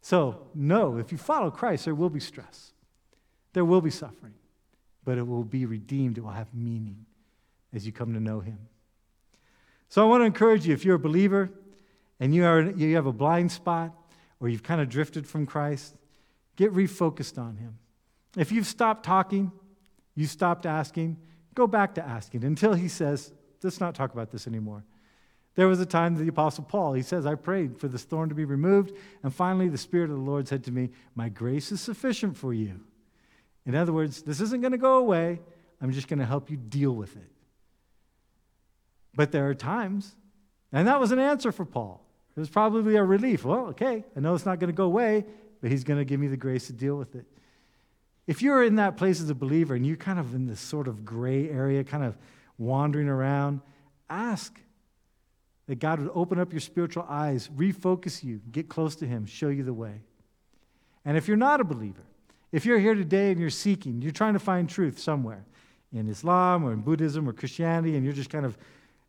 So, 0.00 0.46
no, 0.54 0.96
if 0.98 1.12
you 1.12 1.18
follow 1.18 1.50
Christ, 1.50 1.84
there 1.84 1.94
will 1.94 2.10
be 2.10 2.20
stress, 2.20 2.72
there 3.52 3.64
will 3.64 3.80
be 3.80 3.90
suffering, 3.90 4.34
but 5.04 5.18
it 5.18 5.26
will 5.26 5.44
be 5.44 5.66
redeemed, 5.66 6.18
it 6.18 6.22
will 6.22 6.30
have 6.30 6.54
meaning 6.54 7.04
as 7.72 7.84
you 7.84 7.92
come 7.92 8.14
to 8.14 8.20
know 8.20 8.40
Him. 8.40 8.58
So, 9.88 10.02
I 10.02 10.08
want 10.08 10.22
to 10.22 10.26
encourage 10.26 10.66
you 10.66 10.74
if 10.74 10.84
you're 10.84 10.96
a 10.96 11.00
believer 11.00 11.50
and 12.20 12.34
you, 12.34 12.44
are, 12.44 12.62
you 12.62 12.94
have 12.96 13.06
a 13.06 13.12
blind 13.12 13.52
spot 13.52 13.94
or 14.40 14.48
you've 14.48 14.62
kind 14.62 14.80
of 14.80 14.88
drifted 14.88 15.26
from 15.26 15.46
Christ, 15.46 15.94
get 16.56 16.72
refocused 16.72 17.38
on 17.38 17.56
Him. 17.56 17.78
If 18.36 18.52
you've 18.52 18.66
stopped 18.66 19.04
talking, 19.04 19.50
you 20.14 20.26
stopped 20.26 20.66
asking, 20.66 21.16
go 21.54 21.66
back 21.66 21.94
to 21.96 22.06
asking 22.06 22.44
until 22.44 22.74
He 22.74 22.88
says, 22.88 23.32
let's 23.62 23.80
not 23.80 23.94
talk 23.94 24.12
about 24.12 24.30
this 24.30 24.46
anymore. 24.46 24.84
There 25.58 25.66
was 25.66 25.80
a 25.80 25.86
time 25.86 26.14
that 26.14 26.22
the 26.22 26.28
Apostle 26.28 26.62
Paul, 26.62 26.92
he 26.92 27.02
says, 27.02 27.26
I 27.26 27.34
prayed 27.34 27.80
for 27.80 27.88
this 27.88 28.04
thorn 28.04 28.28
to 28.28 28.34
be 28.36 28.44
removed, 28.44 28.92
and 29.24 29.34
finally 29.34 29.68
the 29.68 29.76
Spirit 29.76 30.08
of 30.08 30.14
the 30.14 30.22
Lord 30.22 30.46
said 30.46 30.62
to 30.64 30.70
me, 30.70 30.90
My 31.16 31.28
grace 31.28 31.72
is 31.72 31.80
sufficient 31.80 32.36
for 32.36 32.54
you. 32.54 32.78
In 33.66 33.74
other 33.74 33.92
words, 33.92 34.22
this 34.22 34.40
isn't 34.40 34.60
going 34.60 34.70
to 34.70 34.78
go 34.78 34.98
away. 34.98 35.40
I'm 35.82 35.90
just 35.90 36.06
going 36.06 36.20
to 36.20 36.24
help 36.24 36.48
you 36.48 36.56
deal 36.56 36.92
with 36.92 37.16
it. 37.16 37.28
But 39.16 39.32
there 39.32 39.48
are 39.48 39.54
times, 39.54 40.14
and 40.70 40.86
that 40.86 41.00
was 41.00 41.10
an 41.10 41.18
answer 41.18 41.50
for 41.50 41.64
Paul. 41.64 42.04
It 42.36 42.38
was 42.38 42.50
probably 42.50 42.94
a 42.94 43.02
relief. 43.02 43.44
Well, 43.44 43.66
okay, 43.70 44.04
I 44.16 44.20
know 44.20 44.36
it's 44.36 44.46
not 44.46 44.60
going 44.60 44.70
to 44.70 44.76
go 44.76 44.84
away, 44.84 45.24
but 45.60 45.72
he's 45.72 45.82
going 45.82 45.98
to 45.98 46.04
give 46.04 46.20
me 46.20 46.28
the 46.28 46.36
grace 46.36 46.68
to 46.68 46.72
deal 46.72 46.94
with 46.94 47.16
it. 47.16 47.26
If 48.28 48.42
you're 48.42 48.62
in 48.62 48.76
that 48.76 48.96
place 48.96 49.20
as 49.20 49.28
a 49.28 49.34
believer 49.34 49.74
and 49.74 49.84
you're 49.84 49.96
kind 49.96 50.20
of 50.20 50.36
in 50.36 50.46
this 50.46 50.60
sort 50.60 50.86
of 50.86 51.04
gray 51.04 51.50
area, 51.50 51.82
kind 51.82 52.04
of 52.04 52.16
wandering 52.58 53.08
around, 53.08 53.60
ask 54.08 54.56
that 55.68 55.78
God 55.78 56.00
would 56.00 56.10
open 56.14 56.40
up 56.40 56.52
your 56.52 56.60
spiritual 56.60 57.06
eyes, 57.08 57.48
refocus 57.54 58.24
you, 58.24 58.40
get 58.50 58.68
close 58.68 58.96
to 58.96 59.06
Him, 59.06 59.26
show 59.26 59.48
you 59.48 59.62
the 59.62 59.72
way. 59.72 60.00
And 61.04 61.16
if 61.16 61.28
you're 61.28 61.36
not 61.36 61.60
a 61.60 61.64
believer, 61.64 62.02
if 62.50 62.64
you're 62.64 62.78
here 62.78 62.94
today 62.94 63.30
and 63.30 63.38
you're 63.38 63.50
seeking, 63.50 64.00
you're 64.00 64.10
trying 64.10 64.32
to 64.32 64.38
find 64.38 64.68
truth 64.68 64.98
somewhere 64.98 65.44
in 65.92 66.08
Islam 66.08 66.64
or 66.64 66.72
in 66.72 66.80
Buddhism 66.80 67.28
or 67.28 67.34
Christianity, 67.34 67.96
and 67.96 68.04
you're 68.04 68.14
just 68.14 68.30
kind 68.30 68.46
of 68.46 68.56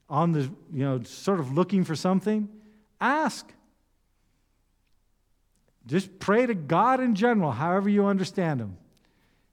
on 0.10 0.34
the, 0.34 0.42
you 0.74 0.84
know, 0.84 1.02
sort 1.04 1.40
of 1.40 1.54
looking 1.54 1.86
for 1.86 1.96
something, 1.96 2.50
ask. 3.00 3.50
Just 5.88 6.20
pray 6.20 6.46
to 6.46 6.54
God 6.54 7.00
in 7.00 7.16
general, 7.16 7.52
however 7.52 7.88
you 7.88 8.06
understand 8.06 8.60
Him. 8.60 8.78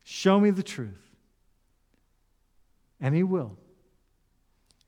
Show 0.03 0.41
me 0.41 0.51
the 0.51 0.63
truth. 0.63 1.11
And 3.01 3.15
He 3.15 3.23
will. 3.23 3.57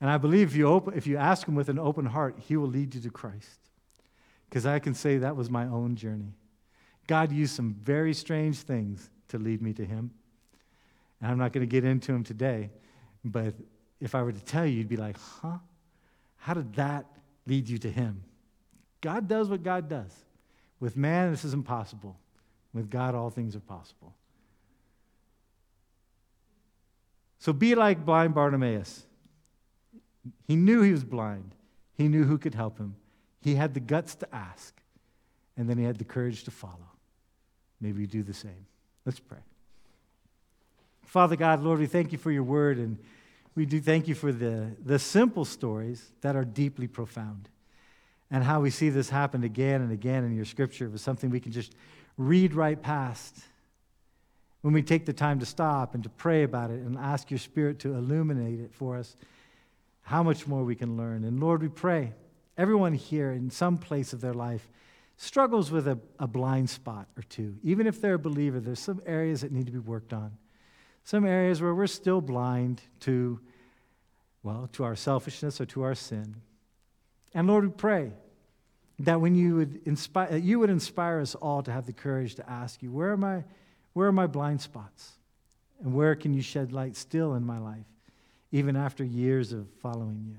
And 0.01 0.09
I 0.09 0.17
believe 0.17 0.49
if 0.49 0.55
you, 0.55 0.67
open, 0.67 0.93
if 0.95 1.07
you 1.07 1.17
ask 1.17 1.47
Him 1.47 1.55
with 1.55 1.69
an 1.69 1.79
open 1.79 2.05
heart, 2.05 2.37
He 2.39 2.55
will 2.55 2.67
lead 2.67 2.95
you 2.95 3.01
to 3.01 3.09
Christ. 3.09 3.59
Because 4.49 4.65
I 4.65 4.79
can 4.79 4.93
say 4.93 5.17
that 5.17 5.35
was 5.35 5.49
my 5.49 5.65
own 5.65 5.95
journey. 5.95 6.33
God 7.07 7.31
used 7.31 7.55
some 7.55 7.75
very 7.81 8.13
strange 8.13 8.59
things 8.59 9.09
to 9.29 9.37
lead 9.37 9.61
me 9.61 9.73
to 9.73 9.85
Him. 9.85 10.11
And 11.21 11.31
I'm 11.31 11.37
not 11.37 11.51
going 11.51 11.67
to 11.67 11.71
get 11.71 11.83
into 11.83 12.11
them 12.11 12.23
today, 12.23 12.69
but 13.25 13.53
if 13.99 14.15
I 14.15 14.23
were 14.23 14.31
to 14.31 14.43
tell 14.45 14.65
you, 14.65 14.77
you'd 14.77 14.87
be 14.87 14.97
like, 14.97 15.17
huh? 15.41 15.57
How 16.37 16.53
did 16.53 16.73
that 16.75 17.05
lead 17.45 17.67
you 17.67 17.77
to 17.79 17.89
Him? 17.89 18.23
God 19.01 19.27
does 19.27 19.49
what 19.49 19.63
God 19.63 19.89
does. 19.89 20.13
With 20.79 20.95
man, 20.95 21.31
this 21.31 21.43
is 21.43 21.53
impossible. 21.53 22.17
With 22.73 22.89
God, 22.89 23.15
all 23.15 23.29
things 23.29 23.55
are 23.55 23.61
possible. 23.61 24.13
So 27.39 27.53
be 27.53 27.75
like 27.75 28.05
blind 28.05 28.33
Bartimaeus. 28.33 29.05
He 30.47 30.55
knew 30.55 30.81
he 30.81 30.91
was 30.91 31.03
blind. 31.03 31.55
He 31.93 32.07
knew 32.07 32.23
who 32.23 32.37
could 32.37 32.55
help 32.55 32.77
him. 32.77 32.95
He 33.41 33.55
had 33.55 33.73
the 33.73 33.79
guts 33.79 34.15
to 34.15 34.35
ask, 34.35 34.79
and 35.57 35.69
then 35.69 35.77
he 35.77 35.83
had 35.83 35.97
the 35.97 36.03
courage 36.03 36.43
to 36.45 36.51
follow. 36.51 36.89
Maybe 37.81 38.01
you 38.01 38.07
do 38.07 38.23
the 38.23 38.33
same. 38.33 38.65
Let's 39.05 39.19
pray. 39.19 39.39
Father 41.05 41.35
God, 41.35 41.61
Lord, 41.61 41.79
we 41.79 41.87
thank 41.87 42.11
you 42.11 42.17
for 42.17 42.31
your 42.31 42.43
word, 42.43 42.77
and 42.77 42.97
we 43.55 43.65
do 43.65 43.81
thank 43.81 44.07
you 44.07 44.15
for 44.15 44.31
the, 44.31 44.75
the 44.85 44.99
simple 44.99 45.45
stories 45.45 46.11
that 46.21 46.35
are 46.35 46.45
deeply 46.45 46.87
profound. 46.87 47.49
And 48.31 48.43
how 48.43 48.61
we 48.61 48.69
see 48.69 48.89
this 48.89 49.09
happen 49.09 49.43
again 49.43 49.81
and 49.81 49.91
again 49.91 50.23
in 50.23 50.35
your 50.35 50.45
scripture 50.45 50.87
was 50.87 51.01
something 51.01 51.29
we 51.29 51.39
can 51.39 51.51
just 51.51 51.73
read 52.17 52.53
right 52.53 52.79
past. 52.79 53.39
When 54.61 54.73
we 54.73 54.83
take 54.83 55.05
the 55.05 55.13
time 55.13 55.39
to 55.39 55.45
stop 55.45 55.95
and 55.95 56.03
to 56.03 56.09
pray 56.09 56.43
about 56.43 56.69
it 56.69 56.81
and 56.81 56.97
ask 56.97 57.31
your 57.31 57.39
spirit 57.39 57.79
to 57.79 57.95
illuminate 57.95 58.59
it 58.59 58.73
for 58.73 58.97
us 58.97 59.15
how 60.09 60.23
much 60.23 60.47
more 60.47 60.63
we 60.63 60.73
can 60.73 60.97
learn. 60.97 61.23
And 61.23 61.39
Lord, 61.39 61.61
we 61.61 61.69
pray 61.69 62.13
everyone 62.57 62.93
here 62.93 63.31
in 63.31 63.51
some 63.51 63.77
place 63.77 64.11
of 64.11 64.21
their 64.21 64.33
life 64.33 64.67
struggles 65.17 65.69
with 65.69 65.87
a, 65.87 65.99
a 66.17 66.25
blind 66.25 66.67
spot 66.67 67.07
or 67.15 67.21
two. 67.21 67.55
Even 67.61 67.85
if 67.85 68.01
they're 68.01 68.15
a 68.15 68.19
believer, 68.19 68.59
there's 68.59 68.79
some 68.79 68.99
areas 69.05 69.41
that 69.41 69.51
need 69.51 69.67
to 69.67 69.71
be 69.71 69.77
worked 69.77 70.11
on. 70.11 70.31
Some 71.03 71.27
areas 71.27 71.61
where 71.61 71.75
we're 71.75 71.85
still 71.85 72.21
blind 72.21 72.81
to, 73.01 73.39
well, 74.41 74.67
to 74.73 74.83
our 74.83 74.95
selfishness 74.95 75.61
or 75.61 75.67
to 75.67 75.83
our 75.83 75.93
sin. 75.93 76.37
And 77.35 77.47
Lord, 77.47 77.65
we 77.65 77.69
pray 77.69 78.11
that 78.97 79.21
when 79.21 79.35
you 79.35 79.57
would 79.57 79.79
inspire, 79.85 80.37
you 80.37 80.57
would 80.57 80.71
inspire 80.71 81.19
us 81.19 81.35
all 81.35 81.61
to 81.61 81.71
have 81.71 81.85
the 81.85 81.93
courage 81.93 82.33
to 82.35 82.49
ask 82.49 82.81
you, 82.81 82.91
where 82.91 83.11
are 83.11 83.17
my, 83.17 83.43
where 83.93 84.07
are 84.07 84.11
my 84.11 84.25
blind 84.25 84.59
spots? 84.61 85.11
And 85.83 85.93
where 85.93 86.15
can 86.15 86.33
you 86.33 86.41
shed 86.41 86.73
light 86.73 86.95
still 86.95 87.35
in 87.35 87.45
my 87.45 87.59
life? 87.59 87.85
Even 88.51 88.75
after 88.75 89.03
years 89.03 89.53
of 89.53 89.67
following 89.81 90.25
you. 90.27 90.37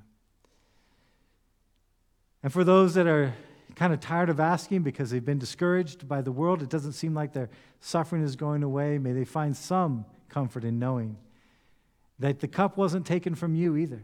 And 2.43 2.53
for 2.53 2.65
those 2.65 2.95
that 2.95 3.07
are 3.07 3.35
kind 3.77 3.93
of 3.93 4.01
tired 4.01 4.31
of 4.31 4.41
asking 4.41 4.83
because 4.83 5.11
they've 5.11 5.25
been 5.25 5.39
discouraged 5.39 6.09
by 6.09 6.23
the 6.23 6.33
world, 6.33 6.63
it 6.63 6.69
doesn't 6.69 6.93
seem 6.93 7.15
like 7.15 7.33
their 7.33 7.51
suffering 7.81 8.23
is 8.23 8.37
going 8.37 8.63
away, 8.63 8.99
may 8.99 9.13
they 9.13 9.25
find 9.25 9.57
some 9.57 10.05
comfort 10.29 10.65
in 10.65 10.79
knowing 10.79 11.17
that 12.19 12.41
the 12.41 12.49
cup 12.49 12.77
wasn't 12.77 13.07
taken 13.07 13.35
from 13.35 13.55
you 13.55 13.77
either. 13.77 14.03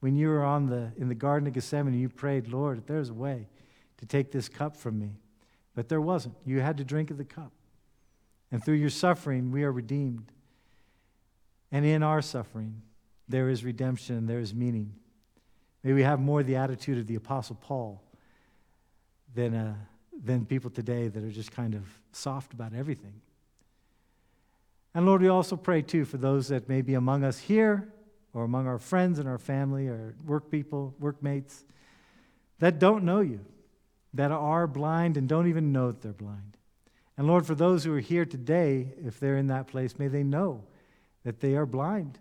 When 0.00 0.16
you 0.16 0.28
were 0.28 0.44
on 0.44 0.66
the, 0.66 0.92
in 0.96 1.08
the 1.08 1.14
Garden 1.14 1.46
of 1.46 1.54
Gethsemane, 1.54 1.98
you 1.98 2.08
prayed, 2.08 2.48
Lord, 2.48 2.78
if 2.78 2.86
there's 2.86 3.10
a 3.10 3.14
way 3.14 3.48
to 3.98 4.06
take 4.06 4.32
this 4.32 4.48
cup 4.48 4.76
from 4.76 4.98
me. 4.98 5.10
But 5.74 5.88
there 5.88 6.00
wasn't. 6.00 6.34
You 6.46 6.60
had 6.60 6.78
to 6.78 6.84
drink 6.84 7.10
of 7.10 7.18
the 7.18 7.24
cup. 7.24 7.52
And 8.50 8.64
through 8.64 8.76
your 8.76 8.90
suffering, 8.90 9.50
we 9.50 9.64
are 9.64 9.72
redeemed. 9.72 10.32
And 11.70 11.84
in 11.84 12.02
our 12.02 12.22
suffering, 12.22 12.82
there 13.28 13.48
is 13.48 13.64
redemption, 13.64 14.26
there 14.26 14.40
is 14.40 14.54
meaning. 14.54 14.94
May 15.82 15.92
we 15.92 16.02
have 16.02 16.18
more 16.18 16.42
the 16.42 16.56
attitude 16.56 16.98
of 16.98 17.06
the 17.06 17.14
Apostle 17.14 17.56
Paul 17.60 18.02
than, 19.34 19.54
uh, 19.54 19.74
than 20.24 20.44
people 20.44 20.70
today 20.70 21.08
that 21.08 21.22
are 21.22 21.30
just 21.30 21.52
kind 21.52 21.74
of 21.74 21.82
soft 22.12 22.52
about 22.52 22.74
everything. 22.74 23.20
And 24.94 25.06
Lord, 25.06 25.22
we 25.22 25.28
also 25.28 25.56
pray 25.56 25.82
too 25.82 26.04
for 26.04 26.16
those 26.16 26.48
that 26.48 26.68
may 26.68 26.82
be 26.82 26.94
among 26.94 27.22
us 27.22 27.38
here 27.38 27.92
or 28.32 28.44
among 28.44 28.66
our 28.66 28.78
friends 28.78 29.18
and 29.18 29.28
our 29.28 29.38
family 29.38 29.86
or 29.88 30.14
work 30.26 30.50
people, 30.50 30.94
workmates 30.98 31.64
that 32.58 32.78
don't 32.78 33.04
know 33.04 33.20
you, 33.20 33.40
that 34.14 34.32
are 34.32 34.66
blind 34.66 35.16
and 35.16 35.28
don't 35.28 35.48
even 35.48 35.70
know 35.70 35.92
that 35.92 36.00
they're 36.00 36.12
blind. 36.12 36.56
And 37.16 37.26
Lord, 37.26 37.46
for 37.46 37.54
those 37.54 37.84
who 37.84 37.94
are 37.94 38.00
here 38.00 38.24
today, 38.24 38.94
if 39.04 39.20
they're 39.20 39.36
in 39.36 39.48
that 39.48 39.68
place, 39.68 39.98
may 39.98 40.08
they 40.08 40.22
know 40.22 40.64
that 41.24 41.40
they 41.40 41.56
are 41.56 41.66
blind 41.66 42.18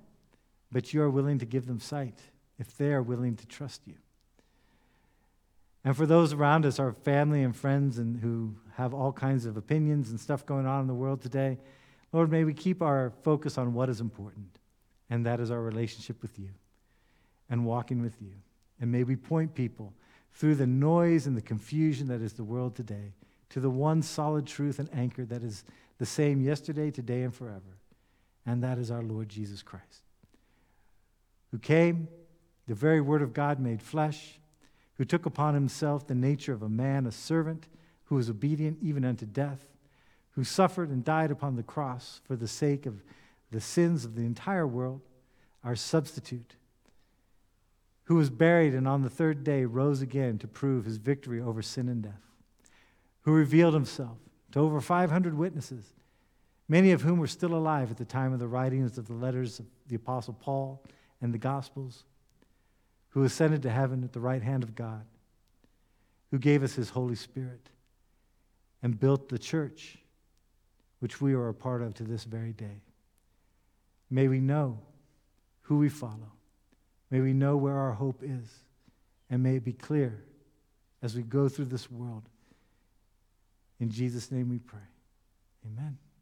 but 0.72 0.93
you 0.93 1.01
are 1.01 1.09
willing 1.09 1.39
to 1.39 1.45
give 1.45 1.65
them 1.65 1.80
sight 1.80 2.20
if 2.59 2.76
they 2.78 2.91
are 2.91 3.01
willing 3.01 3.36
to 3.36 3.45
trust 3.47 3.82
you. 3.86 3.95
And 5.84 5.95
for 5.95 6.05
those 6.05 6.34
around 6.34 6.65
us, 6.65 6.80
our 6.80 6.91
family 6.91 7.43
and 7.43 7.55
friends, 7.55 7.97
and 7.97 8.20
who 8.20 8.55
have 8.76 8.93
all 8.93 9.13
kinds 9.13 9.45
of 9.45 9.55
opinions 9.55 10.09
and 10.09 10.20
stuff 10.20 10.45
going 10.45 10.65
on 10.65 10.82
in 10.82 10.88
the 10.88 10.93
world 10.93 11.22
today, 11.22 11.57
Lord, 12.11 12.30
may 12.30 12.43
we 12.43 12.53
keep 12.53 12.82
our 12.82 13.13
focus 13.24 13.57
on 13.57 13.74
what 13.74 13.89
is 13.89 14.01
important, 14.01 14.59
and 15.09 15.26
that 15.26 15.39
is 15.39 15.51
our 15.51 15.61
relationship 15.61 16.22
with 16.22 16.38
you 16.38 16.49
and 17.49 17.65
walking 17.65 18.01
with 18.01 18.22
you. 18.22 18.34
And 18.80 18.91
may 18.91 19.03
we 19.03 19.15
point 19.15 19.55
people 19.55 19.93
through 20.34 20.55
the 20.55 20.68
noise 20.68 21.26
and 21.26 21.36
the 21.36 21.41
confusion 21.41 22.07
that 22.07 22.22
is 22.22 22.34
the 22.34 22.43
world 22.43 22.76
today 22.76 23.13
to 23.49 23.59
the 23.59 23.70
one 23.70 24.01
solid 24.01 24.45
truth 24.45 24.80
and 24.80 24.89
anchor 24.93 25.26
that 25.26 25.43
is 25.43 25.63
the 25.97 26.05
same 26.05 26.41
yesterday, 26.41 26.91
today, 26.91 27.24
and 27.24 27.34
forever. 27.34 27.78
And 28.45 28.63
that 28.63 28.78
is 28.78 28.91
our 28.91 29.01
Lord 29.01 29.30
Jesus 29.30 29.61
Christ, 29.61 30.03
who 31.52 31.60
came, 31.60 32.08
the 32.68 32.76
very 32.76 33.02
Word 33.02 33.22
of 33.22 33.34
God 33.34 33.60
made 33.60 33.82
flesh, 33.82 34.39
who 34.95 35.06
took 35.06 35.26
upon 35.26 35.54
himself 35.54 36.08
the 36.08 36.16
nature 36.16 36.54
of 36.54 36.64
a 36.64 36.70
man, 36.70 37.06
a 37.06 37.12
servant, 37.12 37.68
who 38.06 38.16
was 38.16 38.30
obedient 38.30 38.80
even 38.82 39.06
unto 39.06 39.26
death, 39.26 39.68
who 40.32 40.43
suffered 40.43 40.89
and 40.89 41.04
died 41.04 41.32
upon 41.32 41.56
the 41.56 41.64
cross 41.64 42.22
for 42.26 42.36
the 42.36 42.48
sake 42.48 42.86
of 42.86 43.04
the 43.52 43.62
sins 43.62 44.06
of 44.06 44.16
the 44.16 44.24
entire 44.24 44.68
world, 44.68 45.02
our 45.64 45.76
substitute, 45.76 46.56
who 48.06 48.16
was 48.16 48.30
buried 48.30 48.74
and 48.74 48.88
on 48.88 49.02
the 49.02 49.10
third 49.10 49.43
day 49.43 49.66
rose 49.66 50.02
again 50.02 50.38
to 50.38 50.48
prove 50.48 50.86
his 50.86 50.98
victory 50.98 51.41
over 51.41 51.62
sin 51.62 51.89
and 51.89 52.04
death, 52.04 52.22
who 53.22 53.34
revealed 53.34 53.74
himself 53.74 54.18
to 54.52 54.60
over 54.60 54.80
500 54.80 55.34
witnesses, 55.34 55.93
many 56.68 56.91
of 56.91 57.02
whom 57.02 57.20
were 57.20 57.28
still 57.28 57.54
alive 57.54 57.91
at 57.91 57.98
the 57.98 58.06
time 58.06 58.34
of 58.34 58.39
the 58.39 58.48
writings 58.48 58.98
of 58.98 59.08
the 59.08 59.14
letters 59.14 59.60
of 59.60 59.66
the 59.88 59.95
Apostle 59.95 60.34
Paul 60.34 60.82
and 61.22 61.34
the 61.34 61.38
Gospels, 61.38 62.03
who 63.09 63.24
ascended 63.24 63.63
to 63.63 63.70
heaven 63.70 64.03
at 64.03 64.13
the 64.13 64.20
right 64.20 64.43
hand 64.43 64.63
of 64.63 64.76
God, 64.76 65.05
who 66.32 66.38
gave 66.38 66.63
us 66.63 66.76
his 66.76 66.89
Holy 66.89 67.15
Spirit 67.15 67.70
and 68.84 68.99
built 68.99 69.30
the 69.30 69.39
church, 69.39 69.97
which 70.99 71.22
we 71.22 71.34
are 71.34 71.49
a 71.49 71.53
part 71.53 71.82
of 71.82 71.93
to 71.95 72.03
this 72.03 72.24
very 72.24 72.53
day. 72.53 72.82
May 74.09 74.28
we 74.28 74.39
know 74.39 74.80
who 75.61 75.78
we 75.78 75.89
follow. 75.89 76.32
May 77.09 77.22
we 77.22 77.34
know 77.34 77.57
where 77.57 77.76
our 77.76 77.93
hope 77.93 78.22
is. 78.24 78.63
And 79.30 79.43
may 79.43 79.57
it 79.57 79.65
be 79.65 79.74
clear 79.74 80.24
as 81.01 81.15
we 81.15 81.22
go 81.22 81.49
through 81.49 81.65
this 81.65 81.91
world. 81.91 82.24
In 83.80 83.89
Jesus' 83.89 84.32
name 84.32 84.49
we 84.49 84.59
pray. 84.59 84.80
Amen. 85.65 85.97